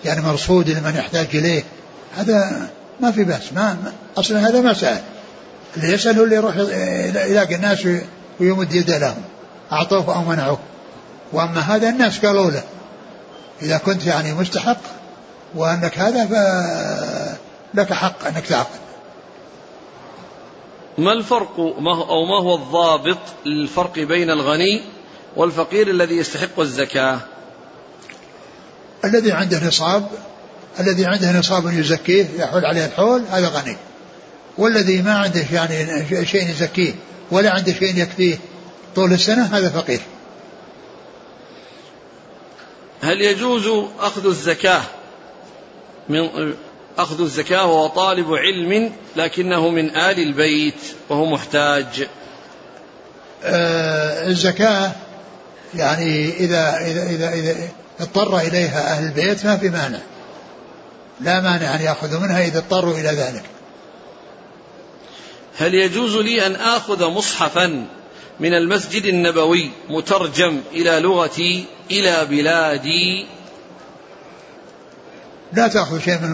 يعني 0.05 0.21
مرصود 0.21 0.69
لمن 0.69 0.95
يحتاج 0.95 1.27
إليه 1.33 1.63
هذا 2.17 2.69
ما 2.99 3.11
في 3.11 3.23
بأس 3.23 3.53
ما 3.53 3.77
أصلا 4.17 4.49
هذا 4.49 4.61
ما 4.61 4.73
سأل 4.73 5.01
اللي 5.77 5.93
يسأل 5.93 6.17
هو 6.17 6.23
اللي 6.23 6.35
يروح 6.35 6.55
يلاقي 7.25 7.55
الناس 7.55 7.87
ويمد 8.39 8.73
يده 8.73 8.97
لهم. 8.97 9.23
أعطوه 9.71 10.15
أو 10.15 10.21
منعوه. 10.21 10.59
وأما 11.33 11.59
هذا 11.59 11.89
الناس 11.89 12.25
قالوا 12.25 12.51
له 12.51 12.63
إذا 13.61 13.77
كنت 13.77 14.05
يعني 14.05 14.33
مستحق 14.33 14.77
وأنك 15.55 15.97
هذا 15.97 16.25
فلك 17.73 17.93
حق 17.93 18.27
أنك 18.27 18.45
تعقد 18.45 18.79
ما 20.97 21.13
الفرق؟ 21.13 21.59
ما 21.79 21.95
هو 21.95 22.09
أو 22.09 22.25
ما 22.25 22.41
هو 22.43 22.55
الضابط 22.55 23.17
للفرق 23.45 23.99
بين 23.99 24.29
الغني 24.29 24.81
والفقير 25.35 25.89
الذي 25.89 26.17
يستحق 26.17 26.59
الزكاة؟ 26.59 27.19
الذي 29.05 29.31
عنده 29.31 29.67
نصاب 29.67 30.07
الذي 30.79 31.05
عنده 31.05 31.39
نصاب 31.39 31.73
يزكيه 31.73 32.25
يحول 32.37 32.65
عليه 32.65 32.85
الحول 32.85 33.23
هذا 33.31 33.47
غني. 33.47 33.77
والذي 34.57 35.01
ما 35.01 35.13
عنده 35.13 35.45
يعني 35.53 36.25
شيء 36.25 36.49
يزكيه 36.49 36.93
ولا 37.31 37.51
عنده 37.51 37.73
شيء 37.73 37.97
يكفيه 37.97 38.37
طول 38.97 39.13
السنة 39.13 39.43
هذا 39.57 39.69
فقير. 39.69 40.01
هل 43.01 43.21
يجوز 43.21 43.87
أخذ 43.99 44.25
الزكاة 44.25 44.81
من 46.09 46.53
أخذ 46.97 47.21
الزكاة 47.21 47.65
وهو 47.65 47.87
طالب 47.87 48.33
علم 48.33 48.91
لكنه 49.15 49.69
من 49.69 49.95
آل 49.95 50.19
البيت 50.19 50.81
وهو 51.09 51.25
محتاج؟ 51.25 52.07
آه 53.43 54.27
الزكاة 54.27 54.91
يعني 55.75 56.29
إذا 56.29 56.77
إذا 56.77 57.03
إذا, 57.03 57.33
إذا 57.33 57.55
اضطر 57.99 58.37
إليها 58.37 58.91
أهل 58.91 59.05
البيت 59.05 59.45
ما 59.45 59.57
في 59.57 59.69
مانع. 59.69 59.99
لا 61.21 61.41
مانع 61.41 61.75
أن 61.75 61.81
يأخذوا 61.81 62.19
منها 62.19 62.45
إذا 62.45 62.57
اضطروا 62.57 62.93
إلى 62.93 63.09
ذلك. 63.09 63.43
هل 65.57 65.73
يجوز 65.73 66.15
لي 66.15 66.47
أن 66.47 66.55
آخذ 66.55 67.09
مصحفا 67.09 67.96
من 68.39 68.53
المسجد 68.53 69.05
النبوي 69.05 69.71
مترجم 69.89 70.61
إلى 70.71 70.99
لغتي 70.99 71.65
إلى 71.91 72.25
بلادي. 72.29 73.25
لا 75.53 75.67
تأخذ 75.67 75.99
شيء 75.99 76.19
من 76.19 76.29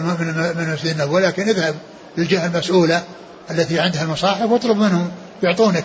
من 0.56 0.66
المسجد 0.68 0.86
النبوي 0.86 1.14
ولكن 1.14 1.48
اذهب 1.48 1.74
للجهة 2.16 2.46
المسؤولة 2.46 3.04
التي 3.50 3.80
عندها 3.80 4.02
المصاحف 4.02 4.50
واطلب 4.50 4.76
منهم 4.76 5.10
يعطونك 5.42 5.84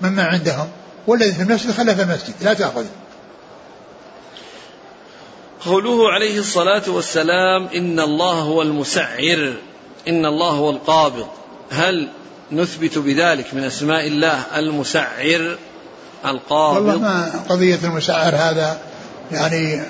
مما 0.00 0.24
عندهم 0.24 0.68
والذي 1.06 1.32
في 1.32 1.42
المسجد 1.42 1.70
خلى 1.70 1.94
في 1.94 2.02
المسجد 2.02 2.34
لا 2.40 2.54
تأخذه. 2.54 2.90
قوله 5.60 6.12
عليه 6.12 6.38
الصلاة 6.38 6.82
والسلام 6.88 7.66
إن 7.74 8.00
الله 8.00 8.32
هو 8.32 8.62
المسعر 8.62 9.56
إن 10.08 10.26
الله 10.26 10.50
هو 10.50 10.70
القابض. 10.70 11.26
هل 11.70 12.08
نثبت 12.52 12.98
بذلك 12.98 13.54
من 13.54 13.64
أسماء 13.64 14.06
الله 14.06 14.42
المسعر 14.56 15.56
القابض. 16.26 16.76
والله 16.76 16.98
ما 16.98 17.44
قضية 17.48 17.78
المسعر 17.84 18.34
هذا 18.34 18.78
يعني 19.32 19.82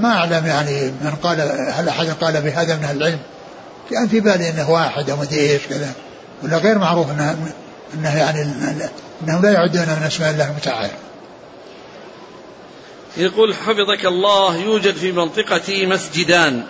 ما 0.00 0.08
أعلم 0.08 0.46
يعني 0.46 0.82
من 0.82 1.14
قال 1.22 1.40
هل 1.72 1.88
أحد 1.88 2.10
قال 2.20 2.42
بهذا 2.42 2.76
من 2.76 2.84
أهل 2.84 2.96
العلم. 2.96 3.18
كان 3.90 4.08
في 4.08 4.20
بالي 4.20 4.50
أنه 4.50 4.70
واحد 4.70 5.10
أو 5.10 5.16
مدري 5.16 5.50
إيش 5.50 5.62
كذا. 5.70 5.92
ولا 6.42 6.58
غير 6.58 6.78
معروف 6.78 7.10
أنه, 7.10 7.52
أنه 7.94 8.18
يعني 8.18 8.42
أنهم 9.22 9.42
لا 9.42 9.52
يعدون 9.52 9.82
من 9.82 10.02
أسماء 10.06 10.30
الله 10.30 10.50
المسعر 10.50 10.90
يقول 13.16 13.54
حفظك 13.54 14.06
الله 14.06 14.56
يوجد 14.56 14.94
في 14.94 15.12
منطقتي 15.12 15.86
مسجدان. 15.86 16.62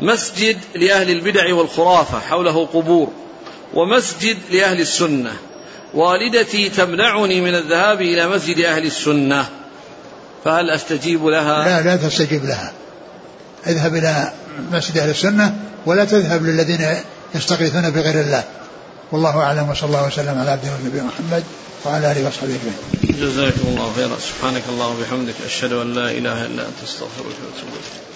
مسجد 0.00 0.58
لأهل 0.74 1.10
البدع 1.10 1.54
والخرافة 1.54 2.18
حوله 2.18 2.66
قبور. 2.66 3.12
ومسجد 3.74 4.38
لأهل 4.50 4.80
السنة. 4.80 5.32
والدتي 5.94 6.68
تمنعني 6.68 7.40
من 7.40 7.54
الذهاب 7.54 8.00
إلى 8.00 8.28
مسجد 8.28 8.58
أهل 8.58 8.86
السنة. 8.86 9.48
فهل 10.44 10.70
أستجيب 10.70 11.26
لها؟ 11.26 11.64
لا 11.64 11.82
لا 11.82 11.96
تستجيب 11.96 12.44
لها. 12.44 12.72
اذهب 13.66 13.96
إلى 13.96 14.32
مسجد 14.72 14.98
أهل 14.98 15.10
السنة 15.10 15.56
ولا 15.86 16.04
تذهب 16.04 16.44
للذين 16.44 16.96
يستغيثون 17.34 17.90
بغير 17.90 18.20
الله. 18.20 18.44
والله 19.12 19.38
أعلم 19.38 19.70
وصلى 19.70 19.88
الله 19.88 20.06
وسلم 20.06 20.38
على 20.38 20.50
عبده 20.50 20.68
النبي 20.82 21.00
محمد 21.00 21.44
وعلى 21.84 22.12
آله 22.12 22.28
وصحبه 22.28 22.54
أجمعين. 22.54 23.20
جزاكم 23.20 23.68
الله 23.68 23.92
خيرا. 23.96 24.16
سبحانك 24.18 24.62
اللهم 24.68 24.96
وبحمدك 25.00 25.34
أشهد 25.46 25.72
أن 25.72 25.94
لا 25.94 26.10
إله 26.10 26.46
إلا 26.46 26.62
أنت 26.62 26.80
أستغفرك 26.84 27.26
وأتوب 27.26 27.68
إليك. 27.72 28.09